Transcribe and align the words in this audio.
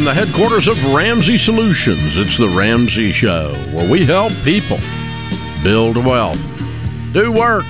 From 0.00 0.06
the 0.06 0.14
headquarters 0.14 0.66
of 0.66 0.82
Ramsey 0.94 1.36
Solutions, 1.36 2.16
it's 2.16 2.38
the 2.38 2.48
Ramsey 2.48 3.12
Show, 3.12 3.52
where 3.74 3.90
we 3.90 4.06
help 4.06 4.32
people 4.44 4.78
build 5.62 5.98
wealth, 5.98 6.42
do 7.12 7.30
work 7.30 7.66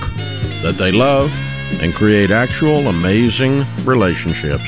that 0.61 0.75
they 0.77 0.93
love, 0.93 1.37
and 1.81 1.93
create 1.93 2.31
actual 2.31 2.87
amazing 2.87 3.65
relationships. 3.83 4.63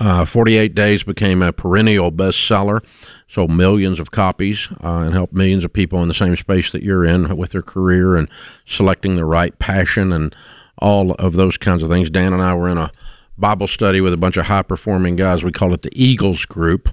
uh, 0.00 0.24
48 0.24 0.74
Days 0.74 1.04
became 1.04 1.40
a 1.40 1.52
perennial 1.52 2.10
bestseller, 2.10 2.84
sold 3.28 3.52
millions 3.52 4.00
of 4.00 4.10
copies, 4.10 4.68
uh, 4.82 4.98
and 4.98 5.14
helped 5.14 5.32
millions 5.32 5.64
of 5.64 5.72
people 5.72 6.02
in 6.02 6.08
the 6.08 6.14
same 6.14 6.34
space 6.34 6.72
that 6.72 6.82
you're 6.82 7.04
in 7.04 7.36
with 7.36 7.50
their 7.50 7.62
career 7.62 8.16
and 8.16 8.28
selecting 8.66 9.14
the 9.14 9.24
right 9.24 9.56
passion 9.60 10.12
and 10.12 10.34
all 10.78 11.12
of 11.12 11.34
those 11.34 11.56
kinds 11.56 11.84
of 11.84 11.88
things. 11.88 12.10
Dan 12.10 12.32
and 12.32 12.42
I 12.42 12.52
were 12.54 12.68
in 12.68 12.78
a 12.78 12.90
Bible 13.38 13.68
study 13.68 14.00
with 14.00 14.12
a 14.12 14.16
bunch 14.16 14.36
of 14.36 14.46
high 14.46 14.62
performing 14.62 15.14
guys. 15.14 15.44
We 15.44 15.52
call 15.52 15.72
it 15.72 15.82
the 15.82 15.92
Eagles 15.94 16.44
Group. 16.46 16.90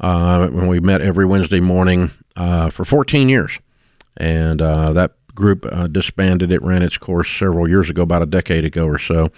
Uh, 0.00 0.48
when 0.48 0.66
we 0.66 0.80
met 0.80 1.00
every 1.00 1.24
Wednesday 1.24 1.60
morning 1.60 2.10
uh, 2.34 2.70
for 2.70 2.84
14 2.84 3.28
years 3.28 3.60
and 4.16 4.60
uh, 4.60 4.92
that 4.92 5.12
group 5.34 5.66
uh, 5.70 5.86
disbanded. 5.86 6.52
It 6.52 6.62
ran 6.62 6.82
its 6.82 6.98
course 6.98 7.30
several 7.30 7.68
years 7.68 7.90
ago, 7.90 8.02
about 8.02 8.22
a 8.22 8.26
decade 8.26 8.64
ago 8.64 8.86
or 8.86 8.98
so. 8.98 9.30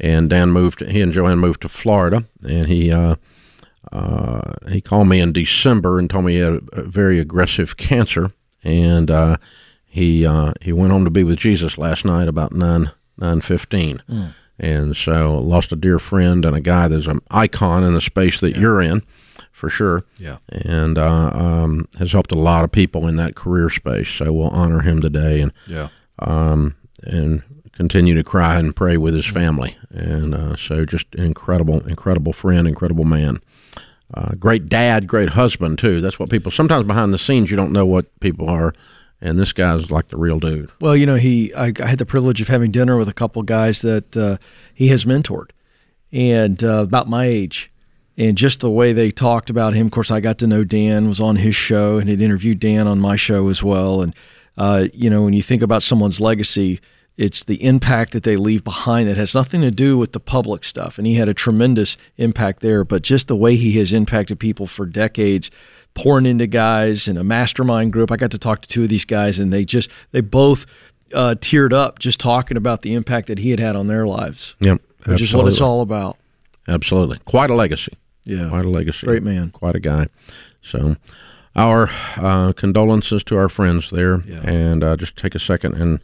And 0.00 0.30
Dan 0.30 0.50
moved. 0.50 0.80
He 0.80 1.00
and 1.00 1.12
Joanne 1.12 1.38
moved 1.38 1.62
to 1.62 1.68
Florida, 1.68 2.24
and 2.46 2.68
he 2.68 2.90
uh, 2.90 3.16
uh 3.92 4.52
he 4.68 4.80
called 4.80 5.08
me 5.08 5.20
in 5.20 5.32
December 5.32 5.98
and 5.98 6.08
told 6.08 6.24
me 6.24 6.34
he 6.34 6.38
had 6.38 6.60
a, 6.72 6.82
very 6.82 7.18
aggressive 7.18 7.76
cancer, 7.76 8.32
and 8.62 9.10
uh, 9.10 9.36
he 9.84 10.26
uh, 10.26 10.52
he 10.60 10.72
went 10.72 10.92
home 10.92 11.04
to 11.04 11.10
be 11.10 11.24
with 11.24 11.38
Jesus 11.38 11.78
last 11.78 12.04
night 12.04 12.28
about 12.28 12.52
nine 12.52 12.90
nine 13.16 13.40
fifteen. 13.40 14.02
Mm. 14.08 14.34
And 14.56 14.96
so 14.96 15.36
lost 15.38 15.72
a 15.72 15.76
dear 15.76 15.98
friend 15.98 16.44
and 16.44 16.54
a 16.54 16.60
guy 16.60 16.86
that's 16.86 17.08
an 17.08 17.20
icon 17.28 17.82
in 17.82 17.94
the 17.94 18.00
space 18.00 18.38
that 18.40 18.52
yeah. 18.52 18.60
you're 18.60 18.80
in 18.80 19.02
for 19.54 19.70
sure. 19.70 20.04
Yeah. 20.18 20.38
And 20.50 20.98
uh, 20.98 21.30
um, 21.32 21.88
has 21.98 22.12
helped 22.12 22.32
a 22.32 22.38
lot 22.38 22.64
of 22.64 22.72
people 22.72 23.06
in 23.06 23.16
that 23.16 23.36
career 23.36 23.70
space. 23.70 24.08
So 24.08 24.32
we'll 24.32 24.48
honor 24.48 24.80
him 24.80 25.00
today 25.00 25.40
and 25.40 25.52
yeah. 25.66 25.88
Um, 26.18 26.76
and 27.02 27.42
continue 27.72 28.14
to 28.14 28.22
cry 28.22 28.58
and 28.58 28.74
pray 28.74 28.96
with 28.96 29.14
his 29.14 29.26
family. 29.26 29.76
And 29.90 30.34
uh, 30.34 30.56
so 30.56 30.84
just 30.84 31.06
incredible, 31.14 31.86
incredible 31.86 32.32
friend, 32.32 32.68
incredible 32.68 33.04
man. 33.04 33.40
Uh, 34.12 34.34
great 34.34 34.68
dad, 34.68 35.06
great 35.06 35.30
husband 35.30 35.78
too. 35.78 36.00
That's 36.00 36.18
what 36.18 36.30
people 36.30 36.52
sometimes 36.52 36.86
behind 36.86 37.12
the 37.12 37.18
scenes 37.18 37.50
you 37.50 37.56
don't 37.56 37.72
know 37.72 37.86
what 37.86 38.06
people 38.20 38.48
are, 38.48 38.74
and 39.20 39.38
this 39.38 39.52
guy's 39.52 39.90
like 39.90 40.08
the 40.08 40.16
real 40.16 40.38
dude. 40.38 40.70
Well, 40.80 40.96
you 40.96 41.06
know, 41.06 41.16
he 41.16 41.52
I, 41.54 41.72
I 41.80 41.86
had 41.86 41.98
the 41.98 42.06
privilege 42.06 42.40
of 42.40 42.48
having 42.48 42.70
dinner 42.70 42.96
with 42.96 43.08
a 43.08 43.14
couple 43.14 43.42
guys 43.42 43.80
that 43.82 44.16
uh, 44.16 44.36
he 44.72 44.88
has 44.88 45.04
mentored, 45.04 45.50
and 46.12 46.62
uh, 46.62 46.82
about 46.82 47.08
my 47.08 47.24
age, 47.24 47.72
and 48.16 48.36
just 48.38 48.60
the 48.60 48.70
way 48.70 48.92
they 48.92 49.10
talked 49.10 49.50
about 49.50 49.74
him. 49.74 49.86
Of 49.86 49.92
course, 49.92 50.10
I 50.10 50.20
got 50.20 50.38
to 50.38 50.46
know 50.46 50.64
Dan, 50.64 51.08
was 51.08 51.20
on 51.20 51.36
his 51.36 51.56
show, 51.56 51.98
and 51.98 52.08
had 52.08 52.20
interviewed 52.20 52.60
Dan 52.60 52.86
on 52.86 53.00
my 53.00 53.16
show 53.16 53.48
as 53.48 53.62
well. 53.62 54.02
And 54.02 54.14
uh, 54.56 54.86
you 54.92 55.10
know, 55.10 55.22
when 55.22 55.32
you 55.32 55.42
think 55.42 55.62
about 55.62 55.82
someone's 55.82 56.20
legacy, 56.20 56.80
it's 57.16 57.44
the 57.44 57.62
impact 57.62 58.12
that 58.12 58.24
they 58.24 58.36
leave 58.36 58.64
behind 58.64 59.08
that 59.08 59.16
has 59.16 59.34
nothing 59.34 59.60
to 59.60 59.70
do 59.70 59.96
with 59.96 60.12
the 60.12 60.20
public 60.20 60.64
stuff. 60.64 60.98
And 60.98 61.06
he 61.06 61.14
had 61.14 61.28
a 61.28 61.34
tremendous 61.34 61.96
impact 62.16 62.60
there, 62.60 62.84
but 62.84 63.02
just 63.02 63.28
the 63.28 63.36
way 63.36 63.56
he 63.56 63.78
has 63.78 63.92
impacted 63.92 64.40
people 64.40 64.66
for 64.66 64.84
decades, 64.84 65.50
pouring 65.94 66.26
into 66.26 66.46
guys 66.46 67.06
in 67.06 67.16
a 67.16 67.24
mastermind 67.24 67.92
group. 67.92 68.10
I 68.10 68.16
got 68.16 68.32
to 68.32 68.38
talk 68.38 68.62
to 68.62 68.68
two 68.68 68.84
of 68.84 68.88
these 68.88 69.04
guys, 69.04 69.38
and 69.38 69.52
they 69.52 69.64
just 69.64 69.90
they 70.10 70.20
both 70.20 70.66
uh, 71.12 71.36
teared 71.38 71.72
up 71.72 71.98
just 71.98 72.18
talking 72.18 72.56
about 72.56 72.82
the 72.82 72.94
impact 72.94 73.28
that 73.28 73.38
he 73.38 73.50
had 73.50 73.60
had 73.60 73.76
on 73.76 73.86
their 73.86 74.06
lives. 74.06 74.56
Yep, 74.60 74.80
which 75.06 75.22
is 75.22 75.34
what 75.34 75.46
it's 75.46 75.60
all 75.60 75.80
about. 75.82 76.18
Absolutely, 76.66 77.18
quite 77.24 77.50
a 77.50 77.54
legacy. 77.54 77.92
Yeah, 78.24 78.48
quite 78.48 78.64
a 78.64 78.68
legacy. 78.68 79.06
Great 79.06 79.22
man, 79.22 79.50
quite 79.50 79.76
a 79.76 79.80
guy. 79.80 80.08
So, 80.62 80.96
our 81.54 81.90
uh, 82.16 82.52
condolences 82.52 83.22
to 83.24 83.36
our 83.36 83.48
friends 83.48 83.90
there, 83.90 84.22
yeah. 84.26 84.40
and 84.42 84.82
uh, 84.82 84.96
just 84.96 85.16
take 85.16 85.34
a 85.34 85.38
second 85.38 85.74
and 85.74 86.00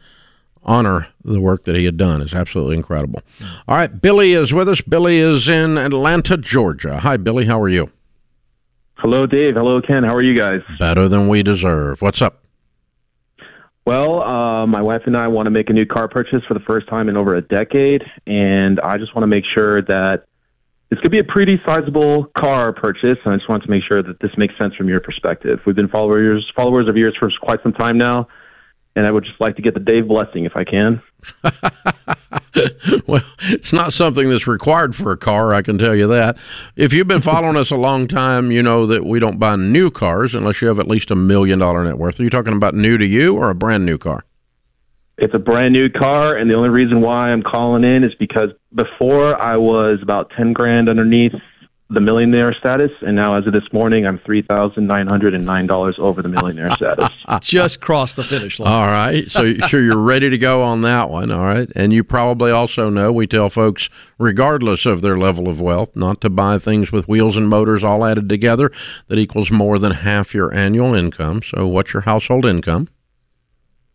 honor 0.63 1.07
the 1.23 1.41
work 1.41 1.63
that 1.63 1.75
he 1.75 1.85
had 1.85 1.97
done. 1.97 2.21
It's 2.21 2.33
absolutely 2.33 2.77
incredible. 2.77 3.21
All 3.67 3.75
right, 3.75 4.01
Billy 4.01 4.33
is 4.33 4.53
with 4.53 4.69
us. 4.69 4.81
Billy 4.81 5.17
is 5.17 5.49
in 5.49 5.77
Atlanta, 5.77 6.37
Georgia. 6.37 6.99
Hi, 6.99 7.17
Billy. 7.17 7.45
How 7.45 7.59
are 7.59 7.69
you? 7.69 7.89
Hello, 8.97 9.25
Dave. 9.25 9.55
Hello, 9.55 9.81
Ken. 9.81 10.03
How 10.03 10.15
are 10.15 10.21
you 10.21 10.37
guys? 10.37 10.61
Better 10.77 11.07
than 11.07 11.27
we 11.27 11.41
deserve. 11.41 12.01
What's 12.03 12.21
up? 12.21 12.43
Well, 13.83 14.21
uh, 14.21 14.67
my 14.67 14.81
wife 14.83 15.01
and 15.07 15.17
I 15.17 15.27
want 15.27 15.47
to 15.47 15.49
make 15.49 15.71
a 15.71 15.73
new 15.73 15.87
car 15.87 16.07
purchase 16.07 16.43
for 16.47 16.53
the 16.53 16.59
first 16.59 16.87
time 16.87 17.09
in 17.09 17.17
over 17.17 17.35
a 17.35 17.41
decade, 17.41 18.03
and 18.27 18.79
I 18.79 18.99
just 18.99 19.15
want 19.15 19.23
to 19.23 19.27
make 19.27 19.43
sure 19.43 19.81
that 19.81 20.25
it's 20.91 20.99
going 20.99 21.09
to 21.09 21.09
be 21.09 21.19
a 21.19 21.23
pretty 21.23 21.59
sizable 21.65 22.25
car 22.37 22.73
purchase, 22.73 23.17
and 23.23 23.33
I 23.33 23.37
just 23.37 23.47
want 23.47 23.63
to 23.63 23.69
make 23.69 23.81
sure 23.87 24.03
that 24.03 24.19
this 24.19 24.31
makes 24.37 24.57
sense 24.57 24.75
from 24.75 24.89
your 24.89 24.99
perspective. 24.99 25.61
We've 25.65 25.75
been 25.75 25.87
followers 25.87 26.51
followers 26.53 26.89
of 26.89 26.97
yours 26.97 27.15
for 27.17 27.31
quite 27.41 27.63
some 27.63 27.71
time 27.71 27.97
now, 27.97 28.27
and 28.97 29.07
I 29.07 29.11
would 29.11 29.23
just 29.23 29.39
like 29.39 29.55
to 29.55 29.61
get 29.61 29.73
the 29.73 29.79
Dave 29.79 30.09
blessing 30.09 30.43
if 30.43 30.57
I 30.57 30.65
can. 30.65 31.01
well, 33.07 33.23
it's 33.43 33.71
not 33.71 33.93
something 33.93 34.27
that's 34.29 34.47
required 34.47 34.93
for 34.93 35.13
a 35.13 35.17
car, 35.17 35.53
I 35.53 35.61
can 35.61 35.77
tell 35.77 35.95
you 35.95 36.07
that. 36.07 36.37
If 36.75 36.91
you've 36.91 37.07
been 37.07 37.21
following 37.21 37.55
us 37.55 37.71
a 37.71 37.77
long 37.77 38.09
time, 38.09 38.51
you 38.51 38.61
know 38.61 38.85
that 38.87 39.05
we 39.05 39.19
don't 39.19 39.39
buy 39.39 39.55
new 39.55 39.91
cars 39.91 40.35
unless 40.35 40.61
you 40.61 40.67
have 40.67 40.79
at 40.79 40.89
least 40.89 41.09
a 41.09 41.15
million 41.15 41.59
dollar 41.59 41.85
net 41.85 41.99
worth. 41.99 42.19
Are 42.19 42.23
you 42.23 42.29
talking 42.29 42.53
about 42.53 42.75
new 42.75 42.97
to 42.97 43.05
you 43.05 43.33
or 43.37 43.49
a 43.49 43.55
brand 43.55 43.85
new 43.85 43.97
car? 43.97 44.25
It's 45.21 45.35
a 45.35 45.39
brand 45.39 45.71
new 45.73 45.87
car, 45.87 46.35
and 46.35 46.49
the 46.49 46.55
only 46.55 46.69
reason 46.69 46.99
why 46.99 47.29
I'm 47.29 47.43
calling 47.43 47.83
in 47.83 48.03
is 48.03 48.11
because 48.15 48.49
before 48.73 49.39
I 49.39 49.55
was 49.55 49.99
about 50.01 50.31
ten 50.35 50.51
grand 50.51 50.89
underneath 50.89 51.33
the 51.91 52.01
millionaire 52.01 52.55
status, 52.55 52.89
and 53.01 53.17
now 53.17 53.35
as 53.35 53.45
of 53.45 53.53
this 53.53 53.71
morning, 53.71 54.07
I'm 54.07 54.17
three 54.25 54.41
thousand 54.41 54.87
nine 54.87 55.05
hundred 55.05 55.35
and 55.35 55.45
nine 55.45 55.67
dollars 55.67 55.97
over 55.99 56.23
the 56.23 56.27
millionaire 56.27 56.71
status. 56.75 57.09
Just 57.41 57.81
crossed 57.81 58.15
the 58.15 58.23
finish 58.23 58.59
line. 58.59 58.73
All 58.73 58.87
right, 58.87 59.29
so 59.29 59.53
sure 59.67 59.83
you're 59.83 59.95
ready 59.95 60.31
to 60.31 60.39
go 60.39 60.63
on 60.63 60.81
that 60.81 61.11
one. 61.11 61.31
All 61.31 61.45
right, 61.45 61.69
and 61.75 61.93
you 61.93 62.03
probably 62.03 62.49
also 62.49 62.89
know 62.89 63.11
we 63.11 63.27
tell 63.27 63.51
folks, 63.51 63.89
regardless 64.17 64.87
of 64.87 65.01
their 65.01 65.19
level 65.19 65.47
of 65.47 65.61
wealth, 65.61 65.95
not 65.95 66.19
to 66.21 66.31
buy 66.31 66.57
things 66.57 66.91
with 66.91 67.07
wheels 67.07 67.37
and 67.37 67.47
motors 67.47 67.83
all 67.83 68.03
added 68.03 68.27
together 68.27 68.71
that 69.07 69.19
equals 69.19 69.51
more 69.51 69.77
than 69.77 69.91
half 69.91 70.33
your 70.33 70.51
annual 70.51 70.95
income. 70.95 71.43
So, 71.43 71.67
what's 71.67 71.93
your 71.93 72.01
household 72.01 72.43
income? 72.43 72.87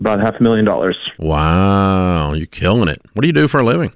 About 0.01 0.21
half 0.21 0.35
a 0.39 0.43
million 0.43 0.65
dollars. 0.65 0.97
Wow, 1.19 2.35
you're 2.35 2.47
killing 2.47 2.89
it. 2.89 3.01
What 3.15 3.23
do 3.23 3.29
you 3.29 3.33
do 3.33 3.49
for 3.49 3.61
a 3.61 3.65
living? 3.65 3.93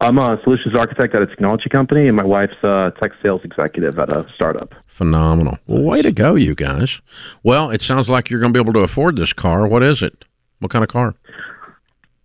I'm 0.00 0.18
a 0.18 0.38
solutions 0.44 0.74
architect 0.74 1.14
at 1.14 1.22
a 1.22 1.26
technology 1.26 1.70
company, 1.70 2.06
and 2.06 2.16
my 2.16 2.24
wife's 2.24 2.62
a 2.62 2.92
tech 3.00 3.12
sales 3.22 3.40
executive 3.44 3.98
at 3.98 4.10
a 4.10 4.26
startup. 4.34 4.74
Phenomenal. 4.86 5.58
Well, 5.66 5.82
way 5.82 6.02
to 6.02 6.12
go, 6.12 6.34
you 6.34 6.54
guys. 6.54 7.00
Well, 7.42 7.70
it 7.70 7.80
sounds 7.80 8.08
like 8.08 8.28
you're 8.28 8.40
going 8.40 8.52
to 8.52 8.56
be 8.56 8.62
able 8.62 8.74
to 8.74 8.80
afford 8.84 9.16
this 9.16 9.32
car. 9.32 9.66
What 9.66 9.82
is 9.82 10.02
it? 10.02 10.24
What 10.58 10.70
kind 10.70 10.82
of 10.82 10.90
car? 10.90 11.14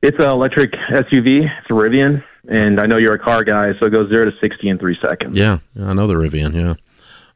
It's 0.01 0.17
an 0.19 0.25
electric 0.25 0.73
SUV. 0.73 1.45
It's 1.45 1.69
a 1.69 1.73
Rivian, 1.73 2.23
and 2.49 2.79
I 2.81 2.87
know 2.87 2.97
you're 2.97 3.13
a 3.13 3.19
car 3.19 3.43
guy, 3.43 3.71
so 3.79 3.85
it 3.85 3.91
goes 3.91 4.09
zero 4.09 4.25
to 4.25 4.31
sixty 4.41 4.67
in 4.67 4.79
three 4.79 4.97
seconds. 5.01 5.37
Yeah, 5.37 5.59
I 5.79 5.93
know 5.93 6.07
the 6.07 6.15
Rivian. 6.15 6.53
Yeah 6.55 6.73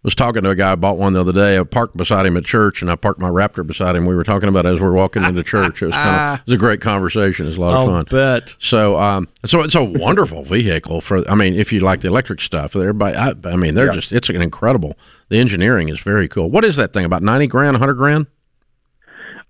was 0.05 0.15
talking 0.15 0.43
to 0.43 0.51
a 0.51 0.55
guy 0.55 0.71
I 0.71 0.75
bought 0.75 0.97
one 0.97 1.13
the 1.13 1.21
other 1.21 1.33
day. 1.33 1.57
I 1.57 1.63
parked 1.63 1.97
beside 1.97 2.27
him 2.27 2.37
at 2.37 2.45
church, 2.45 2.81
and 2.81 2.91
I 2.91 2.95
parked 2.95 3.19
my 3.19 3.27
Raptor 3.27 3.65
beside 3.65 3.95
him. 3.95 4.05
We 4.05 4.15
were 4.15 4.23
talking 4.23 4.47
about 4.47 4.65
it 4.65 4.75
as 4.75 4.79
we 4.79 4.85
are 4.85 4.93
walking 4.93 5.23
into 5.23 5.43
church. 5.43 5.81
It 5.81 5.87
was 5.87 5.95
kind 5.95 6.15
of 6.15 6.39
it 6.41 6.45
was 6.45 6.53
a 6.53 6.57
great 6.57 6.79
conversation. 6.79 7.45
It 7.45 7.49
was 7.49 7.57
a 7.57 7.61
lot 7.61 7.73
of 7.73 7.79
I'll 7.79 7.87
fun. 7.87 8.05
Bet. 8.11 8.55
So, 8.59 8.99
um, 8.99 9.27
so 9.45 9.61
it's 9.61 9.73
a 9.73 9.83
wonderful 9.83 10.43
vehicle 10.43 11.01
for. 11.01 11.27
I 11.29 11.33
mean, 11.33 11.55
if 11.55 11.73
you 11.73 11.79
like 11.79 12.01
the 12.01 12.07
electric 12.07 12.39
stuff, 12.39 12.75
everybody. 12.75 13.17
I, 13.17 13.33
I 13.45 13.55
mean, 13.55 13.73
they're 13.73 13.87
yeah. 13.87 13.93
just. 13.93 14.11
It's 14.11 14.29
an 14.29 14.41
incredible. 14.41 14.95
The 15.29 15.39
engineering 15.39 15.89
is 15.89 15.99
very 15.99 16.27
cool. 16.27 16.51
What 16.51 16.63
is 16.63 16.75
that 16.75 16.93
thing? 16.93 17.03
About 17.03 17.23
ninety 17.23 17.47
grand, 17.47 17.77
hundred 17.77 17.95
grand? 17.95 18.27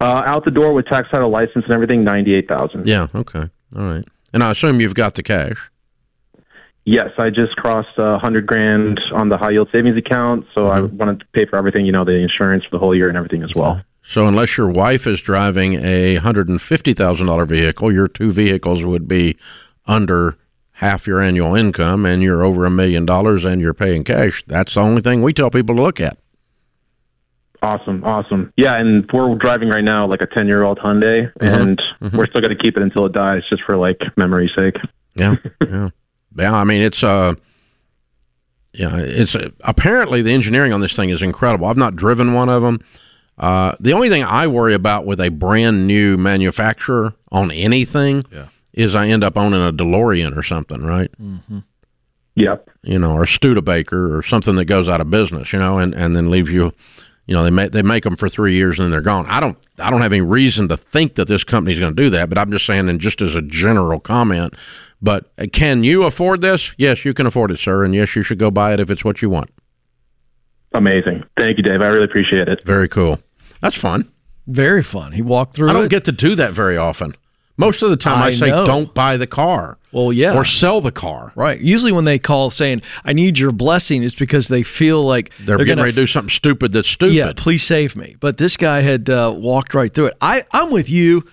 Uh, 0.01 0.24
out 0.25 0.46
the 0.46 0.51
door 0.51 0.74
with 0.74 0.86
tax 0.86 1.10
title 1.10 1.30
license 1.30 1.66
and 1.66 1.74
everything, 1.74 2.06
ninety-eight 2.06 2.48
thousand. 2.48 2.88
Yeah. 2.88 3.08
Okay. 3.13 3.50
All 3.75 3.84
right. 3.84 4.06
And 4.34 4.42
I 4.42 4.51
assume 4.51 4.80
you've 4.80 4.96
got 4.96 5.16
the 5.16 5.24
cash. 5.24 5.69
Yes, 6.86 7.10
I 7.18 7.32
just 7.32 7.56
crossed 7.56 7.98
a 7.98 8.04
uh, 8.04 8.20
hundred 8.20 8.46
grand 8.46 9.02
on 9.12 9.30
the 9.30 9.38
high 9.38 9.52
yield 9.52 9.70
savings 9.72 9.98
account, 9.98 10.46
so 10.54 10.62
mm-hmm. 10.62 10.78
I 10.78 10.82
wanted 10.82 11.20
to 11.22 11.26
pay 11.34 11.46
for 11.46 11.58
everything. 11.58 11.86
You 11.86 11.92
know, 11.92 12.06
the 12.06 12.14
insurance 12.14 12.64
for 12.64 12.72
the 12.72 12.80
whole 12.80 12.96
year 12.96 13.10
and 13.10 13.18
everything 13.18 13.42
as 13.42 13.52
well. 13.56 13.82
So 14.04 14.28
unless 14.28 14.56
your 14.56 14.70
wife 14.70 15.08
is 15.08 15.20
driving 15.20 15.74
a 15.84 16.16
hundred 16.16 16.48
and 16.48 16.62
fifty 16.62 16.94
thousand 16.94 17.26
dollar 17.26 17.46
vehicle, 17.46 17.92
your 17.92 18.08
two 18.08 18.32
vehicles 18.32 18.86
would 18.86 19.08
be 19.08 19.36
under 19.88 20.38
half 20.74 21.08
your 21.08 21.22
annual 21.22 21.56
income, 21.56 22.06
and 22.06 22.22
you're 22.22 22.46
over 22.46 22.66
a 22.66 22.70
million 22.70 23.06
dollars, 23.06 23.46
and 23.46 23.62
you're 23.62 23.74
paying 23.74 24.04
cash. 24.04 24.44
That's 24.46 24.76
the 24.76 24.82
only 24.82 25.02
thing 25.02 25.24
we 25.24 25.34
tell 25.34 25.50
people 25.50 25.76
to 25.76 25.82
look 25.82 26.00
at. 26.00 26.20
Awesome, 27.64 28.04
awesome. 28.04 28.54
Yeah, 28.58 28.80
and 28.80 29.10
we're 29.12 29.34
driving 29.36 29.70
right 29.70 29.84
now 29.84 30.06
like 30.06 30.22
a 30.22 30.28
ten 30.28 30.46
year 30.46 30.62
old 30.62 30.78
Hyundai, 30.78 31.34
mm-hmm. 31.34 31.46
and 31.46 31.82
mm-hmm. 32.00 32.16
we're 32.16 32.28
still 32.28 32.42
going 32.42 32.56
to 32.56 32.64
keep 32.64 32.78
it 32.78 32.84
until 32.84 33.08
it 33.08 33.14
dies, 33.14 33.42
just 33.50 33.64
for 33.64 33.76
like 33.76 34.00
memory's 34.18 34.52
sake. 34.56 34.76
Yeah, 35.16 35.38
yeah, 35.68 35.90
yeah. 36.36 36.54
I 36.54 36.64
mean, 36.64 36.82
it's 36.82 37.04
uh, 37.04 37.36
yeah, 38.74 38.98
it's 38.98 39.36
uh, 39.36 39.50
apparently 39.62 40.22
the 40.22 40.34
engineering 40.34 40.74
on 40.74 40.82
this 40.82 40.96
thing 40.96 41.10
is 41.10 41.22
incredible. 41.22 41.68
I've 41.68 41.78
not 41.78 41.96
driven 41.96 42.34
one 42.34 42.50
of 42.50 42.62
them. 42.62 42.82
Uh, 43.38 43.76
the 43.80 43.94
only 43.94 44.10
thing 44.10 44.24
I 44.24 44.48
worry 44.48 44.74
about 44.74 45.06
with 45.06 45.20
a 45.20 45.30
brand 45.30 45.88
new 45.88 46.18
manufacturer 46.18 47.14
on 47.32 47.52
anything 47.52 48.24
yeah. 48.32 48.48
is 48.74 48.96
I 48.96 49.08
end 49.08 49.24
up 49.24 49.38
owning 49.38 49.62
a 49.62 49.74
DeLorean 49.74 50.38
or 50.38 50.44
something, 50.44 50.84
right? 50.84 51.12
Mm-hmm. 51.22 51.60
Yep. 52.36 52.70
You 52.84 53.00
know, 53.00 53.14
or 53.14 53.26
Studebaker 53.26 54.16
or 54.16 54.22
something 54.24 54.56
that 54.56 54.66
goes 54.66 54.88
out 54.90 55.02
of 55.02 55.10
business, 55.10 55.54
you 55.54 55.60
know, 55.60 55.78
and, 55.78 55.94
and 55.94 56.16
then 56.16 56.30
leaves 56.30 56.50
you, 56.50 56.74
you 57.28 57.34
know, 57.34 57.44
they 57.44 57.50
make 57.50 57.72
they 57.72 57.82
make 57.82 58.04
them 58.04 58.16
for 58.16 58.30
three 58.30 58.54
years 58.54 58.78
and 58.78 58.86
then 58.86 58.92
they're 58.92 59.02
gone. 59.02 59.26
I 59.28 59.40
don't 59.40 59.58
I 59.80 59.90
don't 59.90 60.02
have 60.02 60.12
any 60.12 60.22
reason 60.22 60.68
to 60.68 60.78
think 60.78 61.16
that 61.16 61.28
this 61.28 61.44
company's 61.44 61.80
going 61.80 61.96
to 61.96 62.04
do 62.04 62.10
that, 62.12 62.30
but 62.30 62.38
I'm 62.38 62.52
just 62.52 62.66
saying, 62.66 62.90
and 62.90 63.00
just 63.00 63.22
as 63.22 63.36
a 63.36 63.42
general 63.42 64.00
comment. 64.00 64.54
But 65.01 65.31
uh, 65.38 65.45
can 65.51 65.83
you 65.83 66.03
afford 66.03 66.42
this? 66.42 66.74
Yes, 66.77 67.06
you 67.06 67.13
can 67.13 67.25
afford 67.25 67.51
it, 67.51 67.59
sir, 67.59 67.83
and 67.83 67.94
yes, 67.94 68.15
you 68.15 68.24
should 68.24 68.39
go 68.39 68.50
buy 68.50 68.74
it 68.74 68.80
if 68.80 68.89
it's 68.89 69.03
what 69.03 69.21
you 69.21 69.30
want. 69.30 69.51
Amazing. 70.74 71.24
Thank 71.38 71.57
you, 71.57 71.63
Dave. 71.63 71.81
I 71.81 71.88
really 71.88 72.06
appreciate 72.06 72.47
it. 72.47 72.63
Very 72.63 72.89
cool. 72.89 73.19
That's 73.62 73.77
fun. 73.77 74.12
Very 74.47 74.83
fun. 74.83 75.13
He 75.13 75.21
walked 75.21 75.56
through. 75.56 75.69
I 75.69 75.74
don't 75.74 75.86
it. 75.86 75.89
get 75.89 76.06
to 76.06 76.12
do 76.12 76.36
that 76.36 76.53
very 76.53 76.77
often. 76.77 77.15
Most 77.57 77.81
of 77.81 77.89
the 77.89 77.97
time, 77.97 78.21
I, 78.21 78.27
I 78.27 78.36
say 78.36 78.50
know. 78.50 78.68
don't 78.68 78.94
buy 78.94 79.15
the 79.15 79.27
car. 79.27 79.77
Well, 79.94 80.12
yeah, 80.12 80.36
or 80.36 80.44
sell 80.44 80.81
the 80.81 80.92
car. 80.92 81.31
Right. 81.36 81.59
Usually, 81.59 81.94
when 81.94 82.03
they 82.03 82.19
call 82.19 82.50
saying 82.50 82.81
"I 83.06 83.13
need 83.13 83.39
your 83.39 83.53
blessing," 83.53 84.03
it's 84.03 84.13
because 84.13 84.50
they 84.50 84.62
feel 84.62 85.03
like 85.03 85.31
they're, 85.38 85.56
they're 85.56 85.65
getting 85.65 85.81
ready 85.81 85.94
to 85.94 86.01
do 86.01 86.07
something 86.07 86.30
stupid. 86.30 86.74
That's 86.74 86.89
stupid. 86.89 87.13
Yeah, 87.13 87.31
please 87.36 87.63
save 87.63 87.95
me. 87.95 88.18
But 88.19 88.38
this 88.38 88.57
guy 88.57 88.81
had 88.81 89.09
uh, 89.09 89.33
walked 89.36 89.74
right 89.74 89.94
through 89.94 90.07
it. 90.07 90.18
I 90.19 90.44
I'm 90.51 90.69
with 90.69 90.89
you. 90.89 91.25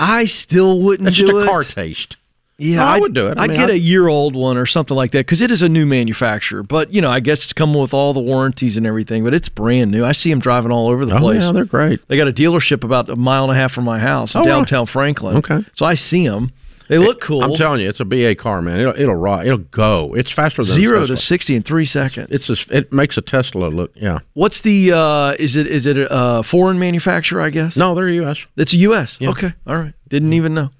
I 0.00 0.24
still 0.24 0.80
wouldn't. 0.80 1.04
That's 1.04 1.16
do 1.16 1.28
just 1.28 1.34
a 1.34 1.38
it. 1.44 1.46
car 1.48 1.62
taste. 1.62 2.16
Yeah, 2.62 2.86
I 2.86 2.98
would 2.98 3.14
do 3.14 3.28
it. 3.28 3.38
I 3.38 3.46
would 3.46 3.56
get 3.56 3.70
a 3.70 3.78
year 3.78 4.08
old 4.08 4.34
one 4.34 4.56
or 4.56 4.66
something 4.66 4.96
like 4.96 5.10
that 5.12 5.20
because 5.20 5.40
it 5.40 5.50
is 5.50 5.62
a 5.62 5.68
new 5.68 5.86
manufacturer. 5.86 6.62
But 6.62 6.92
you 6.92 7.00
know, 7.00 7.10
I 7.10 7.20
guess 7.20 7.44
it's 7.44 7.52
coming 7.52 7.80
with 7.80 7.92
all 7.92 8.12
the 8.12 8.20
warranties 8.20 8.76
and 8.76 8.86
everything. 8.86 9.24
But 9.24 9.34
it's 9.34 9.48
brand 9.48 9.90
new. 9.90 10.04
I 10.04 10.12
see 10.12 10.30
them 10.30 10.40
driving 10.40 10.72
all 10.72 10.88
over 10.88 11.04
the 11.04 11.16
oh, 11.16 11.20
place. 11.20 11.42
Yeah, 11.42 11.52
they're 11.52 11.64
great. 11.64 12.06
They 12.08 12.16
got 12.16 12.28
a 12.28 12.32
dealership 12.32 12.84
about 12.84 13.08
a 13.08 13.16
mile 13.16 13.44
and 13.44 13.52
a 13.52 13.54
half 13.54 13.72
from 13.72 13.84
my 13.84 13.98
house 13.98 14.34
in 14.34 14.42
oh, 14.42 14.44
downtown 14.44 14.86
Franklin. 14.86 15.38
Okay, 15.38 15.64
so 15.74 15.86
I 15.86 15.94
see 15.94 16.26
them. 16.26 16.52
They 16.88 16.98
look 16.98 17.20
cool. 17.22 17.42
I'm 17.42 17.54
telling 17.54 17.80
you, 17.80 17.88
it's 17.88 18.00
a 18.00 18.04
BA 18.04 18.34
car, 18.34 18.60
man. 18.60 18.80
It'll 18.80 18.94
it'll 18.94 19.14
rock. 19.14 19.46
It'll 19.46 19.58
go. 19.58 20.14
It's 20.14 20.30
faster 20.30 20.62
than 20.62 20.74
zero 20.74 21.06
to 21.06 21.16
sixty 21.16 21.54
in 21.54 21.62
three 21.62 21.86
seconds. 21.86 22.28
It's 22.30 22.70
it 22.70 22.92
makes 22.92 23.16
a 23.16 23.22
Tesla 23.22 23.68
look. 23.68 23.92
Yeah. 23.94 24.18
What's 24.34 24.60
the? 24.60 24.92
uh 24.92 25.34
Is 25.38 25.56
it 25.56 25.66
is 25.66 25.86
it 25.86 25.96
a 25.98 26.42
foreign 26.42 26.78
manufacturer? 26.78 27.40
I 27.40 27.48
guess. 27.48 27.76
No, 27.76 27.94
they're 27.94 28.10
U.S. 28.10 28.44
It's 28.56 28.74
a 28.74 28.76
U.S. 28.78 29.16
Yeah. 29.20 29.30
Okay, 29.30 29.54
all 29.66 29.76
right. 29.76 29.94
Didn't 30.08 30.34
even 30.34 30.52
know. 30.52 30.70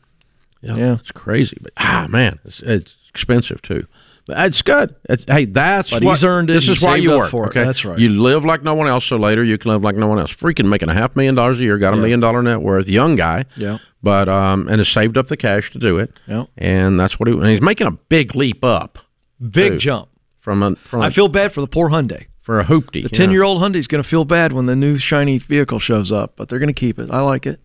Yeah, 0.63 0.77
yeah. 0.77 0.95
it's 0.95 1.13
crazy, 1.13 1.59
but 1.61 1.73
ah, 1.77 2.07
man, 2.09 2.39
it's, 2.45 2.61
it's 2.61 2.97
expensive 3.09 3.61
too. 3.61 3.87
But 4.27 4.47
it's 4.47 4.63
good. 4.63 4.95
It's, 5.09 5.25
hey, 5.25 5.47
that's 5.47 5.91
but 5.91 6.05
what, 6.05 6.13
he's 6.13 6.25
earned 6.25 6.49
it. 6.51 6.55
This 6.55 6.69
is 6.69 6.81
why 6.81 6.97
you 6.97 7.11
work. 7.11 7.31
For 7.31 7.49
okay, 7.49 7.65
that's 7.65 7.85
right. 7.85 7.99
You 7.99 8.09
live 8.23 8.45
like 8.45 8.63
no 8.63 8.75
one 8.75 8.87
else, 8.87 9.05
so 9.05 9.17
later 9.17 9.43
you 9.43 9.59
can 9.59 9.73
live 9.73 9.83
like 9.83 9.97
no 9.97 10.07
one 10.07 10.21
else. 10.21 10.33
Freaking 10.33 10.69
making 10.69 10.89
a 10.89 10.95
half 10.95 11.17
million 11.17 11.35
dollars 11.35 11.59
a 11.59 11.65
year, 11.65 11.77
got 11.77 11.93
a 11.93 11.97
yeah. 11.97 12.03
million 12.03 12.21
dollar 12.21 12.43
net 12.43 12.63
worth, 12.63 12.89
young 12.89 13.17
guy. 13.17 13.45
Yeah. 13.57 13.79
But 14.01 14.29
um, 14.29 14.69
and 14.69 14.79
has 14.79 14.89
saved 14.89 15.19
up 15.19 15.27
the 15.27 15.37
cash 15.37 15.73
to 15.73 15.79
do 15.79 15.99
it. 15.99 16.17
Yeah. 16.27 16.45
And 16.57 16.99
that's 16.99 17.19
what 17.19 17.29
he. 17.29 17.35
And 17.35 17.47
he's 17.47 17.61
making 17.61 17.89
a 17.89 17.93
big 17.93 18.37
leap 18.37 18.65
up. 18.65 18.99
Big 19.41 19.73
too, 19.73 19.79
jump 19.79 20.09
from 20.39 20.63
a. 20.63 20.77
From 20.77 21.03
I 21.03 21.11
feel 21.11 21.29
bad 21.29 21.53
for 21.53 21.61
the 21.61 21.67
poor 21.67 21.91
Hyundai. 21.91 22.27
For 22.41 22.61
a 22.61 22.65
hoopty. 22.65 23.03
The 23.03 23.09
ten 23.09 23.31
year 23.31 23.43
old 23.43 23.61
Hyundai 23.61 23.77
is 23.77 23.89
going 23.89 24.03
to 24.03 24.09
feel 24.09 24.25
bad 24.25 24.53
when 24.53 24.67
the 24.67 24.77
new 24.77 24.99
shiny 24.99 25.39
vehicle 25.39 25.81
shows 25.81 26.13
up, 26.13 26.35
but 26.37 26.49
they're 26.49 26.59
going 26.61 26.69
to 26.69 26.73
keep 26.73 26.99
it. 26.99 27.11
I 27.11 27.21
like 27.21 27.47
it. 27.47 27.61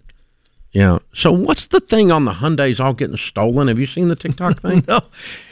Yeah. 0.71 0.99
So 1.13 1.31
what's 1.31 1.67
the 1.67 1.79
thing 1.79 2.11
on 2.11 2.25
the 2.25 2.33
Hyundai's 2.33 2.79
all 2.79 2.93
getting 2.93 3.17
stolen? 3.17 3.67
Have 3.67 3.79
you 3.79 3.87
seen 3.87 4.09
the 4.09 4.15
TikTok 4.15 4.61
thing? 4.61 4.83
no. 4.87 5.01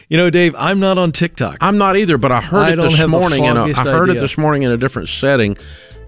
You 0.09 0.17
know, 0.17 0.29
Dave, 0.29 0.56
I'm 0.56 0.79
not 0.79 0.97
on 0.97 1.12
TikTok. 1.12 1.57
I'm 1.62 1.77
not 1.77 1.97
either, 1.97 2.17
but 2.17 2.31
I 2.31 2.41
heard 2.41 2.67
I 2.67 2.73
it 2.73 2.75
this 2.75 3.07
morning. 3.07 3.45
In 3.45 3.57
a, 3.57 3.63
I 3.63 3.73
heard 3.73 4.09
idea. 4.09 4.21
it 4.21 4.21
this 4.21 4.38
morning 4.38 4.63
in 4.63 4.71
a 4.71 4.77
different 4.77 5.09
setting 5.09 5.57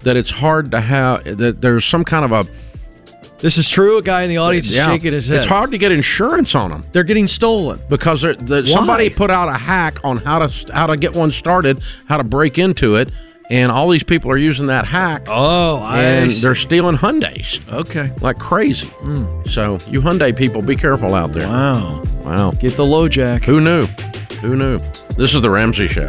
that 0.02 0.16
it's 0.16 0.30
hard 0.30 0.70
to 0.70 0.80
have 0.80 1.24
that 1.38 1.60
there's 1.60 1.84
some 1.84 2.04
kind 2.04 2.24
of 2.24 2.32
a. 2.32 2.50
This 3.38 3.56
is 3.56 3.68
true. 3.68 3.98
A 3.98 4.02
guy 4.02 4.22
in 4.22 4.30
the 4.30 4.38
audience 4.38 4.70
yeah. 4.70 4.82
is 4.82 4.86
shaking 4.86 5.12
his 5.12 5.28
head. 5.28 5.38
It's 5.38 5.46
hard 5.46 5.70
to 5.70 5.78
get 5.78 5.92
insurance 5.92 6.54
on 6.54 6.70
them. 6.70 6.84
They're 6.92 7.04
getting 7.04 7.28
stolen 7.28 7.80
because 7.88 8.22
the, 8.22 8.66
somebody 8.66 9.10
put 9.10 9.30
out 9.30 9.48
a 9.48 9.54
hack 9.54 10.00
on 10.04 10.16
how 10.18 10.46
to 10.46 10.72
how 10.72 10.86
to 10.86 10.96
get 10.96 11.14
one 11.14 11.30
started, 11.32 11.82
how 12.06 12.18
to 12.18 12.24
break 12.24 12.58
into 12.58 12.96
it, 12.96 13.10
and 13.50 13.72
all 13.72 13.88
these 13.88 14.02
people 14.02 14.30
are 14.30 14.36
using 14.36 14.66
that 14.66 14.84
hack. 14.84 15.26
Oh, 15.28 15.82
and 15.84 16.30
they're 16.30 16.54
stealing 16.54 16.96
Hyundai's. 16.96 17.60
Okay, 17.68 18.12
like 18.20 18.38
crazy. 18.38 18.88
Mm. 19.02 19.48
So 19.48 19.78
you 19.86 20.00
Hyundai 20.00 20.36
people, 20.36 20.62
be 20.62 20.76
careful 20.76 21.14
out 21.14 21.32
there. 21.32 21.48
Wow, 21.48 22.02
wow. 22.24 22.50
Get 22.52 22.76
the 22.76 22.84
LoJack. 22.84 23.44
Who 23.44 23.60
knew? 23.60 23.86
Who 24.40 24.56
knew? 24.56 24.80
This 25.16 25.34
is 25.34 25.42
the 25.42 25.50
Ramsey 25.50 25.88
Show. 25.88 26.08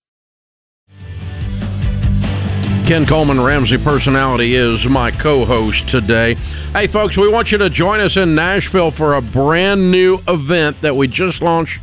Ken 2.91 3.05
Coleman, 3.05 3.39
Ramsey 3.39 3.77
Personality, 3.77 4.53
is 4.53 4.85
my 4.85 5.11
co 5.11 5.45
host 5.45 5.87
today. 5.87 6.33
Hey, 6.73 6.87
folks, 6.87 7.15
we 7.15 7.29
want 7.29 7.49
you 7.49 7.57
to 7.59 7.69
join 7.69 8.01
us 8.01 8.17
in 8.17 8.35
Nashville 8.35 8.91
for 8.91 9.13
a 9.13 9.21
brand 9.21 9.91
new 9.91 10.19
event 10.27 10.81
that 10.81 10.97
we 10.97 11.07
just 11.07 11.41
launched 11.41 11.79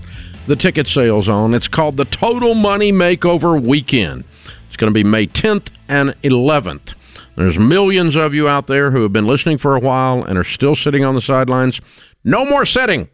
the 0.46 0.54
ticket 0.54 0.86
sales 0.86 1.26
on. 1.26 1.54
It's 1.54 1.66
called 1.66 1.96
the 1.96 2.04
Total 2.04 2.54
Money 2.54 2.92
Makeover 2.92 3.58
Weekend. 3.58 4.24
It's 4.66 4.76
going 4.76 4.92
to 4.92 4.94
be 4.94 5.02
May 5.02 5.26
10th 5.26 5.70
and 5.88 6.10
11th. 6.20 6.92
There's 7.36 7.58
millions 7.58 8.14
of 8.14 8.34
you 8.34 8.46
out 8.46 8.66
there 8.66 8.90
who 8.90 9.00
have 9.00 9.12
been 9.14 9.26
listening 9.26 9.56
for 9.56 9.74
a 9.74 9.80
while 9.80 10.22
and 10.22 10.36
are 10.36 10.44
still 10.44 10.76
sitting 10.76 11.04
on 11.04 11.14
the 11.14 11.22
sidelines. 11.22 11.80
No 12.22 12.44
more 12.44 12.66
sitting. 12.66 13.08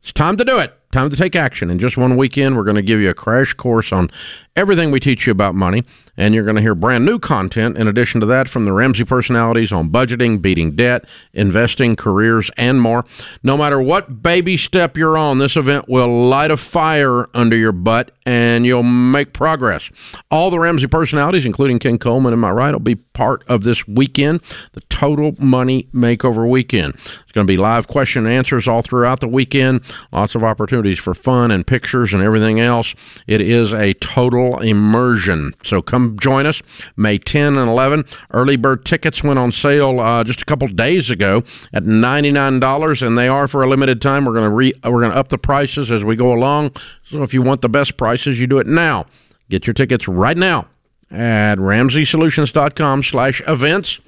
It's 0.00 0.14
time 0.14 0.38
to 0.38 0.46
do 0.46 0.58
it. 0.60 0.78
Time 0.94 1.10
to 1.10 1.16
take 1.16 1.36
action. 1.36 1.70
In 1.70 1.78
just 1.78 1.96
one 1.96 2.16
weekend, 2.16 2.56
we're 2.56 2.64
going 2.64 2.76
to 2.76 2.82
give 2.82 3.00
you 3.00 3.10
a 3.10 3.14
crash 3.14 3.52
course 3.52 3.92
on 3.92 4.10
everything 4.56 4.90
we 4.90 5.00
teach 5.00 5.26
you 5.26 5.32
about 5.32 5.54
money. 5.54 5.82
And 6.16 6.32
you're 6.32 6.44
going 6.44 6.54
to 6.54 6.62
hear 6.62 6.76
brand 6.76 7.04
new 7.04 7.18
content 7.18 7.76
in 7.76 7.88
addition 7.88 8.20
to 8.20 8.26
that 8.26 8.48
from 8.48 8.66
the 8.66 8.72
Ramsey 8.72 9.04
personalities 9.04 9.72
on 9.72 9.90
budgeting, 9.90 10.40
beating 10.40 10.76
debt, 10.76 11.04
investing, 11.32 11.96
careers, 11.96 12.52
and 12.56 12.80
more. 12.80 13.04
No 13.42 13.56
matter 13.56 13.80
what 13.80 14.22
baby 14.22 14.56
step 14.56 14.96
you're 14.96 15.18
on, 15.18 15.38
this 15.38 15.56
event 15.56 15.88
will 15.88 16.28
light 16.28 16.52
a 16.52 16.56
fire 16.56 17.28
under 17.34 17.56
your 17.56 17.72
butt 17.72 18.12
and 18.24 18.64
you'll 18.64 18.84
make 18.84 19.32
progress. 19.32 19.90
All 20.30 20.50
the 20.50 20.60
Ramsey 20.60 20.86
personalities, 20.86 21.44
including 21.44 21.80
Ken 21.80 21.98
Coleman, 21.98 22.32
am 22.32 22.44
I 22.44 22.52
right, 22.52 22.72
will 22.72 22.78
be 22.78 22.94
part 22.94 23.42
of 23.48 23.64
this 23.64 23.86
weekend, 23.88 24.40
the 24.72 24.82
Total 24.82 25.34
Money 25.40 25.88
Makeover 25.92 26.48
Weekend. 26.48 26.94
It's 26.94 27.32
going 27.32 27.46
to 27.46 27.52
be 27.52 27.56
live 27.56 27.88
question 27.88 28.24
and 28.24 28.32
answers 28.32 28.68
all 28.68 28.82
throughout 28.82 29.18
the 29.18 29.28
weekend, 29.28 29.80
lots 30.12 30.36
of 30.36 30.44
opportunities 30.44 30.83
for 30.92 31.14
fun 31.14 31.50
and 31.50 31.66
pictures 31.66 32.12
and 32.12 32.22
everything 32.22 32.60
else. 32.60 32.94
It 33.26 33.40
is 33.40 33.72
a 33.72 33.94
total 33.94 34.58
immersion. 34.60 35.54
So 35.62 35.82
come 35.82 36.18
join 36.18 36.46
us 36.46 36.62
May 36.96 37.18
10 37.18 37.56
and 37.56 37.68
11. 37.68 38.04
Early 38.32 38.56
bird 38.56 38.84
tickets 38.84 39.22
went 39.22 39.38
on 39.38 39.52
sale 39.52 40.00
uh, 40.00 40.24
just 40.24 40.42
a 40.42 40.44
couple 40.44 40.68
days 40.68 41.10
ago 41.10 41.42
at 41.72 41.84
$99 41.84 43.06
and 43.06 43.18
they 43.18 43.28
are 43.28 43.48
for 43.48 43.62
a 43.62 43.68
limited 43.68 44.02
time. 44.02 44.24
We're 44.24 44.32
going 44.34 44.50
to 44.50 44.54
re- 44.54 44.74
we're 44.84 45.00
going 45.00 45.12
to 45.12 45.18
up 45.18 45.28
the 45.28 45.38
prices 45.38 45.90
as 45.90 46.04
we 46.04 46.16
go 46.16 46.32
along. 46.32 46.72
So 47.04 47.22
if 47.22 47.32
you 47.32 47.42
want 47.42 47.60
the 47.60 47.68
best 47.68 47.96
prices, 47.96 48.38
you 48.38 48.46
do 48.46 48.58
it 48.58 48.66
now. 48.66 49.06
Get 49.50 49.66
your 49.66 49.74
tickets 49.74 50.08
right 50.08 50.36
now 50.36 50.68
at 51.10 51.56
ramseysolutions.com 51.58 53.02
slash 53.02 53.42
events. 53.46 54.00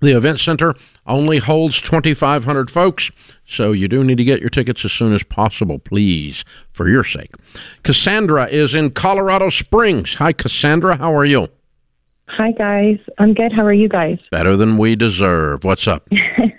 The 0.00 0.12
event 0.12 0.40
center 0.40 0.74
only 1.06 1.38
holds 1.38 1.80
2,500 1.80 2.70
folks, 2.70 3.10
so 3.46 3.72
you 3.72 3.88
do 3.88 4.02
need 4.04 4.18
to 4.18 4.24
get 4.24 4.40
your 4.40 4.50
tickets 4.50 4.84
as 4.84 4.92
soon 4.92 5.14
as 5.14 5.22
possible, 5.22 5.78
please, 5.78 6.44
for 6.72 6.88
your 6.88 7.04
sake. 7.04 7.34
Cassandra 7.82 8.46
is 8.46 8.74
in 8.74 8.90
Colorado 8.90 9.50
Springs. 9.50 10.14
Hi, 10.14 10.32
Cassandra. 10.32 10.96
How 10.96 11.14
are 11.14 11.24
you? 11.24 11.48
Hi, 12.28 12.52
guys. 12.52 12.98
I'm 13.18 13.34
good. 13.34 13.52
How 13.52 13.64
are 13.64 13.72
you 13.72 13.88
guys? 13.88 14.18
Better 14.30 14.56
than 14.56 14.78
we 14.78 14.96
deserve. 14.96 15.64
What's 15.64 15.86
up? 15.86 16.08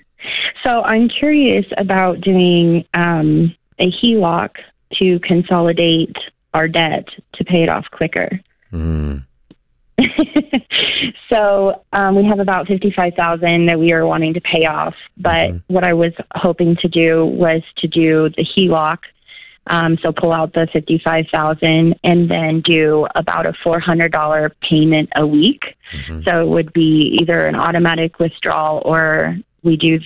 so 0.65 0.81
I'm 0.83 1.09
curious 1.09 1.65
about 1.77 2.21
doing 2.21 2.85
um, 2.93 3.53
a 3.79 3.91
HELOC 3.91 4.49
to 4.99 5.19
consolidate 5.19 6.15
our 6.53 6.67
debt 6.67 7.07
to 7.33 7.43
pay 7.43 7.63
it 7.63 7.69
off 7.69 7.85
quicker. 7.91 8.39
Mm. 8.71 9.25
so 11.29 11.81
um, 11.93 12.15
we 12.15 12.25
have 12.25 12.39
about 12.39 12.67
fifty-five 12.67 13.13
thousand 13.15 13.65
that 13.67 13.79
we 13.79 13.93
are 13.93 14.05
wanting 14.05 14.33
to 14.33 14.41
pay 14.41 14.65
off. 14.65 14.95
But 15.17 15.49
Mhm. 15.49 15.61
what 15.67 15.83
I 15.83 15.93
was 15.93 16.13
hoping 16.35 16.75
to 16.77 16.87
do 16.87 17.25
was 17.25 17.61
to 17.77 17.87
do 17.87 18.29
the 18.29 18.45
HELOC. 18.45 18.99
Um, 19.69 19.97
so 20.01 20.11
pull 20.11 20.31
out 20.31 20.53
the 20.53 20.67
fifty-five 20.71 21.25
thousand 21.31 21.95
and 22.03 22.29
then 22.29 22.61
do 22.61 23.07
about 23.15 23.45
a 23.45 23.53
four 23.63 23.79
hundred 23.79 24.11
dollar 24.11 24.51
payment 24.61 25.09
a 25.15 25.25
week. 25.25 25.75
Mhm. 25.93 26.23
So 26.25 26.41
it 26.41 26.47
would 26.47 26.73
be 26.73 27.17
either 27.19 27.45
an 27.47 27.55
automatic 27.55 28.19
withdrawal 28.19 28.81
or 28.85 29.37
we 29.63 29.77
do. 29.77 29.99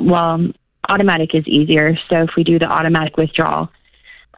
Well, 0.00 0.48
automatic 0.88 1.34
is 1.34 1.46
easier. 1.46 1.96
So 2.08 2.22
if 2.22 2.30
we 2.36 2.44
do 2.44 2.58
the 2.58 2.66
automatic 2.66 3.16
withdrawal, 3.16 3.70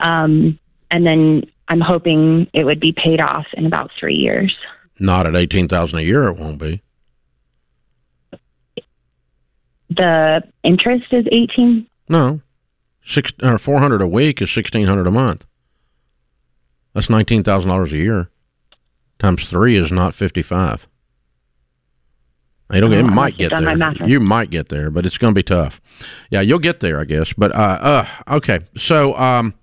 um, 0.00 0.59
and 0.90 1.07
then 1.07 1.45
I'm 1.69 1.81
hoping 1.81 2.49
it 2.52 2.64
would 2.64 2.81
be 2.81 2.93
paid 2.93 3.21
off 3.21 3.47
in 3.55 3.67
about 3.67 3.90
three 3.99 4.14
years. 4.17 4.55
Not 5.00 5.26
at 5.26 5.37
18000 5.37 5.99
a 5.99 6.02
year, 6.02 6.25
it 6.28 6.37
won't 6.37 6.59
be. 6.59 6.83
The 9.90 10.43
interest 10.64 11.12
is 11.12 11.25
18. 11.31 11.87
No. 12.09 12.40
Six, 13.07 13.33
or 13.43 13.59
400 13.59 14.02
a 14.02 14.07
week 14.07 14.43
is 14.43 14.55
1600 14.55 15.07
a 15.07 15.11
month. 15.11 15.47
That's 16.95 17.07
$19,000 17.07 17.93
a 17.93 17.97
year. 17.97 18.31
Times 19.19 19.47
three 19.49 19.76
is 19.76 19.90
not 19.90 20.14
55. 20.14 20.87
You 22.73 22.83
don't, 22.83 22.93
Oh, 22.93 22.99
it 22.99 23.02
might 23.05 23.38
get 23.38 23.50
there. 23.50 24.07
You 24.07 24.21
might 24.21 24.50
get 24.50 24.69
there, 24.69 24.90
but 24.90 25.07
it's 25.07 25.17
going 25.17 25.33
to 25.33 25.38
be 25.38 25.43
tough. 25.43 25.81
Yeah, 26.31 26.43
you'll 26.43 26.59
get 26.59 26.81
there, 26.81 27.00
I 27.00 27.05
guess. 27.05 27.33
But 27.33 27.55
uh, 27.55 28.05
uh, 28.28 28.35
okay. 28.37 28.61
So, 28.76 29.17
um, 29.17 29.55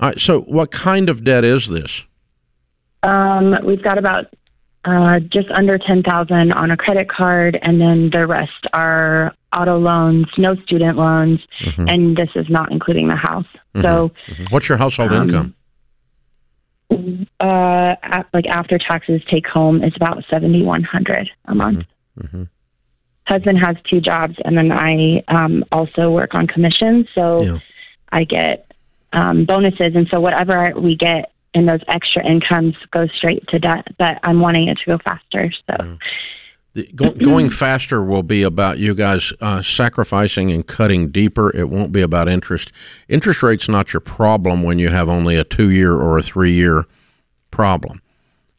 all 0.00 0.08
right. 0.08 0.18
So, 0.18 0.40
what 0.40 0.70
kind 0.70 1.10
of 1.10 1.22
debt 1.22 1.44
is 1.44 1.68
this? 1.68 2.04
Um, 3.02 3.56
we've 3.64 3.82
got 3.82 3.98
about 3.98 4.26
uh, 4.84 5.20
just 5.20 5.48
under 5.50 5.76
10,000 5.76 6.52
on 6.52 6.70
a 6.70 6.76
credit 6.76 7.08
card, 7.10 7.58
and 7.60 7.78
then 7.80 8.08
the 8.10 8.26
rest 8.26 8.66
are 8.72 9.34
auto 9.54 9.78
loans, 9.78 10.24
no 10.38 10.54
student 10.56 10.96
loans, 10.96 11.38
Mhm. 11.66 11.92
and 11.92 12.16
this 12.16 12.30
is 12.34 12.48
not 12.48 12.70
including 12.72 13.08
the 13.08 13.16
house. 13.16 13.44
So, 13.82 14.10
What's 14.48 14.68
your 14.70 14.78
household 14.78 15.12
Um, 15.12 15.28
income? 15.28 15.54
uh, 17.40 17.94
at, 18.02 18.26
like 18.32 18.46
after 18.46 18.78
taxes, 18.78 19.20
take 19.30 19.46
home 19.46 19.84
is 19.84 19.92
about 19.96 20.24
7,100 20.30 21.30
a 21.46 21.54
month. 21.54 21.84
Mhm. 22.18 22.48
Husband 23.26 23.58
has 23.58 23.76
two 23.88 24.00
jobs, 24.00 24.36
and 24.44 24.56
then 24.56 24.72
I 24.72 25.22
um, 25.28 25.62
also 25.70 26.10
work 26.10 26.34
on 26.34 26.46
commissions, 26.46 27.06
so 27.14 27.42
Yeah. 27.42 27.58
I 28.12 28.24
get 28.24 28.66
um, 29.12 29.44
bonuses, 29.44 29.94
and 29.96 30.06
so 30.08 30.20
whatever 30.20 30.72
we 30.76 30.94
get 30.96 31.32
in 31.54 31.66
those 31.66 31.80
extra 31.88 32.24
incomes 32.24 32.76
go 32.92 33.06
straight 33.08 33.46
to 33.48 33.58
debt. 33.58 33.86
But 33.98 34.18
I'm 34.22 34.40
wanting 34.40 34.68
it 34.68 34.78
to 34.78 34.84
go 34.86 34.98
faster, 34.98 35.52
so. 35.68 35.98
The, 36.72 36.86
go, 36.94 37.10
going 37.10 37.50
faster 37.50 38.00
will 38.02 38.22
be 38.22 38.44
about 38.44 38.78
you 38.78 38.94
guys 38.94 39.32
uh, 39.40 39.60
sacrificing 39.60 40.52
and 40.52 40.64
cutting 40.64 41.10
deeper. 41.10 41.54
It 41.54 41.68
won't 41.68 41.90
be 41.90 42.00
about 42.00 42.28
interest. 42.28 42.70
Interest 43.08 43.42
rate's 43.42 43.68
not 43.68 43.92
your 43.92 44.00
problem 44.00 44.62
when 44.62 44.78
you 44.78 44.88
have 44.88 45.08
only 45.08 45.34
a 45.34 45.42
two 45.42 45.70
year 45.70 45.94
or 45.94 46.16
a 46.16 46.22
three 46.22 46.52
year 46.52 46.86
problem. 47.50 48.00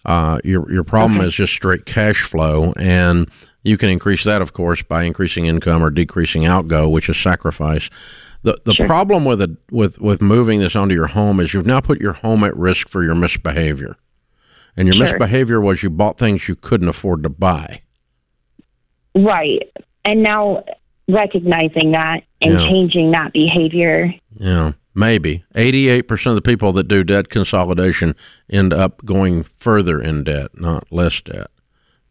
Uh, 0.03 0.39
your 0.43 0.69
your 0.71 0.83
problem 0.83 1.21
is 1.21 1.33
just 1.33 1.53
straight 1.53 1.85
cash 1.85 2.23
flow, 2.23 2.73
and 2.75 3.29
you 3.63 3.77
can 3.77 3.87
increase 3.87 4.23
that, 4.23 4.41
of 4.41 4.51
course, 4.51 4.81
by 4.81 5.03
increasing 5.03 5.45
income 5.45 5.83
or 5.83 5.89
decreasing 5.89 6.45
outgo, 6.45 6.89
which 6.89 7.07
is 7.07 7.17
sacrifice. 7.17 7.89
The 8.43 8.57
the 8.63 8.73
Sure. 8.73 8.87
problem 8.87 9.23
with 9.25 9.41
it 9.41 9.51
with 9.69 9.99
with 9.99 10.21
moving 10.21 10.59
this 10.59 10.75
onto 10.75 10.95
your 10.95 11.07
home 11.07 11.39
is 11.39 11.53
you've 11.53 11.65
now 11.65 11.79
put 11.79 12.01
your 12.01 12.13
home 12.13 12.43
at 12.43 12.55
risk 12.57 12.89
for 12.89 13.03
your 13.03 13.15
misbehavior, 13.15 13.95
and 14.75 14.87
your 14.87 14.95
Sure. 14.95 15.05
misbehavior 15.05 15.61
was 15.61 15.83
you 15.83 15.89
bought 15.89 16.17
things 16.17 16.47
you 16.47 16.55
couldn't 16.55 16.89
afford 16.89 17.21
to 17.23 17.29
buy. 17.29 17.81
Right. 19.15 19.69
And 20.05 20.23
now 20.23 20.63
recognizing 21.07 21.91
that 21.91 22.23
and 22.41 22.53
Yeah. 22.53 22.69
changing 22.69 23.11
that 23.11 23.33
behavior. 23.33 24.13
Yeah, 24.39 24.71
maybe. 24.95 25.43
88% 25.53 26.31
of 26.31 26.35
the 26.35 26.41
people 26.49 26.71
that 26.73 26.87
do 26.87 27.03
debt 27.03 27.29
consolidation 27.29 28.15
end 28.49 28.73
up 28.73 29.03
going 29.05 29.43
further 29.43 30.01
in 30.01 30.23
debt, 30.23 30.51
not 30.59 30.85
less 30.91 31.21
debt, 31.21 31.47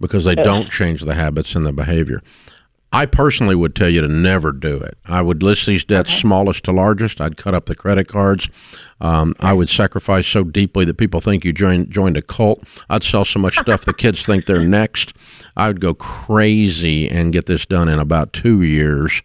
because 0.01 0.25
they 0.25 0.35
don't 0.35 0.71
change 0.71 1.01
the 1.03 1.15
habits 1.15 1.55
and 1.55 1.65
the 1.67 1.73
behavior. 1.73 2.23
I 2.93 3.07
personally 3.07 3.55
would 3.55 3.77
tell 3.77 3.89
you 3.89 4.01
to 4.01 4.09
never 4.09 4.51
do 4.51 4.77
it. 4.79 4.99
I 5.07 5.23
would 5.23 5.43
list 5.45 5.67
these 5.67 5.85
debts 5.85 6.13
smallest 6.13 6.65
to 6.65 6.73
largest. 6.73 7.21
I'd 7.21 7.37
cut 7.37 7.55
up 7.55 7.67
the 7.67 7.77
credit 7.77 8.09
cards. 8.09 8.49
Um, 9.01 9.35
I 9.39 9.53
would 9.53 9.71
sacrifice 9.71 10.27
so 10.27 10.43
deeply 10.43 10.85
that 10.87 10.99
people 10.99 11.21
think 11.21 11.45
you 11.45 11.53
joined 11.53 11.91
joined 11.91 12.17
a 12.17 12.23
cult. 12.23 12.65
I'd 12.89 13.05
sell 13.05 13.25
so 13.25 13.39
much 13.39 13.57
stuff 13.59 13.85
the 13.85 13.95
kids 13.95 14.25
think 14.25 14.47
they're 14.47 14.61
next. 14.61 15.13
I 15.57 15.69
would 15.69 15.81
go 15.81 15.95
crazy 15.95 17.09
and 17.09 17.33
get 17.33 17.47
this 17.47 17.65
done 17.65 17.89
in 17.89 18.01
about 18.01 18.33
two 18.33 18.63
years 18.63 19.23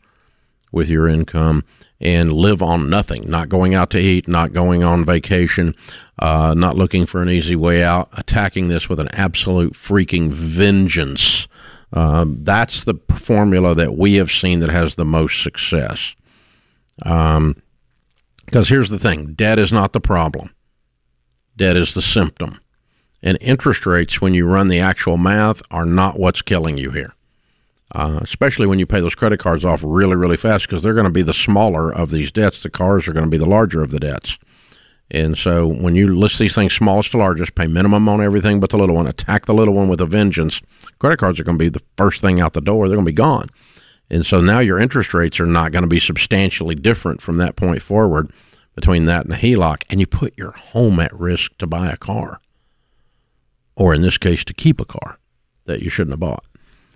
with 0.71 0.89
your 0.89 1.07
income 1.07 1.63
and 1.99 2.33
live 2.33 2.61
on 2.61 2.89
nothing, 2.89 3.29
not 3.29 3.49
going 3.49 3.73
out 3.73 3.89
to 3.91 3.99
eat, 3.99 4.27
not 4.27 4.53
going 4.53 4.83
on 4.83 5.05
vacation, 5.05 5.73
uh, 6.19 6.53
not 6.55 6.75
looking 6.75 7.05
for 7.05 7.21
an 7.21 7.29
easy 7.29 7.55
way 7.55 7.81
out, 7.81 8.09
attacking 8.13 8.67
this 8.67 8.89
with 8.89 8.99
an 8.99 9.07
absolute 9.13 9.73
freaking 9.73 10.31
vengeance. 10.31 11.47
Um, 11.95 12.43
that's 12.43 12.83
the 12.83 12.95
formula 13.15 13.73
that 13.73 13.97
we 13.97 14.15
have 14.15 14.31
seen 14.31 14.59
that 14.59 14.69
has 14.69 14.95
the 14.95 15.05
most 15.05 15.41
success. 15.41 16.13
Because 16.97 18.69
here's 18.69 18.89
the 18.89 18.99
thing 18.99 19.33
debt 19.33 19.57
is 19.57 19.71
not 19.71 19.93
the 19.93 20.01
problem, 20.01 20.53
debt 21.55 21.77
is 21.77 21.93
the 21.93 22.01
symptom. 22.01 22.59
And 23.23 23.39
interest 23.41 23.87
rates, 23.87 24.21
when 24.21 24.35
you 24.35 24.45
run 24.45 24.67
the 24.67 24.79
actual 24.79 25.17
math, 25.17 25.63
are 25.71 25.85
not 25.85 26.19
what's 26.19 26.43
killing 26.43 26.77
you 26.77 26.91
here 26.91 27.15
uh, 27.95 28.19
especially 28.21 28.65
when 28.65 28.77
you 28.79 28.85
pay 28.85 28.99
those 28.99 29.15
credit 29.15 29.39
cards 29.39 29.63
off 29.63 29.81
really, 29.83 30.15
really 30.15 30.37
fast 30.37 30.67
because 30.67 30.83
they're 30.83 30.93
going 30.93 31.05
to 31.05 31.09
be 31.11 31.21
the 31.21 31.33
smaller 31.33 31.91
of 31.91 32.11
these 32.11 32.31
debts. 32.31 32.61
The 32.61 32.69
cars 32.69 33.07
are 33.07 33.13
going 33.13 33.25
to 33.25 33.31
be 33.31 33.37
the 33.37 33.45
larger 33.45 33.81
of 33.81 33.91
the 33.91 33.99
debts. 33.99 34.37
And 35.11 35.37
so 35.37 35.67
when 35.67 35.95
you 35.95 36.15
list 36.15 36.39
these 36.39 36.55
things 36.55 36.73
smallest 36.73 37.11
to 37.11 37.17
largest, 37.17 37.55
pay 37.55 37.67
minimum 37.67 38.09
on 38.09 38.21
everything 38.21 38.59
but 38.59 38.71
the 38.71 38.77
little 38.77 38.95
one, 38.95 39.07
attack 39.07 39.45
the 39.45 39.53
little 39.53 39.73
one 39.73 39.87
with 39.87 40.01
a 40.01 40.05
vengeance, 40.05 40.61
credit 40.99 41.17
cards 41.17 41.39
are 41.39 41.43
going 41.43 41.57
to 41.57 41.63
be 41.63 41.69
the 41.69 41.83
first 41.95 42.21
thing 42.21 42.41
out 42.41 42.53
the 42.53 42.61
door. 42.61 42.87
They're 42.87 42.97
going 42.97 43.05
to 43.05 43.11
be 43.11 43.15
gone. 43.15 43.49
And 44.09 44.25
so 44.25 44.41
now 44.41 44.59
your 44.59 44.79
interest 44.79 45.13
rates 45.13 45.39
are 45.39 45.45
not 45.45 45.71
going 45.71 45.83
to 45.83 45.87
be 45.87 45.99
substantially 45.99 46.75
different 46.75 47.21
from 47.21 47.37
that 47.37 47.55
point 47.55 47.81
forward 47.81 48.31
between 48.75 49.05
that 49.05 49.25
and 49.25 49.33
the 49.33 49.37
HELOC. 49.37 49.83
And 49.89 49.99
you 49.99 50.07
put 50.07 50.37
your 50.37 50.51
home 50.51 50.99
at 50.99 51.13
risk 51.13 51.57
to 51.59 51.67
buy 51.67 51.89
a 51.89 51.97
car, 51.97 52.39
or 53.75 53.93
in 53.93 54.01
this 54.01 54.17
case, 54.17 54.43
to 54.45 54.53
keep 54.53 54.79
a 54.79 54.85
car 54.85 55.17
that 55.65 55.81
you 55.81 55.89
shouldn't 55.89 56.13
have 56.13 56.19
bought. 56.19 56.45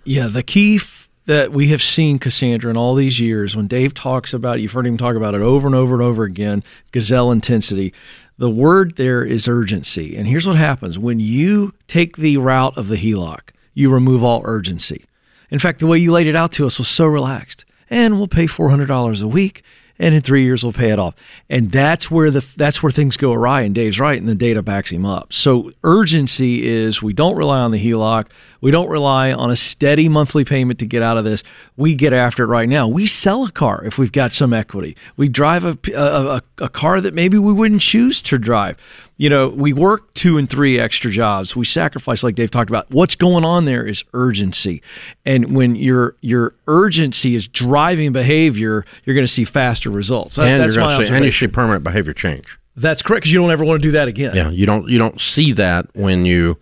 Yeah, 0.04 0.28
the 0.28 0.42
key 0.42 0.80
that 1.26 1.52
we 1.52 1.68
have 1.68 1.82
seen 1.82 2.18
Cassandra 2.18 2.70
in 2.70 2.76
all 2.76 2.94
these 2.94 3.20
years, 3.20 3.54
when 3.54 3.66
Dave 3.66 3.94
talks 3.94 4.32
about 4.32 4.60
you've 4.60 4.72
heard 4.72 4.86
him 4.86 4.96
talk 4.96 5.16
about 5.16 5.34
it 5.34 5.42
over 5.42 5.66
and 5.66 5.76
over 5.76 5.94
and 5.94 6.02
over 6.02 6.24
again, 6.24 6.64
gazelle 6.92 7.30
intensity. 7.30 7.92
The 8.38 8.50
word 8.50 8.96
there 8.96 9.22
is 9.22 9.46
urgency. 9.46 10.16
And 10.16 10.26
here's 10.26 10.46
what 10.46 10.56
happens 10.56 10.98
when 10.98 11.20
you 11.20 11.74
take 11.86 12.16
the 12.16 12.38
route 12.38 12.76
of 12.76 12.88
the 12.88 12.96
HELOC, 12.96 13.50
you 13.74 13.92
remove 13.92 14.24
all 14.24 14.42
urgency. 14.44 15.04
In 15.50 15.58
fact, 15.58 15.78
the 15.80 15.86
way 15.86 15.98
you 15.98 16.10
laid 16.10 16.26
it 16.26 16.36
out 16.36 16.52
to 16.52 16.66
us 16.66 16.78
was 16.78 16.88
so 16.88 17.06
relaxed. 17.06 17.64
And 17.90 18.16
we'll 18.16 18.28
pay 18.28 18.46
$400 18.46 19.22
a 19.22 19.26
week 19.26 19.62
and 20.00 20.14
in 20.14 20.22
three 20.22 20.42
years 20.42 20.64
we'll 20.64 20.72
pay 20.72 20.90
it 20.90 20.98
off. 20.98 21.14
And 21.48 21.70
that's 21.70 22.10
where 22.10 22.30
the 22.30 22.44
that's 22.56 22.82
where 22.82 22.90
things 22.90 23.16
go 23.16 23.32
awry. 23.32 23.60
And 23.60 23.74
Dave's 23.74 24.00
right, 24.00 24.18
and 24.18 24.28
the 24.28 24.34
data 24.34 24.62
backs 24.62 24.90
him 24.90 25.06
up. 25.06 25.32
So 25.32 25.70
urgency 25.84 26.66
is 26.66 27.02
we 27.02 27.12
don't 27.12 27.36
rely 27.36 27.60
on 27.60 27.70
the 27.70 27.78
HELOC, 27.78 28.26
we 28.60 28.70
don't 28.70 28.88
rely 28.88 29.32
on 29.32 29.50
a 29.50 29.56
steady 29.56 30.08
monthly 30.08 30.44
payment 30.44 30.78
to 30.80 30.86
get 30.86 31.02
out 31.02 31.18
of 31.18 31.24
this. 31.24 31.44
We 31.76 31.94
get 31.94 32.12
after 32.12 32.44
it 32.44 32.48
right 32.48 32.68
now. 32.68 32.88
We 32.88 33.06
sell 33.06 33.44
a 33.44 33.52
car 33.52 33.84
if 33.84 33.98
we've 33.98 34.10
got 34.10 34.32
some 34.32 34.52
equity. 34.52 34.96
We 35.16 35.28
drive 35.28 35.64
a 35.64 35.78
a, 35.94 36.42
a 36.58 36.68
car 36.68 37.00
that 37.00 37.14
maybe 37.14 37.38
we 37.38 37.52
wouldn't 37.52 37.82
choose 37.82 38.20
to 38.22 38.38
drive 38.38 38.76
you 39.20 39.28
know, 39.28 39.50
we 39.50 39.74
work 39.74 40.14
two 40.14 40.38
and 40.38 40.48
three 40.48 40.80
extra 40.80 41.10
jobs. 41.10 41.54
We 41.54 41.66
sacrifice, 41.66 42.22
like 42.22 42.36
Dave 42.36 42.50
talked 42.50 42.70
about. 42.70 42.90
What's 42.90 43.16
going 43.16 43.44
on 43.44 43.66
there 43.66 43.86
is 43.86 44.02
urgency, 44.14 44.82
and 45.26 45.54
when 45.54 45.74
your 45.76 46.16
your 46.22 46.54
urgency 46.66 47.36
is 47.36 47.46
driving 47.46 48.12
behavior, 48.12 48.86
you're 49.04 49.12
going 49.12 49.26
to 49.26 49.32
see 49.32 49.44
faster 49.44 49.90
results. 49.90 50.38
and 50.38 50.62
you're 50.62 50.72
going 50.72 50.98
to 51.00 51.06
see, 51.06 51.12
and 51.12 51.22
you 51.22 51.32
see 51.32 51.48
permanent 51.48 51.84
behavior 51.84 52.14
change. 52.14 52.58
That's 52.76 53.02
correct 53.02 53.24
because 53.24 53.32
you 53.34 53.40
don't 53.40 53.50
ever 53.50 53.62
want 53.62 53.82
to 53.82 53.86
do 53.86 53.92
that 53.92 54.08
again. 54.08 54.34
Yeah, 54.34 54.48
you 54.48 54.64
don't 54.64 54.88
you 54.88 54.96
don't 54.96 55.20
see 55.20 55.52
that 55.52 55.94
when 55.94 56.24
you 56.24 56.56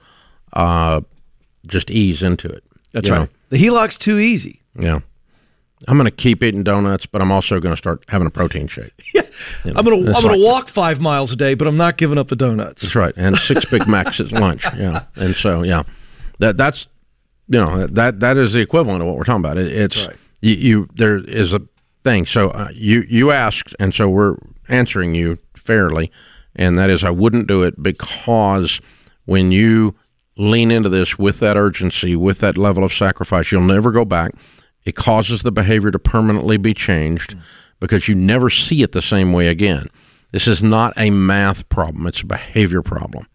uh, 0.53 1.03
just 1.65 1.93
ease 1.93 2.25
into 2.25 2.49
it. 2.49 2.65
That's 2.91 3.09
right. 3.09 3.21
Know? 3.21 3.29
The 3.51 3.65
HELOC's 3.65 3.97
too 3.97 4.19
easy. 4.19 4.63
Yeah. 4.77 4.99
I'm 5.87 5.97
going 5.97 6.07
to 6.07 6.11
keep 6.11 6.43
eating 6.43 6.65
donuts, 6.65 7.07
but 7.07 7.23
I'm 7.23 7.31
also 7.31 7.61
going 7.61 7.73
to 7.73 7.77
start 7.77 8.05
having 8.09 8.27
a 8.27 8.31
protein 8.31 8.67
shake. 8.67 8.93
yeah, 9.15 9.23
you 9.65 9.73
know, 9.73 9.79
I'm 9.79 9.85
going 9.85 10.05
to 10.05 10.15
I'm 10.15 10.23
going 10.23 10.39
to 10.39 10.45
walk 10.45 10.69
five 10.69 11.01
miles 11.01 11.33
a 11.33 11.37
day, 11.37 11.55
but 11.55 11.69
I'm 11.69 11.77
not 11.77 11.97
giving 11.97 12.19
up 12.19 12.29
the 12.29 12.37
donuts. 12.37 12.83
That's 12.83 12.95
right, 12.97 13.15
and 13.17 13.37
six 13.39 13.65
Big 13.67 13.87
Macs 13.89 14.19
at 14.19 14.33
lunch. 14.33 14.65
Yeah, 14.77 15.05
and 15.15 15.37
so 15.37 15.63
yeah, 15.63 15.85
that 16.41 16.57
that's 16.57 16.89
you 17.49 17.61
know 17.61 17.87
that 17.87 18.21
that 18.21 18.37
is 18.37 18.55
the 18.55 18.61
equivalent 18.61 19.03
of 19.03 19.07
what 19.07 19.17
we're 19.17 19.25
talking 19.25 19.45
about. 19.45 19.57
It, 19.57 19.71
it's 19.71 20.07
right. 20.07 20.17
you, 20.41 20.55
you, 20.55 20.89
there 20.95 21.19
is 21.19 21.53
a 21.53 21.63
thing. 22.03 22.27
So 22.27 22.51
uh, 22.51 22.71
you 22.73 23.05
you 23.09 23.31
asked, 23.31 23.75
and 23.79 23.95
so 23.95 24.09
we're 24.09 24.37
answering 24.69 25.15
you 25.15 25.39
fairly, 25.55 26.11
and 26.57 26.77
that 26.77 26.91
is 26.91 27.05
I 27.05 27.11
wouldn't 27.11 27.47
do 27.47 27.63
it 27.63 27.81
because 27.81 28.81
when 29.27 29.53
you 29.53 29.95
lean 30.37 30.71
into 30.71 30.89
this 30.89 31.19
with 31.19 31.39
that 31.41 31.57
urgency, 31.57 32.17
with 32.17 32.41
that 32.41 32.59
level 32.59 32.83
of 32.83 32.93
sacrifice, 32.93 33.53
you'll 33.53 33.63
never 33.63 33.93
go 33.93 34.05
back 34.05 34.33
it 34.89 34.97
causes 34.97 35.43
the 35.43 35.53
behavior 35.53 35.91
to 35.91 35.99
permanently 35.99 36.57
be 36.57 36.73
changed 36.73 37.37
because 37.79 38.09
you 38.09 38.15
never 38.15 38.49
see 38.49 38.83
it 38.83 38.93
the 38.93 39.03
same 39.03 39.35
way 39.35 39.49
again. 39.49 39.89
This 40.33 40.49
is 40.49 40.63
not 40.63 40.95
a 40.97 41.11
math 41.11 41.69
problem, 41.69 42.07
it's 42.07 42.23
a 42.23 42.27
behavior 42.27 42.81
problem. 42.81 43.27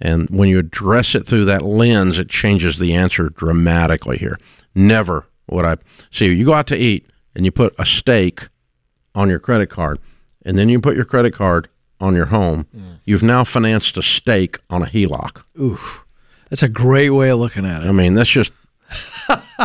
And 0.00 0.30
when 0.30 0.48
you 0.48 0.58
address 0.58 1.14
it 1.14 1.26
through 1.26 1.44
that 1.44 1.62
lens, 1.62 2.18
it 2.18 2.30
changes 2.30 2.78
the 2.78 2.94
answer 2.94 3.28
dramatically 3.28 4.16
here. 4.16 4.38
Never 4.74 5.26
would 5.48 5.66
I 5.66 5.76
see 6.10 6.32
you 6.32 6.46
go 6.46 6.54
out 6.54 6.66
to 6.68 6.76
eat 6.76 7.06
and 7.34 7.44
you 7.44 7.52
put 7.52 7.74
a 7.78 7.84
steak 7.84 8.48
on 9.14 9.28
your 9.28 9.38
credit 9.38 9.68
card, 9.68 9.98
and 10.46 10.56
then 10.58 10.70
you 10.70 10.80
put 10.80 10.96
your 10.96 11.04
credit 11.04 11.34
card 11.34 11.68
on 12.00 12.14
your 12.14 12.26
home. 12.26 12.66
Mm. 12.74 13.00
You've 13.04 13.22
now 13.22 13.44
financed 13.44 13.98
a 13.98 14.02
steak 14.02 14.58
on 14.70 14.82
a 14.82 14.86
HELOC. 14.86 15.42
Oof. 15.60 16.04
That's 16.48 16.62
a 16.62 16.68
great 16.68 17.10
way 17.10 17.30
of 17.30 17.38
looking 17.38 17.66
at 17.66 17.82
it. 17.82 17.86
I 17.86 17.92
mean, 17.92 18.14
that's 18.14 18.30
just 18.30 18.52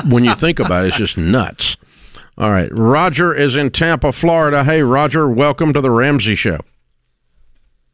when 0.06 0.24
you 0.24 0.36
think 0.36 0.60
about 0.60 0.86
it, 0.86 0.90
it's 0.90 0.98
just 0.98 1.18
nuts. 1.18 1.78
All 2.38 2.52
right. 2.52 2.70
Roger 2.72 3.34
is 3.34 3.56
in 3.56 3.72
Tampa, 3.72 4.12
Florida. 4.12 4.64
Hey, 4.64 4.82
Roger, 4.82 5.30
welcome 5.30 5.74
to 5.74 5.82
the 5.82 5.92
Ramsey 5.92 6.36
Show. 6.36 6.60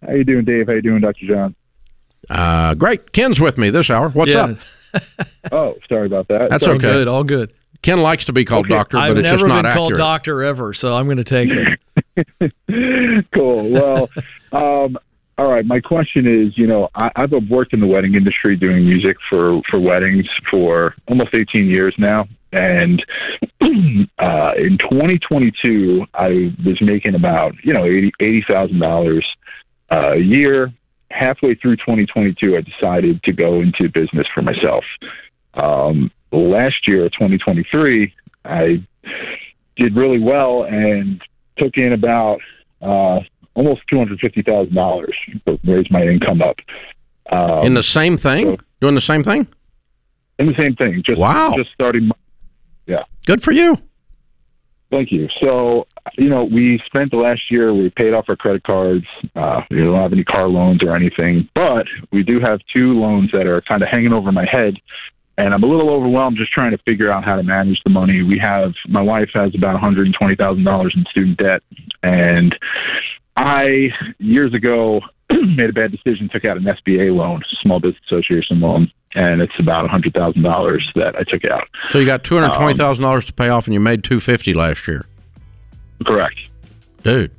How 0.06 0.14
you 0.14 0.24
doing, 0.24 0.46
Dave? 0.46 0.68
How 0.68 0.74
you 0.74 0.82
doing, 0.82 1.02
Dr. 1.02 1.28
John? 1.28 1.56
Uh, 2.30 2.74
great. 2.76 3.12
Ken's 3.12 3.40
with 3.40 3.58
me 3.58 3.70
this 3.70 3.90
hour. 3.90 4.10
What's 4.10 4.32
yeah. 4.32 4.56
up? 4.94 5.28
oh, 5.52 5.76
sorry 5.90 6.06
about 6.06 6.28
that. 6.28 6.50
That's 6.50 6.64
sorry. 6.64 6.78
okay. 6.78 6.88
All 6.88 6.94
good. 6.94 7.08
All 7.08 7.24
good. 7.24 7.54
Ken 7.82 8.02
likes 8.02 8.26
to 8.26 8.34
be 8.34 8.44
called 8.46 8.66
okay. 8.66 8.76
doctor, 8.76 8.98
but 8.98 9.04
I've 9.04 9.18
it's 9.18 9.30
just 9.30 9.46
not 9.46 9.66
accurate. 9.66 9.66
I've 9.66 9.66
never 9.66 9.70
been 9.70 9.78
called 9.78 9.94
doctor 9.96 10.44
ever, 10.44 10.74
so 10.74 10.96
I'm 10.96 11.06
going 11.06 11.18
to 11.18 11.24
take 11.24 11.50
it. 11.52 13.28
cool. 13.34 13.70
Well, 13.70 14.10
um, 14.52 14.98
all 15.38 15.48
right. 15.52 15.66
My 15.66 15.80
question 15.80 16.26
is, 16.26 16.58
you 16.58 16.66
know, 16.66 16.90
I, 16.96 17.12
I've 17.16 17.32
worked 17.50 17.74
in 17.74 17.80
the 17.80 17.88
wedding 17.88 18.16
industry 18.16 18.56
doing 18.56 18.86
music 18.86 19.18
for 19.30 19.62
for 19.70 19.80
weddings 19.80 20.26
for 20.50 20.96
almost 21.08 21.34
18 21.34 21.68
years 21.68 21.94
now, 21.98 22.28
and 22.52 23.04
uh, 24.20 24.52
in 24.58 24.78
2022, 24.80 26.06
I 26.14 26.56
was 26.66 26.82
making 26.82 27.16
about 27.16 27.54
you 27.64 27.74
know 27.74 27.86
eighty 27.86 28.12
eighty 28.20 28.44
thousand 28.48 28.80
dollars 28.80 29.26
uh, 29.92 30.14
a 30.14 30.20
year. 30.20 30.74
Halfway 31.10 31.56
through 31.56 31.78
2022, 31.78 32.58
I 32.58 32.62
decided 32.62 33.24
to 33.24 33.32
go 33.32 33.62
into 33.62 33.90
business 33.90 34.28
for 34.36 34.42
myself. 34.42 34.84
Um, 35.54 36.12
last 36.32 36.86
year, 36.86 37.10
2023, 37.10 38.14
I 38.44 38.86
did 39.78 39.96
really 39.96 40.20
well 40.20 40.64
and 40.64 41.22
took 41.58 41.78
in 41.78 41.94
about 41.94 42.42
uh, 42.82 43.22
almost 43.58 43.82
two 43.90 43.98
hundred 43.98 44.20
fifty 44.20 44.42
thousand 44.42 44.76
dollars 44.76 45.16
to 45.46 45.60
raise 45.66 45.90
my 45.92 46.04
income 46.04 46.42
up. 46.42 46.58
Um, 47.30 47.66
in 47.66 47.74
the 47.74 47.84
same 47.84 48.16
thing, 48.16 48.58
so, 48.58 48.64
doing 48.80 48.96
the 48.96 49.02
same 49.02 49.24
thing. 49.24 49.48
In 50.40 50.46
the 50.46 50.56
same 50.58 50.76
thing, 50.76 51.04
just 51.06 51.20
wow, 51.20 51.54
just 51.58 51.72
starting. 51.74 52.08
My, 52.08 52.16
yeah, 52.86 53.04
good 53.26 53.44
for 53.44 53.52
you. 53.52 53.78
Thank 54.90 55.12
you. 55.12 55.28
So, 55.42 55.86
you 56.18 56.30
know, 56.30 56.46
we 56.46 56.80
spent 56.86 57.12
the 57.12 57.18
last 57.18 57.52
year, 57.52 57.74
we 57.74 57.90
paid 57.90 58.14
off 58.14 58.30
our 58.30 58.38
credit 58.38 58.64
cards. 58.64 59.06
Uh, 59.36 59.62
we 59.70 59.80
don't 59.80 59.96
have 59.96 60.14
any 60.14 60.24
car 60.24 60.48
loans 60.48 60.82
or 60.82 60.96
anything, 60.96 61.50
but 61.54 61.86
we 62.14 62.24
do 62.24 62.40
have 62.40 62.62
two 62.74 62.94
loans 62.94 63.30
that 63.34 63.48
are 63.48 63.62
kind 63.62 63.84
of 63.84 63.90
hanging 63.90 64.14
over 64.14 64.32
my 64.32 64.48
head. 64.50 64.76
And 65.38 65.54
I'm 65.54 65.62
a 65.62 65.68
little 65.68 65.90
overwhelmed 65.90 66.38
just 66.38 66.52
trying 66.52 66.72
to 66.72 66.80
figure 66.80 67.12
out 67.12 67.24
how 67.24 67.36
to 67.36 67.44
manage 67.44 67.80
the 67.84 67.92
money. 67.92 68.24
We 68.24 68.40
have, 68.40 68.74
my 68.88 69.02
wife 69.02 69.30
has 69.36 69.54
about 69.54 69.80
$120,000 69.80 70.96
in 70.96 71.06
student 71.12 71.38
debt. 71.38 71.62
And 72.02 72.58
I 73.68 73.90
years 74.20 74.54
ago 74.54 75.02
made 75.30 75.70
a 75.70 75.74
bad 75.74 75.92
decision, 75.92 76.30
took 76.32 76.46
out 76.46 76.58
an 76.58 76.64
SBA 76.64 77.16
loan, 77.16 77.42
Small 77.62 77.80
Business 77.80 78.02
Association 78.08 78.60
loan, 78.60 78.92
and 79.14 79.42
it's 79.42 79.54
about 79.60 79.86
a 79.86 79.88
hundred 79.88 80.14
thousand 80.14 80.44
dollars 80.44 80.90
that 80.96 81.16
I 81.16 81.24
took 81.24 81.46
out. 81.46 81.68
So 81.90 82.00
you 82.00 82.06
got 82.06 82.24
two 82.24 82.38
hundred 82.38 82.56
twenty 82.56 82.78
thousand 82.78 83.04
um, 83.04 83.10
dollars 83.10 83.26
to 83.26 83.34
pay 83.34 83.50
off, 83.50 83.66
and 83.66 83.74
you 83.74 83.80
made 83.80 84.04
two 84.04 84.20
fifty 84.20 84.54
last 84.54 84.88
year. 84.88 85.06
Correct, 86.06 86.38
dude. 87.04 87.32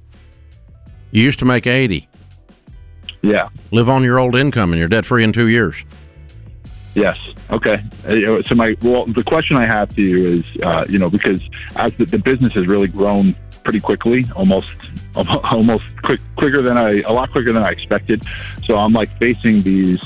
You 1.10 1.22
used 1.22 1.38
to 1.38 1.44
make 1.44 1.66
eighty. 1.66 2.08
Yeah. 3.22 3.48
Live 3.72 3.88
on 3.88 4.04
your 4.04 4.18
old 4.18 4.36
income, 4.36 4.72
and 4.72 4.78
you're 4.78 4.88
debt 4.88 5.04
free 5.04 5.24
in 5.24 5.32
two 5.32 5.48
years. 5.48 5.84
Yes. 6.94 7.16
Okay. 7.50 7.82
Uh, 8.06 8.42
so 8.46 8.54
my 8.54 8.76
well, 8.82 9.06
the 9.06 9.24
question 9.24 9.56
I 9.56 9.66
have 9.66 9.94
to 9.94 10.02
you 10.02 10.38
is, 10.38 10.62
uh, 10.62 10.84
you 10.88 10.98
know, 10.98 11.08
because 11.08 11.40
as 11.76 11.92
the, 11.94 12.04
the 12.04 12.18
business 12.18 12.52
has 12.54 12.66
really 12.66 12.88
grown 12.88 13.34
pretty 13.64 13.80
quickly, 13.80 14.26
almost 14.34 14.70
almost 15.14 15.84
quick, 16.02 16.20
quicker 16.36 16.62
than 16.62 16.76
I 16.78 17.00
a 17.00 17.12
lot 17.12 17.30
quicker 17.32 17.52
than 17.52 17.62
I 17.62 17.70
expected. 17.70 18.24
So 18.64 18.76
I'm 18.76 18.92
like 18.92 19.16
facing 19.18 19.62
these 19.62 20.00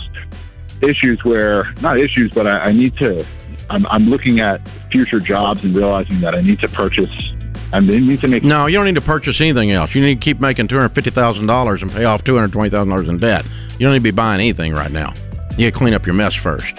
issues 0.80 1.24
where 1.24 1.72
not 1.80 1.98
issues, 1.98 2.32
but 2.32 2.46
I, 2.46 2.66
I 2.66 2.72
need 2.72 2.96
to. 2.98 3.24
I'm, 3.70 3.86
I'm 3.86 4.10
looking 4.10 4.40
at 4.40 4.60
future 4.90 5.20
jobs 5.20 5.64
and 5.64 5.74
realizing 5.74 6.20
that 6.20 6.34
I 6.34 6.40
need 6.40 6.60
to 6.60 6.68
purchase 6.68 7.32
I 7.72 7.80
need 7.80 8.20
to 8.20 8.28
make. 8.28 8.44
No, 8.44 8.66
you 8.66 8.76
don't 8.76 8.84
need 8.84 8.96
to 8.96 9.00
purchase 9.00 9.40
anything 9.40 9.70
else. 9.70 9.94
You 9.94 10.02
need 10.02 10.16
to 10.16 10.20
keep 10.20 10.40
making 10.40 10.68
two 10.68 10.76
hundred 10.76 10.90
fifty 10.90 11.10
thousand 11.10 11.46
dollars 11.46 11.82
and 11.82 11.90
pay 11.90 12.04
off 12.04 12.22
two 12.22 12.34
hundred 12.34 12.52
twenty 12.52 12.68
thousand 12.68 12.90
dollars 12.90 13.08
in 13.08 13.18
debt. 13.18 13.46
You 13.78 13.86
don't 13.86 13.92
need 13.92 14.00
to 14.00 14.04
be 14.04 14.10
buying 14.10 14.40
anything 14.40 14.74
right 14.74 14.90
now. 14.90 15.14
You 15.56 15.72
clean 15.72 15.94
up 15.94 16.06
your 16.06 16.14
mess 16.14 16.34
first. 16.34 16.78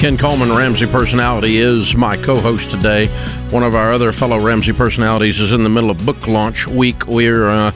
Ken 0.00 0.16
Coleman, 0.16 0.48
Ramsey 0.48 0.86
Personality, 0.86 1.58
is 1.58 1.94
my 1.94 2.16
co 2.16 2.34
host 2.34 2.70
today. 2.70 3.08
One 3.50 3.62
of 3.62 3.74
our 3.74 3.92
other 3.92 4.12
fellow 4.12 4.40
Ramsey 4.40 4.72
personalities 4.72 5.38
is 5.38 5.52
in 5.52 5.62
the 5.62 5.68
middle 5.68 5.90
of 5.90 6.06
book 6.06 6.26
launch 6.26 6.66
week. 6.66 7.06
We're 7.06 7.50
uh, 7.50 7.72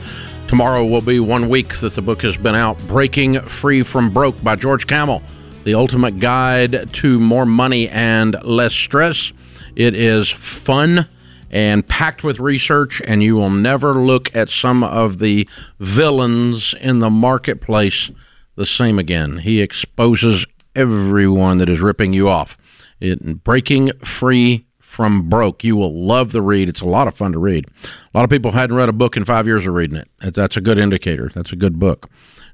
Tomorrow 0.47 0.85
will 0.85 1.01
be 1.01 1.19
one 1.19 1.49
week 1.49 1.77
that 1.81 1.93
the 1.93 2.01
book 2.01 2.23
has 2.23 2.35
been 2.35 2.55
out 2.55 2.79
Breaking 2.87 3.39
Free 3.41 3.83
from 3.83 4.09
Broke 4.09 4.43
by 4.43 4.55
George 4.55 4.87
Kamel, 4.87 5.21
the 5.65 5.75
ultimate 5.75 6.17
guide 6.17 6.91
to 6.93 7.19
more 7.19 7.45
money 7.45 7.89
and 7.89 8.35
less 8.43 8.73
stress. 8.73 9.31
It 9.75 9.93
is 9.93 10.31
fun 10.31 11.07
and 11.51 11.87
packed 11.87 12.23
with 12.23 12.39
research, 12.39 13.03
and 13.05 13.21
you 13.21 13.35
will 13.35 13.51
never 13.51 14.03
look 14.03 14.35
at 14.35 14.49
some 14.49 14.83
of 14.83 15.19
the 15.19 15.47
villains 15.79 16.73
in 16.81 16.97
the 16.97 17.11
marketplace 17.11 18.09
the 18.55 18.65
same 18.65 18.97
again. 18.97 19.37
He 19.37 19.61
exposes 19.61 20.47
everyone 20.75 21.57
that 21.59 21.69
is 21.69 21.81
ripping 21.81 22.13
you 22.13 22.29
off. 22.29 22.57
It, 22.99 23.43
breaking 23.43 23.91
free 24.03 24.65
from 24.79 25.29
broke. 25.29 25.63
You 25.63 25.75
will 25.75 25.93
love 25.93 26.31
the 26.31 26.41
read. 26.41 26.69
It's 26.69 26.81
a 26.81 26.85
lot 26.85 27.07
of 27.07 27.15
fun 27.15 27.33
to 27.33 27.39
read. 27.39 27.65
A 27.83 28.17
lot 28.17 28.23
of 28.23 28.29
people 28.29 28.51
hadn't 28.51 28.75
read 28.75 28.89
a 28.89 28.93
book 28.93 29.17
in 29.17 29.25
five 29.25 29.45
years 29.45 29.65
of 29.65 29.73
reading 29.73 29.97
it. 29.97 30.09
That's 30.33 30.55
a 30.55 30.61
good 30.61 30.77
indicator. 30.77 31.31
That's 31.33 31.51
a 31.51 31.55
good 31.57 31.79
book. 31.79 32.09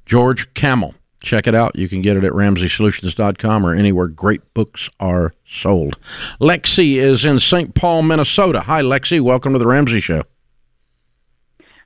George 0.05 0.53
Kamel. 0.53 0.95
Check 1.21 1.45
it 1.45 1.53
out. 1.53 1.75
You 1.75 1.88
can 1.88 2.01
get 2.01 2.17
it 2.17 2.23
at 2.23 2.31
RamseySolutions.com 2.31 3.63
or 3.63 3.75
anywhere 3.75 4.07
great 4.07 4.55
books 4.55 4.89
are 4.99 5.36
sold. 5.45 5.99
Lexi 6.39 6.95
is 6.95 7.23
in 7.25 7.39
St. 7.39 7.75
Paul, 7.75 8.01
Minnesota. 8.01 8.62
Hi, 8.62 8.81
Lexi. 8.81 9.21
Welcome 9.21 9.53
to 9.53 9.60
the 9.60 9.67
Ramsey 9.67 9.99
Show. 9.99 10.23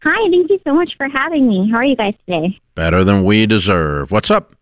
Hi, 0.04 0.30
thank 0.30 0.50
you 0.50 0.60
so 0.64 0.74
much 0.74 0.94
for 0.96 1.10
having 1.10 1.50
me. 1.50 1.70
How 1.70 1.80
are 1.80 1.86
you 1.86 1.98
guys 1.98 2.14
today? 2.26 2.58
Better 2.76 3.04
than 3.04 3.24
we 3.26 3.46
deserve. 3.46 4.12
What's 4.12 4.32
up? 4.32 4.56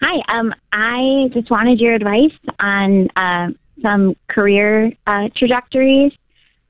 Hi, 0.00 0.22
um, 0.28 0.54
I 0.72 1.28
just 1.34 1.50
wanted 1.50 1.80
your 1.80 1.94
advice 1.94 2.32
on 2.60 3.08
uh, 3.16 3.48
some 3.82 4.14
career 4.28 4.92
uh, 5.06 5.28
trajectories. 5.36 6.12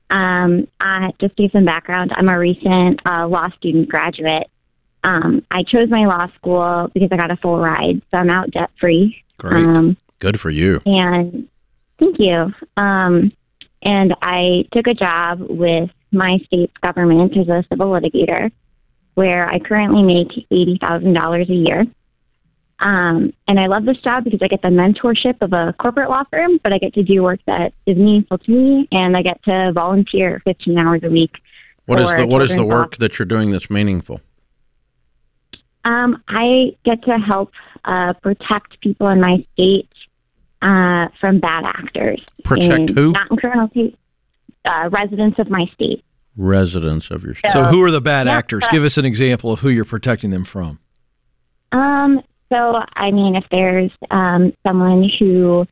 Um, 0.09 0.67
I, 0.79 1.11
just 1.21 1.37
to 1.37 1.43
give 1.43 1.51
some 1.51 1.65
background, 1.65 2.11
I'm 2.15 2.27
a 2.27 2.39
recent 2.39 2.99
uh, 3.05 3.27
law 3.27 3.49
student 3.57 3.87
graduate. 3.87 4.47
Um, 5.03 5.45
I 5.51 5.63
chose 5.63 5.89
my 5.89 6.05
law 6.05 6.27
school 6.35 6.89
because 6.93 7.09
I 7.11 7.17
got 7.17 7.29
a 7.29 7.37
full 7.37 7.59
ride, 7.59 8.01
so 8.09 8.17
I'm 8.17 8.29
out 8.31 8.49
debt 8.51 8.71
free. 8.79 9.23
Great. 9.37 9.63
Um, 9.63 9.97
Good 10.17 10.39
for 10.39 10.49
you. 10.49 10.81
And 10.85 11.47
thank 11.99 12.17
you. 12.19 12.51
Um, 12.75 13.31
and 13.83 14.15
I 14.21 14.65
took 14.73 14.87
a 14.87 14.93
job 14.93 15.39
with 15.41 15.89
my 16.11 16.39
state's 16.45 16.75
government 16.81 17.37
as 17.37 17.47
a 17.47 17.63
civil 17.69 17.87
litigator, 17.87 18.51
where 19.13 19.47
I 19.47 19.59
currently 19.59 20.03
make 20.03 20.45
eighty 20.51 20.77
thousand 20.81 21.13
dollars 21.13 21.49
a 21.49 21.53
year. 21.53 21.85
Um, 22.79 23.33
and 23.47 23.59
I 23.59 23.67
love 23.67 23.85
this 23.85 23.97
job 23.97 24.23
because 24.23 24.39
I 24.41 24.47
get 24.47 24.61
the 24.61 24.69
mentorship 24.69 25.41
of 25.41 25.51
a 25.51 25.73
corporate 25.79 26.09
law 26.09 26.23
firm, 26.31 26.59
but 26.63 26.73
I 26.73 26.77
get 26.77 26.93
to 26.93 27.03
do 27.03 27.23
work 27.23 27.41
that 27.45 27.73
is 27.85 27.97
meaningful 27.97 28.37
to 28.37 28.51
me, 28.51 28.87
and 28.91 29.17
I 29.17 29.21
get 29.21 29.43
to 29.43 29.71
volunteer 29.73 30.41
15 30.45 30.77
hours 30.77 31.01
a 31.03 31.09
week. 31.09 31.31
What 31.85 31.99
is 31.99 32.07
the 32.07 32.27
What 32.27 32.41
is 32.41 32.49
the 32.49 32.63
work 32.63 32.97
that 32.97 33.19
you're 33.19 33.25
doing 33.25 33.49
that's 33.49 33.69
meaningful? 33.69 34.21
Um, 35.85 36.21
I 36.27 36.75
get 36.85 37.03
to 37.03 37.17
help 37.17 37.51
uh, 37.83 38.13
protect 38.21 38.79
people 38.81 39.07
in 39.07 39.19
my 39.19 39.45
state 39.53 39.89
uh, 40.61 41.07
from 41.19 41.39
bad 41.39 41.65
actors. 41.65 42.23
Protect 42.43 42.91
in, 42.91 42.95
who? 42.95 43.11
Not 43.13 43.31
in 43.31 43.37
criminal 43.37 43.67
case. 43.69 43.95
Uh, 44.65 44.89
residents 44.91 45.39
of 45.39 45.49
my 45.49 45.65
state. 45.73 46.03
Residents 46.35 47.09
of 47.09 47.23
your 47.23 47.33
state. 47.33 47.51
So, 47.51 47.65
who 47.65 47.81
are 47.83 47.91
the 47.91 48.01
bad 48.01 48.27
yeah, 48.27 48.37
actors? 48.37 48.63
Give 48.69 48.83
us 48.83 48.97
an 48.97 49.05
example 49.05 49.51
of 49.51 49.59
who 49.59 49.69
you're 49.69 49.85
protecting 49.85 50.29
them 50.29 50.45
from. 50.45 50.79
Um, 51.71 52.21
so, 52.49 52.81
I 52.95 53.11
mean, 53.11 53.35
if 53.35 53.45
there's 53.51 53.91
um, 54.09 54.53
someone 54.65 55.09
who 55.19 55.67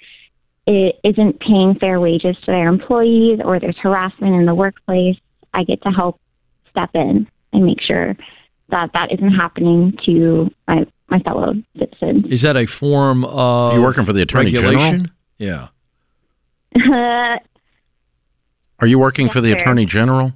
isn't 0.68 1.40
paying 1.40 1.76
fair 1.80 2.00
wages 2.00 2.36
to 2.42 2.52
their 2.52 2.68
employees 2.68 3.40
or 3.44 3.60
there's 3.60 3.78
harassment 3.78 4.36
in 4.36 4.46
the 4.46 4.54
workplace, 4.54 5.18
I 5.54 5.64
get 5.64 5.82
to 5.84 5.90
help 5.90 6.20
step 6.70 6.92
in 6.94 7.28
and 7.54 7.66
make 7.66 7.82
sure 7.82 8.16
that 8.70 8.92
that 8.94 9.12
isn't 9.14 9.34
happening 9.34 9.98
to 10.06 10.52
my, 10.68 10.86
my 11.08 11.20
fellow 11.20 11.54
citizens. 11.80 12.26
Is 12.26 12.42
that 12.44 12.58
a 12.58 12.66
form 12.66 13.24
of 13.26 13.74
You're 13.74 13.82
working 13.82 14.06
for 14.06 14.14
the 14.14 14.22
Attorney 14.22 14.54
regulation? 14.54 15.12
General? 15.40 15.70
Yeah. 16.76 17.38
Are 18.80 18.86
you 18.86 19.00
working 19.00 19.28
yes, 19.28 19.34
for 19.34 19.42
the 19.42 19.52
sir. 19.52 19.58
Attorney 19.58 19.86
General? 19.86 20.34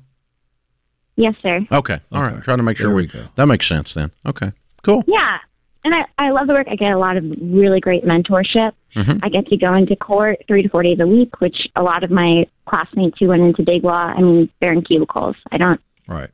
Yes, 1.17 1.35
sir. 1.43 1.59
Okay. 1.71 1.99
All 2.11 2.21
right. 2.21 2.27
okay. 2.27 2.35
right. 2.35 2.43
Trying 2.43 2.57
to 2.57 2.63
make 2.63 2.77
sure 2.77 2.87
there 2.87 2.95
we, 2.95 3.03
we 3.03 3.07
go. 3.09 3.25
That 3.35 3.45
makes 3.45 3.67
sense 3.67 3.93
then. 3.93 4.11
Okay. 4.25 4.53
Cool. 4.81 5.03
Yeah 5.05 5.37
and 5.83 5.95
I, 5.95 6.05
I 6.17 6.29
love 6.29 6.47
the 6.47 6.53
work. 6.53 6.67
I 6.69 6.75
get 6.75 6.91
a 6.91 6.97
lot 6.97 7.17
of 7.17 7.25
really 7.41 7.79
great 7.79 8.03
mentorship. 8.03 8.73
Mm-hmm. 8.95 9.19
I 9.23 9.29
get 9.29 9.47
to 9.47 9.57
go 9.57 9.73
into 9.73 9.95
court 9.95 10.39
three 10.47 10.61
to 10.61 10.69
four 10.69 10.83
days 10.83 10.99
a 10.99 11.07
week, 11.07 11.39
which 11.41 11.67
a 11.75 11.81
lot 11.81 12.03
of 12.03 12.11
my 12.11 12.45
classmates 12.65 13.17
who 13.19 13.29
went 13.29 13.41
into 13.41 13.63
big 13.63 13.83
law, 13.83 14.13
I 14.15 14.21
mean, 14.21 14.49
they're 14.59 14.73
in 14.73 14.83
cubicles. 14.83 15.35
I 15.51 15.57
don't. 15.57 15.81
Right. 16.07 16.29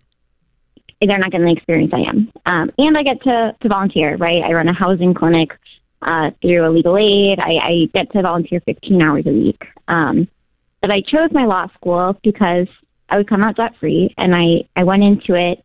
They're 0.99 1.19
not 1.19 1.31
getting 1.31 1.45
the 1.45 1.53
experience 1.53 1.93
I 1.93 2.09
am. 2.09 2.31
Um, 2.45 2.71
and 2.77 2.97
I 2.97 3.03
get 3.03 3.21
to, 3.23 3.55
to 3.61 3.69
volunteer, 3.69 4.17
right? 4.17 4.43
I 4.43 4.51
run 4.53 4.67
a 4.67 4.73
housing 4.73 5.13
clinic 5.13 5.51
uh, 6.01 6.31
through 6.41 6.67
a 6.67 6.71
legal 6.71 6.97
aid. 6.97 7.39
I, 7.39 7.59
I 7.61 7.89
get 7.93 8.11
to 8.13 8.21
volunteer 8.23 8.61
15 8.61 9.01
hours 9.01 9.25
a 9.27 9.31
week. 9.31 9.63
Um, 9.87 10.27
but 10.81 10.91
I 10.91 11.01
chose 11.01 11.29
my 11.31 11.45
law 11.45 11.67
school 11.75 12.17
because 12.23 12.67
I 13.09 13.17
would 13.17 13.29
come 13.29 13.43
out 13.43 13.57
debt 13.57 13.73
free, 13.79 14.13
and 14.17 14.35
I, 14.35 14.67
I 14.75 14.83
went 14.83 15.03
into 15.03 15.35
it 15.35 15.63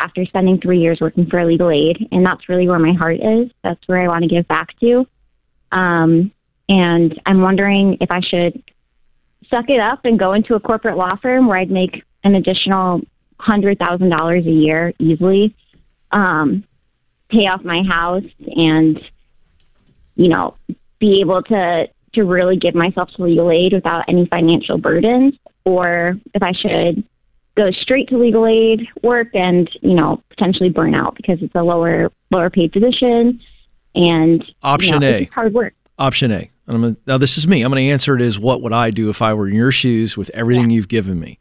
after 0.00 0.24
spending 0.24 0.60
three 0.60 0.80
years 0.80 1.00
working 1.00 1.26
for 1.26 1.44
legal 1.44 1.70
aid, 1.70 2.08
and 2.10 2.24
that's 2.24 2.48
really 2.48 2.68
where 2.68 2.78
my 2.78 2.92
heart 2.92 3.20
is. 3.20 3.50
That's 3.62 3.80
where 3.86 4.02
I 4.02 4.08
want 4.08 4.22
to 4.22 4.28
give 4.28 4.48
back 4.48 4.78
to. 4.80 5.06
Um, 5.72 6.32
and 6.68 7.20
I'm 7.26 7.42
wondering 7.42 7.98
if 8.00 8.10
I 8.10 8.20
should 8.20 8.62
suck 9.50 9.68
it 9.68 9.80
up 9.80 10.04
and 10.04 10.18
go 10.18 10.32
into 10.32 10.54
a 10.54 10.60
corporate 10.60 10.96
law 10.96 11.16
firm 11.16 11.46
where 11.46 11.58
I'd 11.58 11.70
make 11.70 12.02
an 12.24 12.34
additional 12.34 13.02
hundred 13.38 13.78
thousand 13.78 14.10
dollars 14.10 14.46
a 14.46 14.50
year 14.50 14.92
easily, 14.98 15.54
um, 16.12 16.64
pay 17.30 17.46
off 17.46 17.64
my 17.64 17.82
house, 17.88 18.24
and 18.56 19.00
you 20.16 20.28
know, 20.28 20.56
be 20.98 21.20
able 21.20 21.42
to 21.42 21.88
to 22.14 22.24
really 22.24 22.56
give 22.56 22.74
myself 22.74 23.10
to 23.16 23.22
legal 23.22 23.50
aid 23.50 23.72
without 23.72 24.04
any 24.08 24.26
financial 24.26 24.78
burdens, 24.78 25.34
or 25.64 26.18
if 26.34 26.42
I 26.42 26.52
should 26.52 27.04
go 27.60 27.70
straight 27.72 28.08
to 28.08 28.16
legal 28.16 28.46
aid 28.46 28.86
work 29.02 29.28
and 29.34 29.68
you 29.82 29.94
know 29.94 30.22
potentially 30.30 30.70
burn 30.70 30.94
out 30.94 31.14
because 31.14 31.38
it's 31.42 31.54
a 31.54 31.62
lower 31.62 32.10
lower 32.30 32.48
paid 32.48 32.72
position 32.72 33.40
and 33.94 34.44
option 34.62 34.94
you 34.94 35.00
know, 35.00 35.08
A 35.08 35.24
hard 35.26 35.52
work. 35.52 35.74
Option 35.98 36.32
A. 36.32 36.50
Gonna, 36.68 36.96
now 37.06 37.18
this 37.18 37.36
is 37.36 37.46
me. 37.46 37.62
I'm 37.62 37.70
going 37.72 37.84
to 37.84 37.92
answer 37.92 38.14
it 38.14 38.22
as 38.22 38.38
what 38.38 38.62
would 38.62 38.72
I 38.72 38.90
do 38.90 39.10
if 39.10 39.20
I 39.20 39.34
were 39.34 39.48
in 39.48 39.54
your 39.54 39.72
shoes 39.72 40.16
with 40.16 40.30
everything 40.30 40.70
yeah. 40.70 40.76
you've 40.76 40.88
given 40.88 41.18
me. 41.18 41.38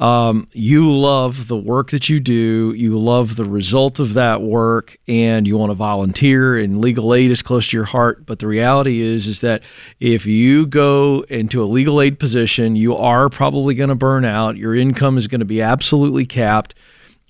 Um, 0.00 0.48
you 0.52 0.90
love 0.90 1.46
the 1.46 1.58
work 1.58 1.90
that 1.90 2.08
you 2.08 2.20
do. 2.20 2.72
You 2.74 2.98
love 2.98 3.36
the 3.36 3.44
result 3.44 3.98
of 3.98 4.14
that 4.14 4.40
work, 4.40 4.96
and 5.06 5.46
you 5.46 5.58
want 5.58 5.70
to 5.70 5.74
volunteer. 5.74 6.58
And 6.58 6.80
legal 6.80 7.12
aid 7.12 7.30
is 7.30 7.42
close 7.42 7.68
to 7.68 7.76
your 7.76 7.84
heart. 7.84 8.24
But 8.24 8.38
the 8.38 8.46
reality 8.46 9.02
is, 9.02 9.26
is 9.26 9.42
that 9.42 9.62
if 10.00 10.24
you 10.24 10.66
go 10.66 11.26
into 11.28 11.62
a 11.62 11.66
legal 11.66 12.00
aid 12.00 12.18
position, 12.18 12.76
you 12.76 12.96
are 12.96 13.28
probably 13.28 13.74
going 13.74 13.90
to 13.90 13.94
burn 13.94 14.24
out. 14.24 14.56
Your 14.56 14.74
income 14.74 15.18
is 15.18 15.28
going 15.28 15.40
to 15.40 15.44
be 15.44 15.60
absolutely 15.60 16.24
capped. 16.24 16.74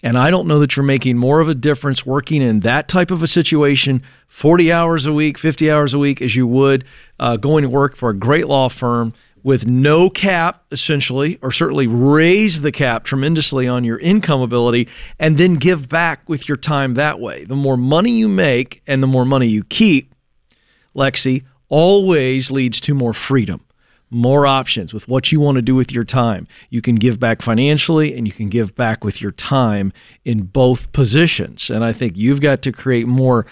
And 0.03 0.17
I 0.17 0.31
don't 0.31 0.47
know 0.47 0.61
that 0.61 0.77
you're 0.77 0.85
making 0.85 1.19
more 1.19 1.41
of 1.41 1.49
a 1.49 1.55
difference 1.55 2.07
working 2.07 2.41
in 2.41 2.61
that 2.61 2.89
type 2.89 3.11
of 3.11 3.23
a 3.23 3.27
situation, 3.27 4.03
40 4.29 4.73
hours 4.73 5.07
a 5.07 5.13
week, 5.13 5.37
50 5.37 5.71
hours 5.71 5.93
a 5.93 5.99
week, 5.99 6.23
as 6.23 6.37
you 6.37 6.47
would 6.47 6.85
uh, 7.19 7.37
going 7.37 7.63
to 7.63 7.69
work 7.69 7.97
for 7.97 8.11
a 8.11 8.15
great 8.15 8.47
law 8.47 8.69
firm 8.69 9.13
with 9.42 9.66
no 9.66 10.11
cap, 10.11 10.64
essentially, 10.70 11.38
or 11.42 11.50
certainly 11.50 11.87
raise 11.87 12.61
the 12.61 12.72
cap 12.72 13.05
tremendously 13.05 13.66
on 13.66 13.85
your 13.85 13.98
income 13.98 14.40
ability 14.40 14.88
and 15.18 15.38
then 15.38 15.55
give 15.55 15.88
back 15.88 16.29
with 16.29 16.48
your 16.48 16.57
time 16.57 16.94
that 16.94 17.20
way. 17.20 17.44
The 17.44 17.57
more 17.57 17.76
money 17.76 18.12
you 18.12 18.29
make 18.29 18.83
and 18.87 19.03
the 19.03 19.07
more 19.07 19.24
money 19.24 19.46
you 19.46 19.64
keep, 19.64 20.14
Lexi, 20.94 21.44
always 21.68 22.50
leads 22.50 22.81
to 22.83 22.94
more 22.94 23.14
freedom, 23.14 23.64
more 24.11 24.46
options 24.46 24.92
with 24.92 25.09
what 25.09 25.31
you 25.31 25.40
want 25.40 25.57
to 25.57 25.62
do 25.62 25.74
with 25.74 25.92
your 25.92 26.05
time. 26.05 26.46
You 26.68 26.83
can 26.83 26.96
give 26.96 27.20
back 27.20 27.40
financially 27.40 28.16
and 28.16 28.26
you 28.26 28.33
can 28.33 28.48
give 28.48 28.74
back 28.74 29.05
with 29.05 29.22
your 29.22 29.33
time 29.33 29.92
in 30.24 30.42
both 30.42 30.92
positions. 30.92 31.70
And 31.70 31.85
I 31.85 31.92
think 31.92 32.16
you've 32.16 32.40
got 32.40 32.61
to 32.62 32.72
create 32.72 33.07
more 33.07 33.46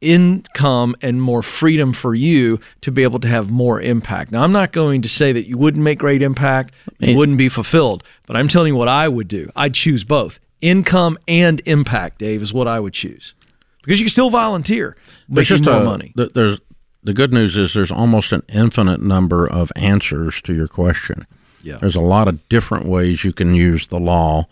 income 0.00 0.94
and 1.02 1.20
more 1.20 1.42
freedom 1.42 1.92
for 1.92 2.14
you 2.14 2.60
to 2.82 2.92
be 2.92 3.02
able 3.02 3.18
to 3.20 3.28
have 3.28 3.50
more 3.50 3.80
impact. 3.80 4.30
Now, 4.30 4.42
I'm 4.42 4.52
not 4.52 4.72
going 4.72 5.02
to 5.02 5.08
say 5.08 5.32
that 5.32 5.48
you 5.48 5.58
wouldn't 5.58 5.82
make 5.82 5.98
great 5.98 6.22
impact, 6.22 6.74
you 6.98 7.16
wouldn't 7.16 7.38
be 7.38 7.48
fulfilled, 7.48 8.04
but 8.26 8.36
I'm 8.36 8.48
telling 8.48 8.72
you 8.72 8.76
what 8.76 8.88
I 8.88 9.08
would 9.08 9.28
do. 9.28 9.50
I'd 9.56 9.74
choose 9.74 10.04
both 10.04 10.38
income 10.60 11.18
and 11.26 11.60
impact, 11.66 12.18
Dave, 12.18 12.42
is 12.42 12.52
what 12.52 12.68
I 12.68 12.80
would 12.80 12.92
choose 12.92 13.34
because 13.82 14.00
you 14.00 14.04
can 14.04 14.10
still 14.10 14.30
volunteer, 14.30 14.96
make 15.28 15.48
more 15.50 15.76
a, 15.76 15.84
money. 15.84 16.12
There's 16.14 16.58
the 17.02 17.14
good 17.14 17.32
news 17.32 17.56
is 17.56 17.72
there's 17.72 17.90
almost 17.90 18.32
an 18.32 18.42
infinite 18.48 19.00
number 19.00 19.46
of 19.46 19.72
answers 19.76 20.42
to 20.42 20.52
your 20.52 20.68
question. 20.68 21.26
Yeah. 21.62 21.76
There's 21.76 21.96
a 21.96 22.00
lot 22.00 22.28
of 22.28 22.46
different 22.50 22.86
ways 22.86 23.24
you 23.24 23.32
can 23.32 23.54
use 23.54 23.88
the 23.88 23.98
law 23.98 24.46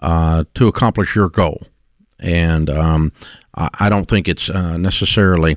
uh, 0.00 0.44
to 0.54 0.66
accomplish 0.66 1.14
your 1.14 1.28
goal. 1.28 1.62
And 2.18 2.68
um, 2.68 3.12
I 3.54 3.88
don't 3.88 4.06
think 4.06 4.28
it's 4.28 4.50
uh, 4.50 4.76
necessarily, 4.76 5.56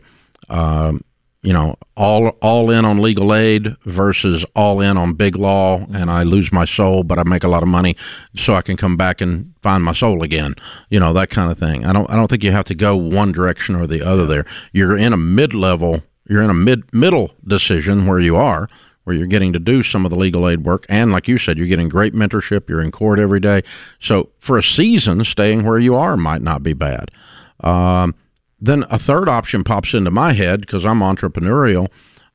uh, 0.50 0.94
you 1.42 1.54
know, 1.54 1.76
all 1.96 2.30
all 2.42 2.70
in 2.70 2.86
on 2.86 3.02
legal 3.02 3.34
aid 3.34 3.76
versus 3.84 4.46
all 4.56 4.82
in 4.82 4.98
on 4.98 5.14
big 5.14 5.36
law 5.36 5.86
and 5.94 6.12
I 6.12 6.24
lose 6.24 6.52
my 6.52 6.66
soul 6.66 7.04
but 7.04 7.18
I 7.18 7.24
make 7.24 7.44
a 7.44 7.48
lot 7.48 7.64
of 7.64 7.70
money 7.70 7.96
so 8.36 8.54
I 8.54 8.62
can 8.62 8.78
come 8.78 8.98
back 8.98 9.22
and 9.22 9.54
find 9.62 9.84
my 9.84 9.94
soul 9.94 10.24
again 10.24 10.56
you 10.90 11.00
know 11.00 11.14
that 11.14 11.30
kind 11.30 11.52
of 11.52 11.58
thing. 11.58 11.86
I 11.86 11.94
don't 11.94 12.10
I 12.10 12.16
don't 12.16 12.28
think 12.28 12.44
you 12.44 12.52
have 12.52 12.66
to 12.66 12.76
go 12.76 12.96
one 12.96 13.32
direction 13.32 13.76
or 13.76 13.88
the 13.88 14.02
other 14.06 14.26
there. 14.26 14.46
You're 14.72 14.98
in 14.98 15.14
a 15.14 15.18
mid-level 15.18 16.04
you're 16.28 16.44
in 16.44 16.50
a 16.50 16.56
mid 16.56 16.94
middle 16.94 17.32
decision 17.46 18.06
where 18.06 18.20
you 18.20 18.36
are 18.36 18.70
where 19.06 19.16
you're 19.16 19.26
getting 19.26 19.54
to 19.54 19.60
do 19.60 19.84
some 19.84 20.06
of 20.06 20.12
the 20.12 20.18
legal 20.18 20.50
aid 20.50 20.66
work 20.66 20.86
and 20.90 21.12
like 21.12 21.28
you 21.28 21.38
said 21.38 21.58
you're 21.58 21.68
getting 21.68 21.88
great 21.88 22.14
mentorship 22.14 22.68
you're 22.68 22.82
in 22.82 22.92
court 22.92 23.20
every 23.20 23.40
day. 23.40 23.62
So 24.00 24.30
for 24.40 24.58
a 24.58 24.64
season 24.64 25.24
staying 25.24 25.64
where 25.64 25.80
you 25.80 25.96
are 25.96 26.18
might 26.18 26.42
not 26.42 26.62
be 26.62 26.74
bad 26.74 27.10
um, 27.62 28.16
then 28.60 28.86
a 28.90 28.98
third 28.98 29.30
option 29.30 29.64
pops 29.64 29.94
into 29.94 30.12
my 30.12 30.34
head 30.34 30.62
because 30.62 30.86
I'm 30.86 31.00
entrepreneurial. 31.00 31.90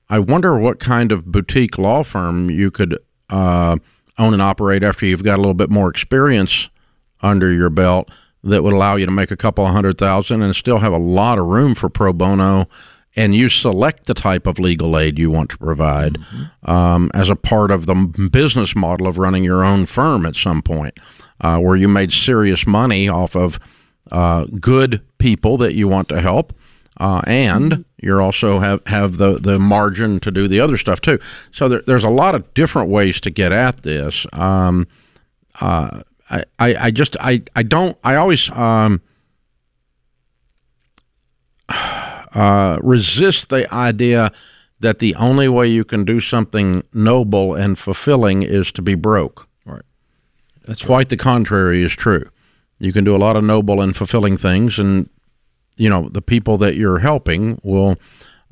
I 0.08 0.18
wonder 0.18 0.58
what 0.58 0.78
kind 0.78 1.10
of 1.10 1.26
boutique 1.26 1.78
law 1.78 2.02
firm 2.02 2.50
you 2.50 2.70
could 2.70 2.98
uh, 3.30 3.76
own 4.18 4.32
and 4.32 4.42
operate 4.42 4.82
after 4.82 5.06
you've 5.06 5.24
got 5.24 5.36
a 5.36 5.42
little 5.42 5.54
bit 5.54 5.70
more 5.70 5.88
experience 5.88 6.68
under 7.22 7.50
your 7.52 7.70
belt 7.70 8.10
that 8.44 8.62
would 8.62 8.72
allow 8.72 8.96
you 8.96 9.06
to 9.06 9.12
make 9.12 9.30
a 9.30 9.36
couple 9.36 9.64
of 9.64 9.72
hundred 9.72 9.98
thousand 9.98 10.42
and 10.42 10.54
still 10.54 10.78
have 10.78 10.92
a 10.92 10.98
lot 10.98 11.38
of 11.38 11.46
room 11.46 11.74
for 11.74 11.88
pro 11.88 12.12
bono. 12.12 12.68
And 13.14 13.34
you 13.36 13.50
select 13.50 14.06
the 14.06 14.14
type 14.14 14.46
of 14.46 14.58
legal 14.58 14.98
aid 14.98 15.18
you 15.18 15.30
want 15.30 15.50
to 15.50 15.58
provide 15.58 16.14
mm-hmm. 16.14 16.70
um, 16.70 17.10
as 17.12 17.28
a 17.28 17.36
part 17.36 17.70
of 17.70 17.84
the 17.84 17.94
business 18.32 18.74
model 18.74 19.06
of 19.06 19.18
running 19.18 19.44
your 19.44 19.62
own 19.62 19.84
firm 19.84 20.24
at 20.24 20.34
some 20.34 20.62
point, 20.62 20.98
uh, 21.42 21.58
where 21.58 21.76
you 21.76 21.88
made 21.88 22.10
serious 22.10 22.66
money 22.66 23.08
off 23.08 23.36
of 23.36 23.60
uh, 24.10 24.44
good 24.60 25.00
people 25.18 25.56
that 25.58 25.74
you 25.74 25.88
want 25.88 26.08
to 26.08 26.20
help. 26.20 26.52
Uh, 27.00 27.22
and 27.26 27.84
you 27.96 28.18
also 28.20 28.60
have, 28.60 28.86
have 28.86 29.16
the, 29.16 29.38
the 29.38 29.58
margin 29.58 30.20
to 30.20 30.30
do 30.30 30.46
the 30.46 30.60
other 30.60 30.76
stuff 30.76 31.00
too. 31.00 31.18
So 31.50 31.68
there, 31.68 31.82
there's 31.86 32.04
a 32.04 32.10
lot 32.10 32.34
of 32.34 32.52
different 32.54 32.90
ways 32.90 33.20
to 33.22 33.30
get 33.30 33.50
at 33.50 33.82
this. 33.82 34.26
Um, 34.32 34.86
uh, 35.60 36.02
I, 36.30 36.44
I, 36.58 36.74
I, 36.86 36.90
just 36.90 37.16
I, 37.20 37.42
I 37.56 37.62
don't 37.62 37.96
I 38.04 38.16
always 38.16 38.50
um, 38.50 39.00
uh, 41.68 42.78
resist 42.82 43.48
the 43.48 43.72
idea 43.72 44.32
that 44.80 44.98
the 44.98 45.14
only 45.14 45.48
way 45.48 45.68
you 45.68 45.84
can 45.84 46.04
do 46.04 46.20
something 46.20 46.82
noble 46.92 47.54
and 47.54 47.78
fulfilling 47.78 48.42
is 48.42 48.72
to 48.72 48.82
be 48.82 48.94
broke. 48.94 49.48
Right. 49.64 49.82
That's 50.66 50.84
quite 50.84 51.08
the 51.08 51.16
contrary 51.16 51.82
is 51.84 51.92
true. 51.92 52.28
You 52.82 52.92
can 52.92 53.04
do 53.04 53.14
a 53.14 53.18
lot 53.18 53.36
of 53.36 53.44
noble 53.44 53.80
and 53.80 53.96
fulfilling 53.96 54.36
things, 54.36 54.76
and 54.76 55.08
you 55.76 55.88
know 55.88 56.08
the 56.08 56.20
people 56.20 56.58
that 56.58 56.74
you're 56.74 56.98
helping 56.98 57.60
will 57.62 57.96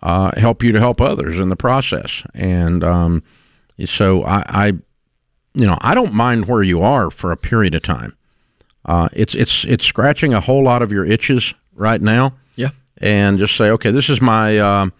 uh, 0.02 0.38
help 0.38 0.62
you 0.62 0.70
to 0.70 0.78
help 0.78 1.00
others 1.00 1.40
in 1.40 1.48
the 1.48 1.56
process. 1.56 2.22
And 2.32 2.84
um, 2.84 3.24
so 3.86 4.22
I, 4.24 4.44
I, 4.46 4.66
you 5.54 5.66
know, 5.66 5.76
I 5.80 5.94
don't 5.94 6.14
mind 6.14 6.46
where 6.46 6.62
you 6.62 6.80
are 6.80 7.10
for 7.10 7.32
a 7.32 7.36
period 7.36 7.74
of 7.74 7.82
time. 7.82 8.16
Uh, 8.84 9.08
it's 9.12 9.34
it's 9.34 9.64
it's 9.64 9.84
scratching 9.84 10.32
a 10.32 10.40
whole 10.40 10.62
lot 10.62 10.80
of 10.80 10.92
your 10.92 11.04
itches 11.04 11.52
right 11.74 12.00
now. 12.00 12.34
Yeah, 12.54 12.70
and 12.98 13.36
just 13.36 13.56
say, 13.56 13.70
okay, 13.70 13.90
this 13.90 14.08
is 14.08 14.22
my 14.22 14.58
uh, 14.58 14.90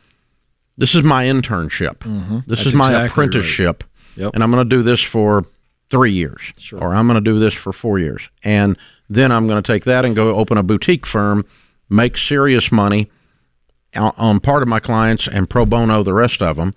this 0.77 0.97
is 0.97 1.05
my 1.05 1.27
internship. 1.27 1.99
Mm-hmm. 1.99 2.39
This 2.49 2.59
That's 2.59 2.67
is 2.67 2.75
my 2.75 2.87
exactly 2.87 3.07
apprenticeship, 3.07 3.85
right. 4.17 4.25
yep. 4.25 4.35
and 4.35 4.43
I'm 4.43 4.51
going 4.51 4.69
to 4.69 4.77
do 4.77 4.83
this 4.83 5.01
for 5.01 5.47
three 5.89 6.13
years, 6.13 6.41
sure. 6.59 6.81
or 6.81 6.95
I'm 6.95 7.07
going 7.07 7.23
to 7.23 7.31
do 7.31 7.39
this 7.39 7.55
for 7.55 7.73
four 7.73 7.99
years, 7.99 8.29
and 8.43 8.77
then 9.11 9.33
I'm 9.33 9.49
going 9.49 9.61
to 9.61 9.73
take 9.73 9.85
that 9.85 10.05
and 10.05 10.15
go 10.15 10.37
open 10.37 10.57
a 10.57 10.63
boutique 10.63 11.05
firm, 11.05 11.45
make 11.91 12.17
serious 12.17 12.71
money 12.71 13.11
on 13.95 14.39
part 14.39 14.63
of 14.63 14.69
my 14.69 14.79
clients 14.79 15.27
and 15.27 15.51
pro 15.51 15.67
bono 15.67 16.05
the 16.05 16.15
rest 16.15 16.41
of 16.41 16.57
them 16.57 16.73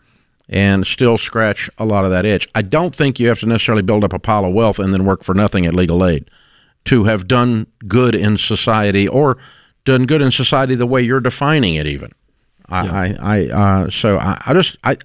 and 0.49 0.85
still 0.85 1.17
scratch 1.17 1.69
a 1.77 1.85
lot 1.85 2.03
of 2.03 2.11
that 2.11 2.25
itch. 2.25 2.49
I 2.55 2.63
don't 2.63 2.95
think 2.95 3.19
you 3.19 3.27
have 3.27 3.39
to 3.41 3.45
necessarily 3.45 3.83
build 3.83 4.03
up 4.03 4.13
a 4.13 4.19
pile 4.19 4.45
of 4.45 4.53
wealth 4.53 4.79
and 4.79 4.91
then 4.91 5.05
work 5.05 5.23
for 5.23 5.35
nothing 5.35 5.65
at 5.67 5.75
legal 5.75 6.03
aid 6.05 6.29
to 6.85 7.05
have 7.05 7.27
done 7.27 7.67
good 7.87 8.15
in 8.15 8.37
society 8.37 9.07
or 9.07 9.37
done 9.85 10.05
good 10.05 10.21
in 10.21 10.31
society 10.31 10.75
the 10.75 10.87
way 10.87 11.01
you're 11.01 11.19
defining 11.19 11.75
it 11.75 11.85
even. 11.85 12.11
I, 12.67 12.85
yeah. 12.85 13.17
I, 13.21 13.37
I 13.37 13.47
uh, 13.47 13.89
so 13.91 14.17
I, 14.17 14.41
I 14.47 14.53
just, 14.53 14.77
I, 14.83 14.97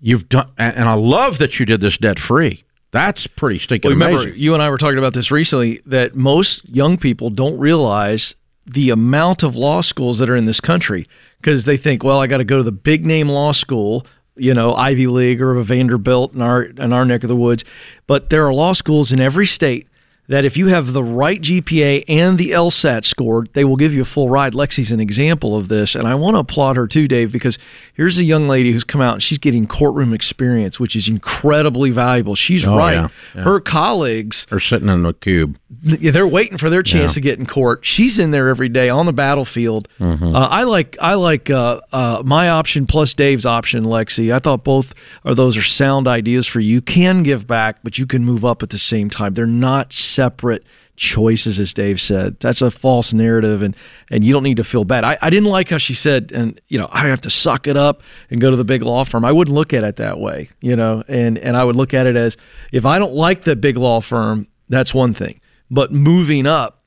you've 0.00 0.28
done, 0.28 0.50
and 0.56 0.88
I 0.88 0.94
love 0.94 1.38
that 1.38 1.58
you 1.58 1.66
did 1.66 1.80
this 1.80 1.98
debt 1.98 2.18
free. 2.18 2.64
That's 2.90 3.26
pretty 3.26 3.58
stinking 3.58 3.90
well, 3.90 3.94
remember, 3.96 4.22
amazing. 4.22 4.40
You 4.40 4.54
and 4.54 4.62
I 4.62 4.70
were 4.70 4.78
talking 4.78 4.98
about 4.98 5.14
this 5.14 5.30
recently 5.30 5.80
that 5.86 6.14
most 6.14 6.66
young 6.68 6.96
people 6.96 7.30
don't 7.30 7.58
realize 7.58 8.34
the 8.64 8.90
amount 8.90 9.42
of 9.42 9.56
law 9.56 9.80
schools 9.80 10.18
that 10.18 10.30
are 10.30 10.36
in 10.36 10.46
this 10.46 10.60
country 10.60 11.06
because 11.40 11.64
they 11.64 11.76
think, 11.76 12.02
well, 12.02 12.20
I 12.20 12.26
got 12.26 12.38
to 12.38 12.44
go 12.44 12.58
to 12.58 12.62
the 12.62 12.72
big 12.72 13.04
name 13.04 13.28
law 13.28 13.52
school, 13.52 14.06
you 14.36 14.54
know, 14.54 14.74
Ivy 14.74 15.06
League 15.06 15.40
or 15.40 15.56
a 15.56 15.64
Vanderbilt 15.64 16.34
in 16.34 16.42
our 16.42 16.62
in 16.62 16.92
our 16.92 17.04
neck 17.04 17.24
of 17.24 17.28
the 17.28 17.36
woods. 17.36 17.64
But 18.06 18.30
there 18.30 18.46
are 18.46 18.54
law 18.54 18.72
schools 18.72 19.12
in 19.12 19.20
every 19.20 19.46
state 19.46 19.88
that 20.28 20.44
if 20.44 20.56
you 20.56 20.68
have 20.68 20.92
the 20.92 21.02
right 21.02 21.40
GPA 21.40 22.04
and 22.06 22.38
the 22.38 22.50
LSAT 22.52 23.04
scored, 23.04 23.50
they 23.54 23.64
will 23.64 23.76
give 23.76 23.92
you 23.92 24.02
a 24.02 24.04
full 24.04 24.28
ride. 24.28 24.52
Lexi's 24.52 24.92
an 24.92 25.00
example 25.00 25.56
of 25.56 25.68
this, 25.68 25.94
and 25.94 26.06
I 26.06 26.14
want 26.14 26.36
to 26.36 26.40
applaud 26.40 26.76
her 26.76 26.86
too, 26.86 27.08
Dave, 27.08 27.32
because 27.32 27.58
here's 27.94 28.18
a 28.18 28.24
young 28.24 28.46
lady 28.46 28.72
who's 28.72 28.84
come 28.84 29.00
out 29.00 29.14
and 29.14 29.22
she's 29.22 29.38
getting 29.38 29.66
courtroom 29.66 30.14
experience, 30.14 30.78
which 30.78 30.94
is 30.94 31.08
incredibly 31.08 31.90
valuable. 31.90 32.34
She's 32.34 32.66
oh, 32.66 32.76
right. 32.76 32.94
Yeah, 32.94 33.08
yeah. 33.34 33.42
Her 33.42 33.60
colleagues 33.60 34.46
are 34.50 34.60
sitting 34.60 34.88
in 34.88 35.02
the 35.02 35.14
cube. 35.14 35.58
They're 35.82 36.26
waiting 36.26 36.58
for 36.58 36.70
their 36.70 36.82
chance 36.82 37.12
yeah. 37.12 37.14
to 37.14 37.20
get 37.20 37.38
in 37.38 37.46
court. 37.46 37.84
She's 37.84 38.18
in 38.18 38.30
there 38.30 38.48
every 38.48 38.68
day 38.68 38.88
on 38.88 39.06
the 39.06 39.12
battlefield. 39.12 39.88
Mm-hmm. 40.00 40.34
Uh, 40.34 40.48
I 40.48 40.64
like 40.64 40.96
I 41.00 41.14
like 41.14 41.50
uh, 41.50 41.80
uh, 41.92 42.22
my 42.24 42.48
option 42.48 42.86
plus 42.86 43.14
Dave's 43.14 43.44
option, 43.44 43.84
Lexi. 43.84 44.32
I 44.34 44.38
thought 44.38 44.64
both 44.64 44.94
of 45.24 45.36
those 45.36 45.56
are 45.56 45.62
sound 45.62 46.08
ideas 46.08 46.46
for 46.46 46.60
you. 46.60 46.68
you. 46.68 46.82
Can 46.82 47.22
give 47.22 47.46
back, 47.46 47.78
but 47.82 47.98
you 47.98 48.06
can 48.06 48.24
move 48.24 48.44
up 48.44 48.62
at 48.62 48.70
the 48.70 48.78
same 48.78 49.10
time. 49.10 49.34
They're 49.34 49.46
not 49.46 49.92
separate 50.18 50.64
choices, 50.96 51.60
as 51.60 51.72
Dave 51.72 52.00
said. 52.00 52.40
That's 52.40 52.60
a 52.60 52.72
false 52.72 53.12
narrative, 53.12 53.62
and 53.62 53.76
and 54.10 54.24
you 54.24 54.32
don't 54.32 54.42
need 54.42 54.56
to 54.56 54.64
feel 54.64 54.82
bad. 54.82 55.04
I, 55.04 55.16
I 55.22 55.30
didn't 55.30 55.48
like 55.48 55.68
how 55.68 55.78
she 55.78 55.94
said, 55.94 56.32
and 56.34 56.60
you 56.66 56.76
know, 56.76 56.88
I 56.90 57.06
have 57.06 57.20
to 57.20 57.30
suck 57.30 57.68
it 57.68 57.76
up 57.76 58.02
and 58.30 58.40
go 58.40 58.50
to 58.50 58.56
the 58.56 58.64
big 58.64 58.82
law 58.82 59.04
firm. 59.04 59.24
I 59.24 59.30
wouldn't 59.30 59.54
look 59.54 59.72
at 59.72 59.84
it 59.84 59.96
that 59.96 60.18
way, 60.18 60.50
you 60.60 60.74
know, 60.74 61.04
and 61.06 61.38
and 61.38 61.56
I 61.56 61.62
would 61.62 61.76
look 61.76 61.94
at 61.94 62.06
it 62.06 62.16
as 62.16 62.36
if 62.72 62.84
I 62.84 62.98
don't 62.98 63.14
like 63.14 63.44
the 63.44 63.54
big 63.54 63.76
law 63.76 64.00
firm, 64.00 64.48
that's 64.68 64.92
one 64.92 65.14
thing, 65.14 65.40
but 65.70 65.92
moving 65.92 66.46
up 66.46 66.82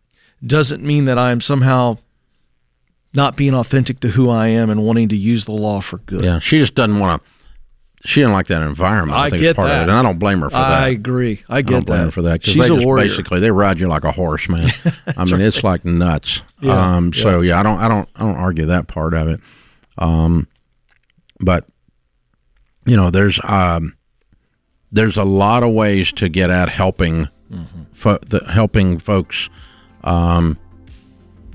doesn't 0.45 0.83
mean 0.83 1.05
that 1.05 1.17
I'm 1.17 1.39
somehow 1.39 1.97
not 3.15 3.37
being 3.37 3.53
authentic 3.55 4.01
to 4.01 4.09
who 4.09 4.29
I 4.29 4.47
am 4.47 4.69
and 4.69 4.83
wanting 4.83 5.07
to 5.09 5.15
use 5.15 5.45
the 5.45 5.51
law 5.53 5.79
for 5.79 5.99
good. 5.99 6.23
Yeah, 6.23 6.39
she 6.39 6.59
just 6.59 6.75
doesn't 6.75 6.99
want 6.99 7.23
to 7.23 7.29
she 8.03 8.21
didn't 8.21 8.33
like 8.33 8.47
that 8.47 8.61
environment. 8.61 9.17
I, 9.17 9.25
I 9.25 9.29
think 9.29 9.41
get 9.41 9.55
part 9.55 9.69
that, 9.69 9.75
of 9.75 9.81
it, 9.81 9.91
and 9.91 9.91
I 9.91 10.01
don't 10.01 10.17
blame 10.17 10.39
her 10.39 10.49
for 10.49 10.57
that. 10.57 10.79
I 10.79 10.87
agree. 10.89 11.43
I 11.47 11.61
get 11.61 11.69
I 11.69 11.77
don't 11.77 11.87
blame 11.87 11.99
that 11.99 12.05
her 12.05 12.11
for 12.11 12.21
that 12.23 12.41
because 12.41 12.53
She's 12.53 12.67
they 12.67 12.73
a 12.73 12.75
just 12.75 12.85
warrior. 12.85 13.07
basically 13.07 13.39
they 13.39 13.51
ride 13.51 13.79
you 13.79 13.87
like 13.87 14.03
a 14.03 14.11
horse, 14.11 14.49
man. 14.49 14.71
I 15.15 15.25
mean, 15.25 15.33
right. 15.33 15.41
it's 15.41 15.63
like 15.63 15.85
nuts. 15.85 16.41
Yeah, 16.61 16.95
um, 16.95 17.13
so 17.13 17.41
yeah. 17.41 17.59
I 17.59 17.63
don't, 17.63 17.79
I 17.79 17.87
don't, 17.87 18.09
I 18.15 18.21
don't 18.21 18.35
argue 18.35 18.65
that 18.67 18.87
part 18.87 19.13
of 19.13 19.27
it. 19.27 19.39
Um, 19.97 20.47
but 21.39 21.65
you 22.85 22.95
know, 22.95 23.11
there's 23.11 23.39
um, 23.43 23.95
there's 24.91 25.17
a 25.17 25.23
lot 25.23 25.63
of 25.63 25.71
ways 25.71 26.11
to 26.13 26.27
get 26.27 26.49
at 26.49 26.69
helping, 26.69 27.29
mm-hmm. 27.51 27.83
fo- 27.91 28.19
the, 28.19 28.43
helping 28.51 28.97
folks, 28.97 29.49
um, 30.03 30.57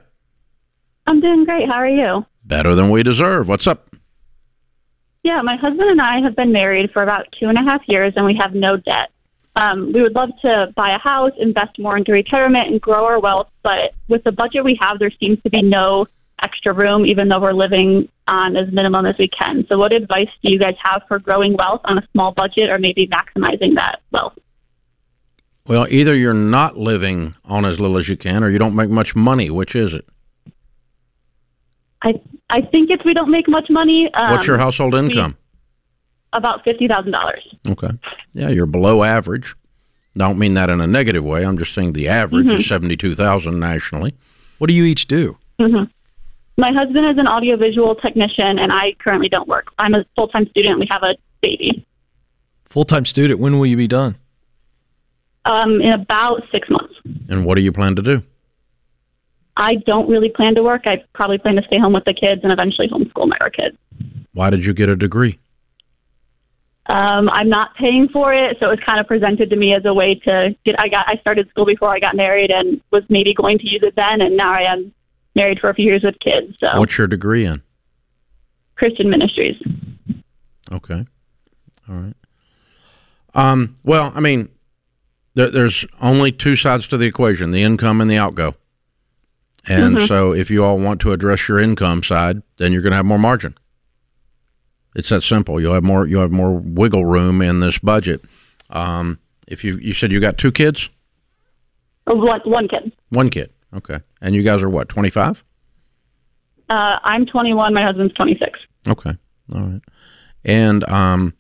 I'm 1.06 1.20
doing 1.20 1.44
great. 1.44 1.68
How 1.68 1.76
are 1.76 1.90
you? 1.90 2.26
Better 2.46 2.74
than 2.74 2.90
we 2.90 3.04
deserve. 3.04 3.50
What's 3.50 3.68
up? 3.68 3.91
Yeah, 5.24 5.42
my 5.42 5.56
husband 5.56 5.90
and 5.90 6.02
I 6.02 6.20
have 6.22 6.36
been 6.36 6.52
married 6.52 6.92
for 6.92 7.04
about 7.04 7.28
two 7.40 7.48
and 7.48 7.58
a 7.58 7.62
half 7.62 7.82
years, 7.88 8.14
and 8.16 8.26
we 8.26 8.36
have 8.40 8.56
no 8.56 8.78
debt. 8.78 9.12
Um, 9.56 9.92
we 9.94 10.02
would 10.02 10.16
love 10.16 10.30
to 10.44 10.74
buy 10.76 10.96
a 10.96 11.00
house, 11.00 11.32
invest 11.38 11.78
more 11.78 11.98
into 11.98 12.12
retirement, 12.12 12.70
and 12.70 12.82
grow 12.82 13.06
our 13.06 13.20
wealth. 13.20 13.50
But 13.64 13.94
with 14.08 14.24
the 14.24 14.32
budget 14.32 14.64
we 14.64 14.78
have, 14.82 14.98
there 14.98 15.12
seems 15.20 15.42
to 15.44 15.50
be 15.50 15.62
no 15.62 16.08
extra 16.42 16.74
room, 16.74 17.06
even 17.06 17.28
though 17.28 17.40
we're 17.40 17.54
living 17.54 18.10
on 18.28 18.56
as 18.56 18.72
minimum 18.72 19.06
as 19.06 19.16
we 19.20 19.28
can. 19.28 19.66
So, 19.68 19.78
what 19.78 19.94
advice 19.94 20.30
do 20.44 20.52
you 20.52 20.58
guys 20.58 20.76
have 20.82 21.04
for 21.08 21.20
growing 21.20 21.56
wealth 21.56 21.82
on 21.84 21.98
a 22.00 22.08
small 22.14 22.32
budget, 22.32 22.70
or 22.70 22.80
maybe 22.80 23.08
maximizing 23.08 23.76
that 23.76 24.00
wealth? 24.12 24.34
Well, 25.68 25.86
either 25.90 26.16
you're 26.16 26.34
not 26.34 26.78
living 26.78 27.36
on 27.46 27.66
as 27.66 27.80
little 27.80 27.98
as 27.98 28.10
you 28.10 28.18
can, 28.18 28.44
or 28.44 28.50
you 28.50 28.58
don't 28.58 28.76
make 28.76 28.90
much 28.90 29.16
money. 29.16 29.50
Which 29.52 29.76
is 29.76 29.94
it? 29.94 30.08
I 32.02 32.20
I 32.52 32.62
think 32.62 32.92
if 32.92 33.02
we 33.06 33.14
don't 33.14 33.32
make 33.32 33.48
much 33.48 33.70
money. 33.70 34.14
Um, 34.14 34.32
What's 34.32 34.46
your 34.48 34.58
household 34.58 34.94
income? 34.96 35.38
about 36.34 36.64
fifty 36.64 36.88
thousand 36.88 37.12
dollars. 37.12 37.44
Okay. 37.68 37.90
Yeah, 38.34 38.50
you're 38.50 38.66
below 38.66 39.04
average. 39.04 39.54
Don't 40.16 40.38
mean 40.38 40.54
that 40.56 40.70
in 40.70 40.80
a 40.82 40.88
negative 40.88 41.24
way. 41.24 41.46
I'm 41.46 41.58
just 41.58 41.74
saying 41.74 41.94
the 41.94 42.08
average 42.10 42.46
Mm-hmm. 42.48 42.58
is 42.58 42.68
seventy-two 42.68 43.16
thousand 43.16 43.60
nationally. 43.60 44.14
What 44.58 44.68
do 44.68 44.74
you 44.74 44.84
each 44.86 45.08
do? 45.08 45.38
My 46.58 46.72
husband 46.74 47.06
is 47.06 47.18
an 47.18 47.28
audiovisual 47.28 47.96
technician, 47.96 48.60
and 48.60 48.72
I 48.72 48.94
currently 49.00 49.30
don't 49.30 49.48
work. 49.48 49.68
I'm 49.80 49.94
a 49.94 50.06
full 50.16 50.28
time 50.28 50.48
student. 50.50 50.80
We 50.80 50.88
have 50.92 51.04
a 51.04 51.16
baby. 51.42 51.86
Full 52.70 52.84
time 52.86 53.06
student. 53.06 53.40
When 53.40 53.58
will 53.58 53.66
you 53.66 53.78
be 53.78 53.88
done? 53.88 54.16
Um, 55.46 55.82
in 55.82 55.92
about 55.94 56.44
six 56.52 56.70
months. 56.70 56.94
And 57.30 57.46
what 57.46 57.56
do 57.56 57.62
you 57.62 57.72
plan 57.72 57.96
to 57.96 58.02
do? 58.02 58.24
I 59.58 59.76
don't 59.76 60.10
really 60.10 60.30
plan 60.30 60.56
to 60.56 60.64
work. 60.64 60.84
I 60.86 61.04
probably 61.14 61.38
plan 61.38 61.56
to 61.56 61.64
stay 61.64 61.80
home 61.80 61.94
with 61.94 62.06
the 62.06 62.14
kids 62.14 62.42
and 62.44 62.52
eventually 62.52 62.88
homeschool 62.88 63.28
my 63.28 63.38
kids. 63.50 63.78
Why 64.34 64.50
did 64.50 64.66
you 64.66 64.74
get 64.74 64.90
a 64.90 64.96
degree? 64.96 65.40
Um, 66.88 67.30
I'm 67.30 67.50
not 67.50 67.76
paying 67.76 68.10
for 68.10 68.34
it, 68.34 68.58
so 68.60 68.68
it 68.68 68.70
was 68.70 68.80
kind 68.86 69.00
of 69.00 69.08
presented 69.08 69.50
to 69.52 69.56
me 69.56 69.76
as 69.76 69.86
a 69.86 69.94
way 69.94 70.16
to 70.16 70.56
get. 70.66 70.76
I 70.80 70.88
got 70.88 71.06
I 71.08 71.20
started 71.22 71.48
school 71.50 71.66
before 71.66 71.90
I 71.90 72.00
got 72.00 72.16
married 72.16 72.50
and 72.52 72.82
was 72.92 73.04
maybe 73.08 73.34
going 73.34 73.60
to 73.60 73.70
use 73.70 73.84
it 73.84 73.96
then, 73.96 74.22
and 74.22 74.36
now 74.36 74.52
I 74.52 74.64
am 74.64 74.94
married 75.36 75.60
for 75.60 75.70
a 75.70 75.74
few 75.74 75.86
years 75.86 76.04
with 76.04 76.20
kids. 76.20 76.56
So 76.60 76.80
What's 76.80 76.98
your 76.98 77.08
degree 77.08 77.46
in? 77.46 77.62
Christian 78.76 79.10
ministries. 79.10 79.62
Okay. 80.72 81.06
All 81.88 81.96
right. 81.96 82.16
Um, 83.36 83.78
well, 83.84 84.12
I 84.16 84.20
mean, 84.20 84.50
there, 85.36 85.50
there's 85.50 85.86
only 86.02 86.32
two 86.32 86.56
sides 86.56 86.88
to 86.90 86.98
the 86.98 87.06
equation 87.06 87.52
the 87.52 87.64
income 87.64 88.02
and 88.02 88.10
the 88.10 88.18
outgo. 88.18 88.56
And 89.68 90.08
so 90.08 90.34
if 90.34 90.50
you 90.50 90.64
all 90.64 90.80
want 90.80 91.02
to 91.02 91.12
address 91.12 91.48
your 91.48 91.60
income 91.60 92.02
side, 92.04 92.42
then 92.58 92.72
you're 92.74 92.82
going 92.82 92.92
to 92.92 92.98
have 92.98 93.06
more 93.06 93.20
margin. 93.20 93.56
It's 94.96 95.10
that 95.10 95.22
simple. 95.24 95.62
You'll 95.62 95.74
have 95.76 95.84
more. 95.84 96.06
You'll 96.08 96.22
have 96.24 96.32
more 96.32 96.52
wiggle 96.54 97.06
room 97.06 97.42
in 97.42 97.58
this 97.60 97.78
budget. 97.78 98.22
Um, 98.70 99.20
if 99.48 99.64
you 99.64 99.78
you 99.78 99.94
said 99.94 100.12
you 100.12 100.20
got 100.20 100.38
two 100.38 100.52
kids, 100.52 100.90
Or 102.08 102.16
one 102.18 102.42
one 102.44 102.68
kid. 102.68 102.92
one 103.10 103.30
kid, 103.30 103.52
okay, 103.74 104.00
and 104.22 104.36
you 104.36 104.44
guys 104.44 104.62
are 104.64 104.70
what 104.70 104.90
twenty 104.90 105.10
five? 105.10 105.44
Uh, 106.70 106.98
I'm 107.04 107.26
21. 107.26 107.74
My 107.74 107.84
husband's 107.84 108.14
26. 108.14 108.58
Okay. 108.88 109.18
All 109.54 109.60
right. 109.62 109.82
And 110.46 110.90
um, 110.90 111.34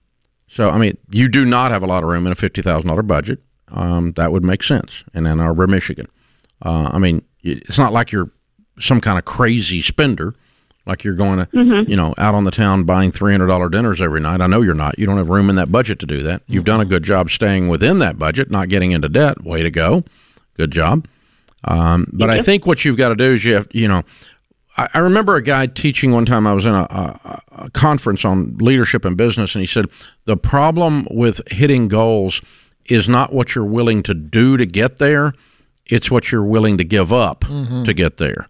so, 0.50 0.70
I 0.70 0.78
mean, 0.78 0.98
you 1.10 1.30
do 1.30 1.46
not 1.46 1.72
have 1.72 1.84
a 1.84 1.88
lot 1.88 2.04
of 2.04 2.10
room 2.10 2.26
in 2.26 2.34
a 2.34 2.36
fifty 2.36 2.62
thousand 2.62 2.88
dollar 2.90 3.02
budget. 3.02 3.40
Um, 3.70 4.12
that 4.14 4.32
would 4.34 4.44
make 4.44 4.62
sense 4.62 5.04
in 5.14 5.26
Ann 5.26 5.40
Arbor, 5.40 5.68
Michigan. 5.68 6.08
Uh, 6.62 6.90
I 6.94 7.00
mean, 7.00 7.24
it's 7.42 7.78
not 7.78 7.92
like 7.94 8.12
you're 8.12 8.30
some 8.80 9.02
kind 9.02 9.18
of 9.18 9.26
crazy 9.26 9.82
spender, 9.82 10.34
like 10.86 11.04
you're 11.04 11.16
going 11.16 11.40
to, 11.40 11.48
you 11.88 11.96
know, 11.96 12.14
out 12.18 12.34
on 12.36 12.44
the 12.44 12.52
town 12.52 12.84
buying 12.84 13.12
three 13.12 13.32
hundred 13.32 13.48
dollar 13.48 13.70
dinners 13.70 14.02
every 14.02 14.20
night. 14.20 14.42
I 14.42 14.48
know 14.48 14.62
you're 14.62 14.74
not. 14.74 14.98
You 14.98 15.06
don't 15.06 15.18
have 15.18 15.30
room 15.30 15.50
in 15.50 15.56
that 15.56 15.72
budget 15.72 16.00
to 16.00 16.06
do 16.06 16.22
that. 16.24 16.42
You've 16.48 16.66
done 16.66 16.82
a 16.82 16.86
good 16.86 17.04
job 17.04 17.30
staying 17.30 17.70
within 17.70 18.00
that 18.00 18.18
budget, 18.18 18.50
not 18.52 18.70
getting 18.70 18.92
into 18.92 19.10
debt. 19.10 19.44
Way 19.44 19.64
to 19.64 19.72
go. 19.72 20.04
Good 20.58 20.72
job. 20.72 21.08
Um, 21.64 22.08
but 22.12 22.30
I 22.30 22.42
think 22.42 22.66
what 22.66 22.84
you've 22.84 22.98
got 22.98 23.10
to 23.10 23.16
do 23.16 23.34
is 23.34 23.46
you 23.46 23.54
have, 23.54 23.68
you 23.72 23.88
know, 23.88 24.02
I, 24.78 24.88
I 24.96 25.00
remember 25.00 25.36
a 25.36 25.44
guy 25.44 25.68
teaching 25.68 26.12
one 26.12 26.26
time. 26.26 26.48
I 26.48 26.54
was 26.54 26.66
in 26.66 26.74
a, 26.74 26.84
a, 26.84 27.42
a 27.66 27.70
conference 27.72 28.26
on 28.26 28.58
leadership 28.58 29.06
and 29.06 29.16
business, 29.16 29.54
and 29.54 29.62
he 29.62 29.68
said 29.68 29.86
the 30.26 30.38
problem 30.38 31.08
with 31.12 31.42
hitting 31.52 31.88
goals 31.88 32.42
is 32.86 33.08
not 33.08 33.32
what 33.32 33.54
you're 33.54 33.66
willing 33.66 34.02
to 34.04 34.14
do 34.14 34.58
to 34.58 34.66
get 34.66 34.98
there; 34.98 35.34
it's 35.86 36.10
what 36.12 36.32
you're 36.32 36.44
willing 36.44 36.78
to 36.78 36.84
give 36.84 37.12
up 37.12 37.42
to 37.86 37.94
get 37.94 38.18
there. 38.18 38.48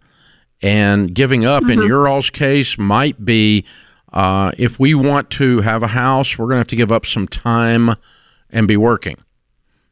And 0.61 1.13
giving 1.15 1.43
up, 1.43 1.69
in 1.69 1.81
your 1.81 2.07
all's 2.07 2.29
case, 2.29 2.77
might 2.77 3.25
be 3.25 3.65
uh, 4.13 4.51
if 4.57 4.79
we 4.79 4.93
want 4.93 5.29
to 5.31 5.61
have 5.61 5.81
a 5.81 5.87
house, 5.87 6.37
we're 6.37 6.45
going 6.45 6.57
to 6.57 6.59
have 6.59 6.67
to 6.67 6.75
give 6.75 6.91
up 6.91 7.05
some 7.05 7.27
time 7.27 7.95
and 8.49 8.67
be 8.67 8.77
working. 8.77 9.17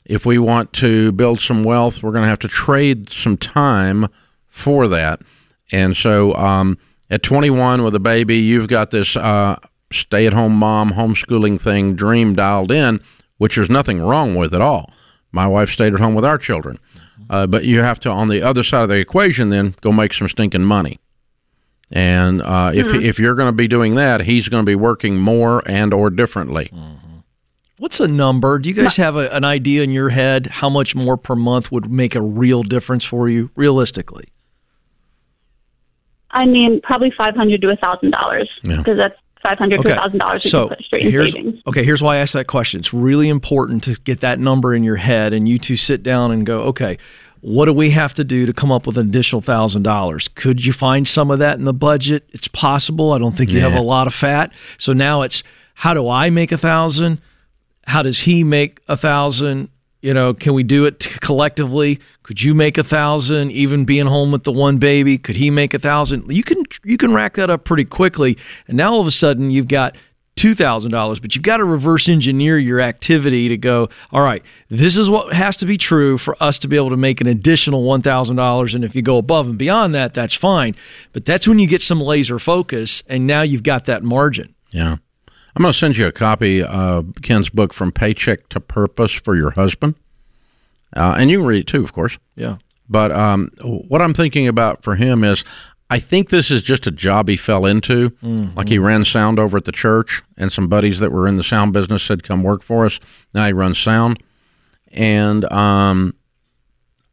If 0.05 0.25
we 0.25 0.37
want 0.37 0.73
to 0.73 1.11
build 1.13 1.41
some 1.41 1.63
wealth, 1.63 2.03
we're 2.03 2.11
going 2.11 2.23
to 2.23 2.29
have 2.29 2.39
to 2.39 2.47
trade 2.47 3.11
some 3.11 3.37
time 3.37 4.07
for 4.47 4.87
that. 4.87 5.21
And 5.71 5.95
so 5.95 6.33
um, 6.33 6.77
at 7.09 7.23
21 7.23 7.83
with 7.83 7.95
a 7.95 7.99
baby, 7.99 8.37
you've 8.37 8.67
got 8.67 8.91
this 8.91 9.15
uh, 9.15 9.57
stay 9.91 10.27
at 10.27 10.33
home 10.33 10.53
mom 10.53 10.93
homeschooling 10.93 11.59
thing 11.59 11.95
dream 11.95 12.33
dialed 12.33 12.71
in, 12.71 13.01
which 13.37 13.55
there's 13.55 13.69
nothing 13.69 14.01
wrong 14.01 14.35
with 14.35 14.53
at 14.53 14.61
all. 14.61 14.91
My 15.31 15.47
wife 15.47 15.69
stayed 15.69 15.93
at 15.93 15.99
home 15.99 16.15
with 16.15 16.25
our 16.25 16.37
children. 16.37 16.79
Uh, 17.29 17.45
but 17.45 17.63
you 17.63 17.81
have 17.81 17.99
to, 17.99 18.09
on 18.09 18.27
the 18.27 18.41
other 18.41 18.63
side 18.63 18.83
of 18.83 18.89
the 18.89 18.95
equation, 18.95 19.49
then 19.49 19.75
go 19.81 19.91
make 19.91 20.13
some 20.13 20.27
stinking 20.27 20.63
money. 20.63 20.99
And 21.91 22.41
uh, 22.41 22.71
if 22.73 22.93
if 22.93 23.17
you're 23.19 23.33
going 23.33 23.47
to 23.47 23.51
be 23.51 23.67
doing 23.67 23.95
that, 23.95 24.21
he's 24.21 24.47
going 24.47 24.63
to 24.63 24.65
be 24.65 24.75
working 24.75 25.17
more 25.17 25.63
and 25.65 25.93
or 25.93 26.09
differently. 26.11 26.71
What's 27.77 27.99
a 27.99 28.07
number? 28.07 28.59
Do 28.59 28.69
you 28.69 28.75
guys 28.75 28.97
have 28.97 29.15
a, 29.15 29.33
an 29.33 29.43
idea 29.43 29.83
in 29.83 29.91
your 29.91 30.09
head 30.09 30.47
how 30.47 30.69
much 30.69 30.95
more 30.95 31.17
per 31.17 31.35
month 31.35 31.71
would 31.71 31.89
make 31.89 32.13
a 32.13 32.21
real 32.21 32.61
difference 32.61 33.05
for 33.05 33.29
you, 33.29 33.51
realistically? 33.55 34.25
I 36.31 36.45
mean, 36.45 36.81
probably 36.81 37.11
500 37.17 37.61
to 37.61 37.69
a 37.69 37.75
thousand 37.77 38.11
dollars 38.11 38.49
because 38.61 38.97
that's 38.97 39.18
500 39.41 39.83
to 39.83 39.95
thousand 39.95 40.19
dollars 40.19 40.43
we 40.43 40.49
so 40.49 40.67
can 40.67 40.75
put 40.77 40.85
straight 40.85 41.05
in 41.05 41.11
here's 41.11 41.33
savings. 41.33 41.61
okay. 41.67 41.83
Here's 41.83 42.01
why 42.01 42.15
I 42.15 42.19
asked 42.19 42.33
that 42.33 42.47
question. 42.47 42.79
It's 42.79 42.93
really 42.93 43.29
important 43.29 43.83
to 43.85 43.95
get 44.01 44.19
that 44.21 44.39
number 44.39 44.73
in 44.73 44.83
your 44.83 44.97
head, 44.97 45.33
and 45.33 45.47
you 45.47 45.57
two 45.59 45.77
sit 45.77 46.03
down 46.03 46.31
and 46.31 46.45
go, 46.45 46.61
okay, 46.61 46.97
what 47.41 47.65
do 47.65 47.73
we 47.73 47.91
have 47.91 48.13
to 48.15 48.23
do 48.23 48.45
to 48.45 48.53
come 48.53 48.71
up 48.71 48.85
with 48.85 48.97
an 48.97 49.07
additional 49.07 49.41
thousand 49.41 49.83
dollars? 49.83 50.27
Could 50.27 50.65
you 50.65 50.73
find 50.73 51.07
some 51.07 51.31
of 51.31 51.39
that 51.39 51.57
in 51.57 51.63
the 51.63 51.73
budget? 51.73 52.25
It's 52.29 52.47
possible. 52.49 53.13
I 53.13 53.17
don't 53.17 53.37
think 53.37 53.51
you 53.51 53.61
have 53.61 53.75
a 53.75 53.81
lot 53.81 54.07
of 54.07 54.13
fat. 54.13 54.51
So 54.77 54.93
now 54.93 55.21
it's 55.21 55.41
how 55.75 55.93
do 55.93 56.09
I 56.09 56.29
make 56.29 56.51
a 56.51 56.57
thousand? 56.57 57.21
How 57.85 58.01
does 58.01 58.21
he 58.21 58.43
make 58.43 58.81
a 58.87 58.97
thousand? 58.97 59.69
You 60.01 60.13
know, 60.13 60.33
can 60.33 60.53
we 60.53 60.63
do 60.63 60.85
it 60.85 60.99
collectively? 61.19 61.99
Could 62.23 62.41
you 62.41 62.53
make 62.53 62.77
a 62.77 62.83
thousand, 62.83 63.51
even 63.51 63.83
being 63.85 64.05
home 64.05 64.31
with 64.31 64.43
the 64.43 64.51
one 64.51 64.77
baby? 64.77 65.17
Could 65.17 65.35
he 65.35 65.51
make 65.51 65.73
a 65.73 65.79
thousand? 65.79 66.31
You 66.31 66.43
can 66.43 66.63
you 66.83 66.95
can 66.95 67.13
rack 67.13 67.35
that 67.35 67.49
up 67.49 67.65
pretty 67.65 67.85
quickly, 67.85 68.37
and 68.67 68.77
now 68.77 68.93
all 68.93 69.01
of 69.01 69.07
a 69.07 69.11
sudden 69.11 69.51
you've 69.51 69.67
got 69.67 69.97
two 70.37 70.55
thousand 70.55 70.91
dollars. 70.91 71.19
But 71.19 71.35
you've 71.35 71.43
got 71.43 71.57
to 71.57 71.65
reverse 71.65 72.07
engineer 72.07 72.57
your 72.57 72.79
activity 72.79 73.49
to 73.49 73.57
go. 73.57 73.89
All 74.11 74.21
right, 74.21 74.41
this 74.69 74.95
is 74.95 75.09
what 75.09 75.33
has 75.33 75.57
to 75.57 75.65
be 75.65 75.77
true 75.77 76.17
for 76.17 76.41
us 76.41 76.57
to 76.59 76.69
be 76.69 76.77
able 76.77 76.91
to 76.91 76.97
make 76.97 77.19
an 77.19 77.27
additional 77.27 77.83
one 77.83 78.01
thousand 78.01 78.37
dollars, 78.37 78.73
and 78.73 78.85
if 78.85 78.95
you 78.95 79.01
go 79.01 79.17
above 79.17 79.47
and 79.47 79.57
beyond 79.57 79.93
that, 79.95 80.13
that's 80.13 80.33
fine. 80.33 80.75
But 81.11 81.25
that's 81.25 81.45
when 81.45 81.59
you 81.59 81.67
get 81.67 81.81
some 81.81 81.99
laser 81.99 82.39
focus, 82.39 83.03
and 83.07 83.27
now 83.27 83.41
you've 83.41 83.63
got 83.63 83.83
that 83.85 84.03
margin. 84.03 84.55
Yeah. 84.71 84.97
I'm 85.59 85.63
going 85.63 85.73
to 85.73 85.77
send 85.77 85.97
you 85.97 86.07
a 86.07 86.13
copy 86.13 86.63
of 86.63 87.15
Ken's 87.21 87.49
book, 87.49 87.73
From 87.73 87.91
Paycheck 87.91 88.47
to 88.47 88.61
Purpose 88.61 89.11
for 89.11 89.35
Your 89.35 89.51
Husband. 89.51 89.95
Uh, 90.95 91.15
and 91.19 91.29
you 91.29 91.39
can 91.39 91.47
read 91.47 91.59
it 91.59 91.67
too, 91.67 91.83
of 91.83 91.91
course. 91.91 92.17
Yeah. 92.37 92.59
But 92.87 93.11
um, 93.11 93.51
what 93.61 94.01
I'm 94.01 94.13
thinking 94.13 94.47
about 94.47 94.83
for 94.83 94.95
him 94.95 95.21
is 95.25 95.43
I 95.89 95.99
think 95.99 96.29
this 96.29 96.49
is 96.49 96.63
just 96.63 96.87
a 96.87 96.91
job 96.91 97.27
he 97.27 97.35
fell 97.35 97.65
into. 97.65 98.15
Like 98.55 98.69
he 98.69 98.79
ran 98.79 99.03
sound 99.03 99.37
over 99.37 99.57
at 99.57 99.65
the 99.65 99.73
church, 99.73 100.23
and 100.37 100.49
some 100.49 100.69
buddies 100.69 100.99
that 101.01 101.11
were 101.11 101.27
in 101.27 101.35
the 101.35 101.43
sound 101.43 101.73
business 101.73 102.03
said, 102.03 102.23
Come 102.23 102.41
work 102.41 102.63
for 102.63 102.85
us. 102.85 102.97
Now 103.33 103.45
he 103.45 103.51
runs 103.51 103.77
sound. 103.77 104.23
And, 104.93 105.43
um, 105.51 106.15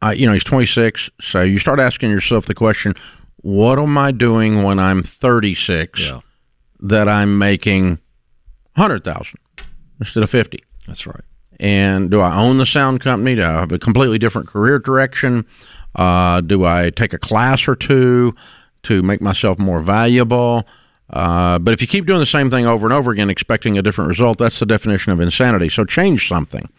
I, 0.01 0.13
you 0.13 0.25
know, 0.25 0.31
he's 0.31 0.45
26. 0.45 1.09
So 1.19 1.41
you 1.41 1.59
start 1.59 1.81
asking 1.81 2.11
yourself 2.11 2.45
the 2.45 2.55
question, 2.55 2.93
What 3.41 3.77
am 3.77 3.97
I 3.97 4.11
doing 4.11 4.63
when 4.63 4.79
I'm 4.79 5.03
36 5.03 5.99
Yeah. 5.99 6.21
that 6.79 7.09
I'm 7.09 7.37
making 7.37 7.99
100000 8.77 9.35
instead 9.99 10.23
of 10.23 10.29
50 10.29 10.63
That's 10.85 11.05
right. 11.07 11.21
and 11.59 12.09
do 12.11 12.21
I 12.21 12.35
own 12.37 12.57
the 12.59 12.65
sound 12.65 13.01
company? 13.01 13.35
Do 13.35 13.43
I 13.43 13.51
have 13.51 13.71
a 13.71 13.79
completely 13.79 14.17
different 14.19 14.47
career 14.47 14.79
direction? 14.79 15.45
Uh, 15.95 16.41
do 16.41 16.63
I 16.65 16.91
take 16.91 17.13
a 17.13 17.17
class 17.17 17.67
or 17.67 17.75
two 17.75 18.35
to 18.83 19.01
make 19.01 19.19
myself 19.21 19.57
more 19.57 19.81
valuable? 19.81 20.67
Uh, 21.09 21.57
but 21.57 21.73
if 21.73 21.81
you 21.81 21.87
keep 21.87 22.05
doing 22.05 22.19
the 22.19 22.25
same 22.25 22.49
thing 22.51 22.67
over 22.67 22.85
and 22.85 22.93
over 22.93 23.11
again, 23.11 23.29
expecting 23.29 23.77
a 23.77 23.81
different 23.81 24.09
result, 24.09 24.37
that's 24.37 24.59
the 24.59 24.65
definition 24.65 25.11
of 25.13 25.19
insanity. 25.21 25.69
So 25.69 25.85
change 25.85 26.27
something, 26.27 26.69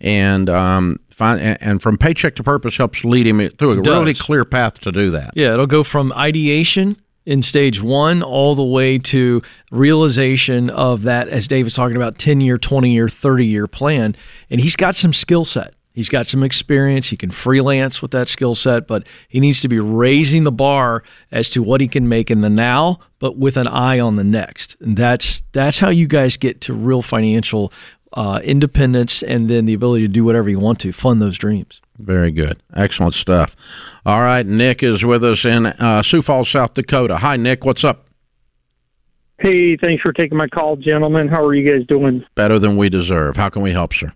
and 0.00 0.48
um, 0.50 0.98
find 1.10 1.40
and- 1.40 1.58
and 1.60 1.82
from 1.82 1.98
paycheck 1.98 2.34
to 2.36 2.42
purpose 2.42 2.76
helps 2.78 3.04
lead 3.04 3.26
him 3.26 3.48
through 3.50 3.72
a 3.72 3.82
really 3.82 4.14
clear 4.14 4.44
path 4.46 4.80
to 4.80 4.90
do 4.90 5.10
that. 5.10 5.32
Yeah, 5.36 5.52
it'll 5.52 5.66
go 5.66 5.84
from 5.84 6.12
ideation 6.14 6.96
in 7.26 7.42
stage 7.42 7.82
one 7.82 8.22
all 8.22 8.54
the 8.54 8.64
way 8.64 8.98
to 8.98 9.42
realization 9.70 10.70
of 10.70 11.02
that, 11.02 11.28
as 11.28 11.48
David's 11.48 11.74
talking 11.74 11.96
about, 11.96 12.18
10 12.18 12.40
year, 12.40 12.56
20 12.56 12.90
year, 12.90 13.08
30 13.08 13.44
year 13.44 13.66
plan. 13.66 14.16
And 14.48 14.60
he's 14.60 14.76
got 14.76 14.96
some 14.96 15.12
skill 15.12 15.44
set. 15.44 15.74
He's 15.92 16.08
got 16.10 16.26
some 16.26 16.42
experience. 16.42 17.08
He 17.08 17.16
can 17.16 17.30
freelance 17.30 18.02
with 18.02 18.10
that 18.10 18.28
skill 18.28 18.54
set, 18.54 18.86
but 18.86 19.06
he 19.28 19.40
needs 19.40 19.62
to 19.62 19.68
be 19.68 19.80
raising 19.80 20.44
the 20.44 20.52
bar 20.52 21.02
as 21.32 21.48
to 21.50 21.62
what 21.62 21.80
he 21.80 21.88
can 21.88 22.06
make 22.06 22.30
in 22.30 22.42
the 22.42 22.50
now, 22.50 22.98
but 23.18 23.38
with 23.38 23.56
an 23.56 23.66
eye 23.66 23.98
on 23.98 24.16
the 24.16 24.24
next. 24.24 24.76
And 24.78 24.94
that's 24.94 25.42
that's 25.52 25.78
how 25.78 25.88
you 25.88 26.06
guys 26.06 26.36
get 26.36 26.60
to 26.62 26.74
real 26.74 27.00
financial 27.00 27.72
uh, 28.12 28.40
independence 28.44 29.22
and 29.22 29.48
then 29.48 29.64
the 29.64 29.72
ability 29.72 30.06
to 30.06 30.12
do 30.12 30.22
whatever 30.22 30.50
you 30.50 30.58
want 30.58 30.80
to 30.80 30.92
fund 30.92 31.22
those 31.22 31.38
dreams. 31.38 31.80
Very 31.98 32.30
good. 32.30 32.62
Excellent 32.74 33.14
stuff. 33.14 33.56
All 34.04 34.20
right. 34.20 34.46
Nick 34.46 34.82
is 34.82 35.04
with 35.04 35.24
us 35.24 35.44
in 35.44 35.66
uh, 35.66 36.02
Sioux 36.02 36.22
Falls, 36.22 36.48
South 36.48 36.74
Dakota. 36.74 37.18
Hi, 37.18 37.36
Nick. 37.36 37.64
What's 37.64 37.84
up? 37.84 38.06
Hey, 39.38 39.76
thanks 39.76 40.02
for 40.02 40.12
taking 40.12 40.38
my 40.38 40.48
call, 40.48 40.76
gentlemen. 40.76 41.28
How 41.28 41.44
are 41.44 41.54
you 41.54 41.70
guys 41.70 41.86
doing? 41.86 42.24
Better 42.34 42.58
than 42.58 42.76
we 42.76 42.88
deserve. 42.88 43.36
How 43.36 43.50
can 43.50 43.62
we 43.62 43.72
help, 43.72 43.92
sir? 43.92 44.12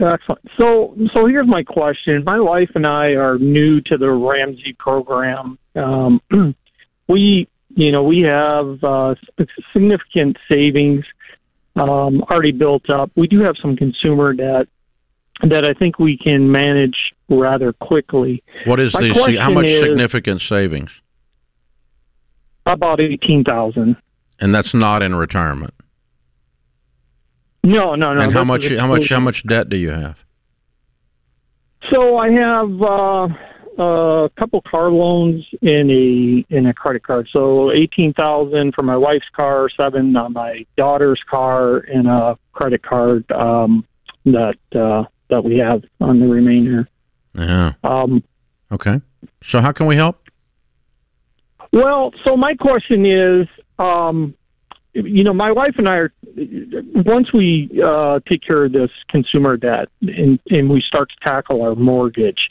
Excellent. 0.00 0.40
So, 0.56 0.96
so 1.12 1.26
here's 1.26 1.48
my 1.48 1.62
question. 1.62 2.22
My 2.24 2.40
wife 2.40 2.70
and 2.74 2.86
I 2.86 3.14
are 3.14 3.38
new 3.38 3.80
to 3.82 3.98
the 3.98 4.10
Ramsey 4.10 4.74
program. 4.78 5.58
Um, 5.74 6.22
we, 7.08 7.48
you 7.74 7.92
know, 7.92 8.02
we 8.04 8.20
have 8.20 8.82
uh, 8.82 9.14
significant 9.72 10.38
savings 10.50 11.04
um, 11.76 12.22
already 12.22 12.52
built 12.52 12.88
up. 12.88 13.10
We 13.16 13.26
do 13.26 13.40
have 13.40 13.56
some 13.60 13.76
consumer 13.76 14.32
debt 14.32 14.68
that 15.48 15.64
I 15.64 15.72
think 15.74 15.98
we 15.98 16.16
can 16.16 16.50
manage 16.50 16.96
rather 17.28 17.72
quickly. 17.72 18.42
What 18.64 18.80
is 18.80 18.94
My 18.94 19.00
the 19.00 19.36
how 19.40 19.50
much 19.50 19.66
is- 19.66 19.80
significant 19.80 20.40
savings? 20.40 21.00
About 22.66 23.00
eighteen 23.00 23.44
thousand. 23.44 23.96
And 24.38 24.54
that's 24.54 24.72
not 24.74 25.02
in 25.02 25.14
retirement. 25.14 25.74
No, 27.62 27.94
no, 27.94 28.14
no. 28.14 28.22
and 28.22 28.32
how 28.32 28.44
much 28.44 28.70
how 28.70 28.86
much 28.86 29.08
how 29.08 29.20
much 29.20 29.46
debt 29.46 29.68
do 29.68 29.76
you 29.76 29.90
have? 29.90 30.24
So 31.90 32.18
I 32.18 32.30
have 32.30 32.82
uh, 32.82 33.28
a 33.82 34.30
couple 34.38 34.62
car 34.62 34.90
loans 34.90 35.44
in 35.62 35.90
a 35.90 36.54
in 36.54 36.66
a 36.66 36.74
credit 36.74 37.02
card. 37.02 37.28
So 37.32 37.72
eighteen 37.72 38.12
thousand 38.12 38.74
for 38.74 38.82
my 38.82 38.96
wife's 38.96 39.28
car, 39.34 39.68
seven 39.76 40.16
on 40.16 40.32
my 40.32 40.64
daughter's 40.76 41.20
car, 41.28 41.78
and 41.78 42.06
a 42.06 42.38
credit 42.52 42.82
card 42.82 43.30
um, 43.32 43.86
that 44.24 44.58
uh, 44.74 45.04
that 45.30 45.42
we 45.44 45.58
have 45.58 45.82
on 46.00 46.20
the 46.20 46.26
remainder. 46.26 46.88
Yeah. 47.34 47.72
Um, 47.84 48.22
Okay. 48.72 49.00
So 49.42 49.60
how 49.60 49.72
can 49.72 49.86
we 49.86 49.96
help? 49.96 50.28
Well, 51.72 52.12
so 52.24 52.36
my 52.36 52.54
question 52.54 53.04
is, 53.06 53.48
um, 53.78 54.34
you 54.92 55.24
know, 55.24 55.32
my 55.32 55.50
wife 55.52 55.74
and 55.78 55.88
I 55.88 55.96
are 55.96 56.12
once 57.04 57.32
we 57.32 57.68
uh, 57.84 58.20
take 58.28 58.42
care 58.46 58.64
of 58.64 58.72
this 58.72 58.90
consumer 59.08 59.56
debt 59.56 59.88
and, 60.02 60.38
and 60.50 60.68
we 60.70 60.82
start 60.86 61.10
to 61.10 61.16
tackle 61.28 61.62
our 61.62 61.74
mortgage, 61.74 62.48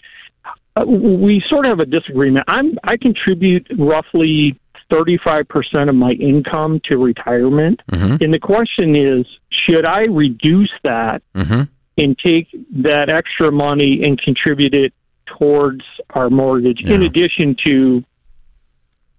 uh, 0.76 0.86
we 0.86 1.44
sort 1.50 1.66
of 1.66 1.70
have 1.72 1.80
a 1.80 1.86
disagreement. 1.86 2.46
I'm 2.48 2.78
I 2.84 2.98
contribute 2.98 3.68
roughly 3.78 4.58
thirty 4.90 5.18
five 5.24 5.48
percent 5.48 5.90
of 5.90 5.96
my 5.96 6.12
income 6.12 6.80
to 6.86 6.98
retirement, 6.98 7.82
Mm-hmm. 7.92 8.24
and 8.24 8.34
the 8.34 8.40
question 8.40 8.96
is, 8.96 9.26
should 9.52 9.86
I 9.86 10.02
reduce 10.04 10.72
that 10.84 11.22
Mm-hmm. 11.36 11.64
And 12.00 12.18
take 12.18 12.47
that 12.84 13.10
extra 13.10 13.52
money 13.52 14.02
and 14.04 14.20
contribute 14.22 14.74
it 14.74 14.93
towards 15.26 15.84
our 16.12 16.30
mortgage, 16.30 16.82
in 16.82 17.04
addition 17.04 17.56
to 17.66 18.04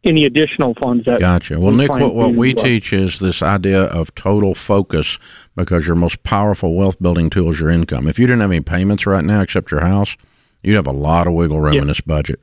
any 0.03 0.25
additional 0.25 0.75
funds 0.75 1.05
that 1.05 1.21
Gotcha. 1.21 1.61
Well, 1.61 1.73
we 1.73 1.77
Nick, 1.77 1.91
what, 1.91 2.15
what 2.15 2.35
we 2.35 2.55
uh, 2.55 2.63
teach 2.63 2.93
is 2.93 3.19
this 3.19 3.43
idea 3.43 3.83
of 3.83 4.15
total 4.15 4.55
focus 4.55 5.19
because 5.55 5.87
your 5.87 5.97
most 5.97 6.23
powerful 6.23 6.75
wealth 6.75 7.01
building 7.01 7.29
tool 7.29 7.51
is 7.51 7.61
your 7.61 7.69
income. 7.69 8.09
If 8.09 8.19
you 8.19 8.27
didn't 8.27 8.41
have 8.41 8.51
any 8.51 8.63
payments 8.63 9.07
right 9.07 9.25
now 9.25 9.43
except 9.43 9.71
your 9.71 9.83
house, 9.83 10.17
you'd 10.63 10.77
have 10.77 10.87
a 10.87 10.93
lot 10.93 11.27
of 11.27 11.35
wiggle 11.35 11.61
room 11.61 11.75
Yeah. 11.75 11.83
in 11.83 11.89
this 11.89 12.01
budget. 12.01 12.41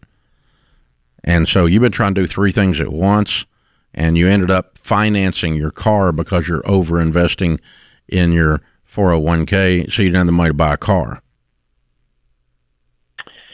And 1.23 1.47
so 1.47 1.65
you've 1.65 1.81
been 1.81 1.91
trying 1.91 2.13
to 2.15 2.21
do 2.21 2.27
three 2.27 2.51
things 2.51 2.79
at 2.79 2.93
once, 2.93 3.45
and 3.93 4.17
you 4.17 4.27
ended 4.27 4.51
up 4.51 4.77
financing 4.77 5.55
your 5.55 5.71
car 5.71 6.11
because 6.11 6.47
you're 6.47 6.67
over 6.69 7.01
investing 7.01 7.59
in 8.07 8.31
your 8.31 8.61
401k, 8.97 9.91
so 9.91 10.01
you 10.01 10.09
didn't 10.09 10.17
have 10.17 10.25
the 10.25 10.31
money 10.31 10.49
to 10.49 10.53
buy 10.53 10.73
a 10.73 10.77
car. 10.77 11.21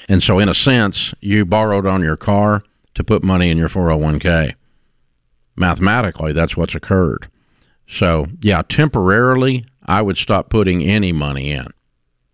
And 0.09 0.21
so, 0.21 0.39
in 0.39 0.49
a 0.49 0.53
sense, 0.53 1.13
you 1.21 1.45
borrowed 1.45 1.85
on 1.85 2.01
your 2.01 2.17
car 2.17 2.63
to 2.93 3.03
put 3.03 3.23
money 3.23 3.49
in 3.49 3.57
your 3.57 3.69
401k 3.69 4.55
mathematically 5.55 6.33
that's 6.33 6.57
what's 6.57 6.75
occurred. 6.75 7.29
So 7.87 8.27
yeah 8.41 8.61
temporarily 8.67 9.65
i 9.85 10.01
would 10.01 10.17
stop 10.17 10.49
putting 10.49 10.83
any 10.83 11.11
money 11.11 11.51
in. 11.51 11.67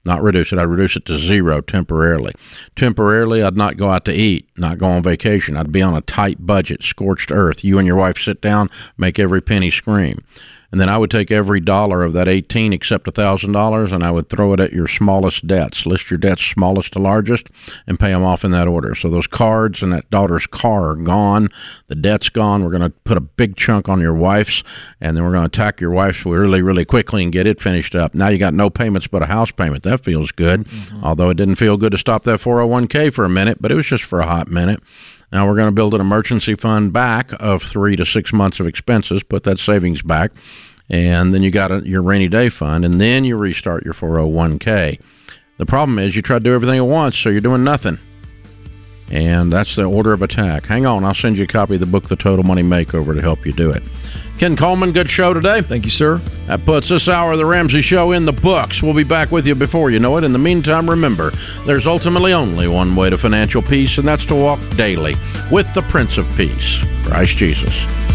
Not 0.05 0.24
reduce 0.24 0.53
it. 0.53 0.60
I'd 0.60 0.64
reduce 0.64 0.95
it 0.95 1.05
to 1.05 1.18
zero 1.18 1.62
temporarily. 1.62 2.34
Temporarily 2.76 3.43
i'd 3.43 3.57
not 3.57 3.78
go 3.78 3.89
out 3.89 4.05
to 4.05 4.14
eat 4.14 4.49
not 4.57 4.78
go 4.78 4.88
on 4.88 5.03
vacation. 5.03 5.57
I'd 5.57 5.72
be 5.72 5.82
on 5.82 5.95
a 5.95 6.01
tight 6.01 6.45
budget 6.45 6.84
scorched 6.84 7.32
earth. 7.32 7.64
You 7.64 7.78
and 7.78 7.88
your 7.88 7.97
wife 7.97 8.18
sit 8.18 8.41
down 8.41 8.70
make 8.97 9.20
every 9.20 9.41
penny 9.41 9.72
scream 9.72 10.24
and 10.72 10.80
then 10.80 10.90
i 10.90 10.98
would 10.98 11.12
take 11.12 11.32
every 11.32 11.60
dollar 11.60 12.04
of 12.04 12.14
that 12.14 12.28
18 12.28 12.74
except 12.74 13.08
a 13.08 13.12
thousand 13.12 13.52
dollars 13.52 13.92
and 13.92 14.04
i 14.04 14.12
would 14.12 14.30
throw 14.30 14.54
it 14.54 14.60
at 14.60 14.72
your 14.72 14.88
smallest 14.88 15.48
debts. 15.48 15.86
List 15.86 16.10
your 16.10 16.18
debts 16.18 16.44
smallest 16.44 16.94
to 16.94 17.00
largest 17.00 17.48
and 17.88 18.00
pay 18.00 18.12
them 18.12 18.24
off 18.24 18.44
in 18.44 18.52
that 18.52 18.68
order. 18.68 18.96
So 18.96 19.10
those 19.10 19.28
cards 19.28 19.82
and 19.82 19.92
that 19.92 20.10
daughter's 20.10 20.48
car 20.48 20.90
are 20.90 20.96
gone. 20.96 21.50
The 21.88 21.96
debt's 21.96 22.30
gone. 22.30 22.64
We're 22.64 22.72
going 22.72 22.84
to 22.84 22.90
put 22.90 23.18
a 23.18 23.22
big 23.22 23.56
chunk 23.56 23.90
on 23.90 24.00
your 24.00 24.14
wife's 24.14 24.64
and 25.02 25.16
then 25.16 25.24
we're 25.24 25.32
going 25.32 25.50
to 25.50 25.60
attack 25.62 25.82
your 25.82 25.92
wife's 25.92 26.26
really 26.26 26.62
really 26.62 26.86
quickly 26.86 27.24
and 27.24 27.32
get 27.32 27.48
it 27.48 27.62
finished 27.62 27.96
up. 27.96 28.14
Now 28.14 28.28
you 28.28 28.38
got 28.38 28.54
no 28.54 28.70
payments 28.70 29.08
but 29.08 29.22
a 29.22 29.28
house 29.28 29.52
payment. 29.52 29.84
That 29.84 30.04
feels 30.04 30.32
good. 30.32 30.66
Mm-hmm. 30.66 31.04
Although 31.04 31.30
it 31.30 31.38
didn't 31.38 31.56
feel 31.56 31.78
good 31.78 31.92
to 31.92 31.98
stop 31.98 32.24
that 32.24 32.40
401k 32.40 33.14
for 33.14 33.26
a 33.26 33.30
minute 33.30 33.62
but 33.62 33.72
it 33.72 33.76
was 33.76 33.86
just 33.86 34.04
for 34.04 34.20
a 34.20 34.26
hot 34.26 34.50
minute 34.50 34.82
now 35.32 35.48
we're 35.48 35.56
going 35.56 35.68
to 35.68 35.72
build 35.72 35.94
an 35.94 36.02
emergency 36.02 36.56
fund 36.56 36.92
back 36.92 37.32
of 37.40 37.64
three 37.64 37.96
to 37.96 38.06
six 38.06 38.34
months 38.34 38.60
of 38.60 38.68
expenses, 38.68 39.24
put 39.24 39.44
that 39.44 39.60
savings 39.60 40.02
back, 40.02 40.32
and 40.90 41.34
then 41.34 41.44
you 41.44 41.52
got 41.52 41.72
a, 41.72 41.88
your 41.88 42.02
rainy 42.02 42.28
day 42.28 42.50
fund, 42.50 42.84
and 42.84 43.00
then 43.00 43.24
you 43.26 43.38
restart 43.38 43.86
your 43.86 43.94
401k. 43.94 45.00
The 45.58 45.66
problem 45.66 46.00
is 46.00 46.16
you 46.16 46.22
try 46.22 46.38
to 46.40 46.44
do 46.44 46.54
everything 46.54 46.78
at 46.78 46.86
once, 46.86 47.18
so 47.18 47.30
you're 47.30 47.42
doing 47.42 47.64
nothing. 47.64 48.00
And 49.12 49.52
that's 49.52 49.76
the 49.76 49.86
order 49.86 50.14
of 50.14 50.22
attack. 50.22 50.66
Hang 50.68 50.86
on, 50.86 51.04
I'll 51.04 51.14
send 51.14 51.38
you 51.38 51.44
a 51.44 51.48
copy 51.48 51.76
of 51.76 51.80
the 51.80 51.86
book, 51.86 52.08
The 52.08 52.16
Total 52.16 52.44
Money 52.44 52.64
Makeover, 52.64 53.16
to 53.16 53.22
help 53.22 53.46
you 53.46 53.52
do 53.52 53.70
it. 53.72 53.84
Ken 54.40 54.56
Coleman, 54.56 54.94
good 54.94 55.10
show 55.10 55.34
today. 55.34 55.62
Thank 55.62 55.84
you, 55.84 55.92
sir. 55.92 56.22
That 56.48 56.64
puts 56.66 56.88
this 56.88 57.10
hour 57.10 57.34
of 57.34 57.40
the 57.40 57.46
Ramsey 57.46 57.82
Show 57.82 58.14
in 58.14 58.24
the 58.24 58.32
books. 58.32 58.82
We'll 58.82 58.94
be 58.94 59.04
back 59.04 59.34
with 59.34 59.46
you 59.46 59.54
before 59.54 59.92
you 59.92 60.00
know 60.00 60.16
it. 60.16 60.24
In 60.24 60.32
the 60.32 60.40
meantime, 60.40 60.90
remember, 60.90 61.34
there's 61.66 61.86
ultimately 61.86 62.32
only 62.32 62.70
one 62.70 62.96
way 62.96 63.10
to 63.10 63.18
financial 63.18 63.62
peace, 63.62 63.98
and 63.98 64.08
that's 64.08 64.26
to 64.28 64.36
walk 64.36 64.62
daily 64.78 65.16
with 65.52 65.72
the 65.74 65.82
Prince 65.82 66.18
of 66.18 66.26
Peace, 66.38 66.78
Christ 67.04 67.36
Jesus. 67.36 68.09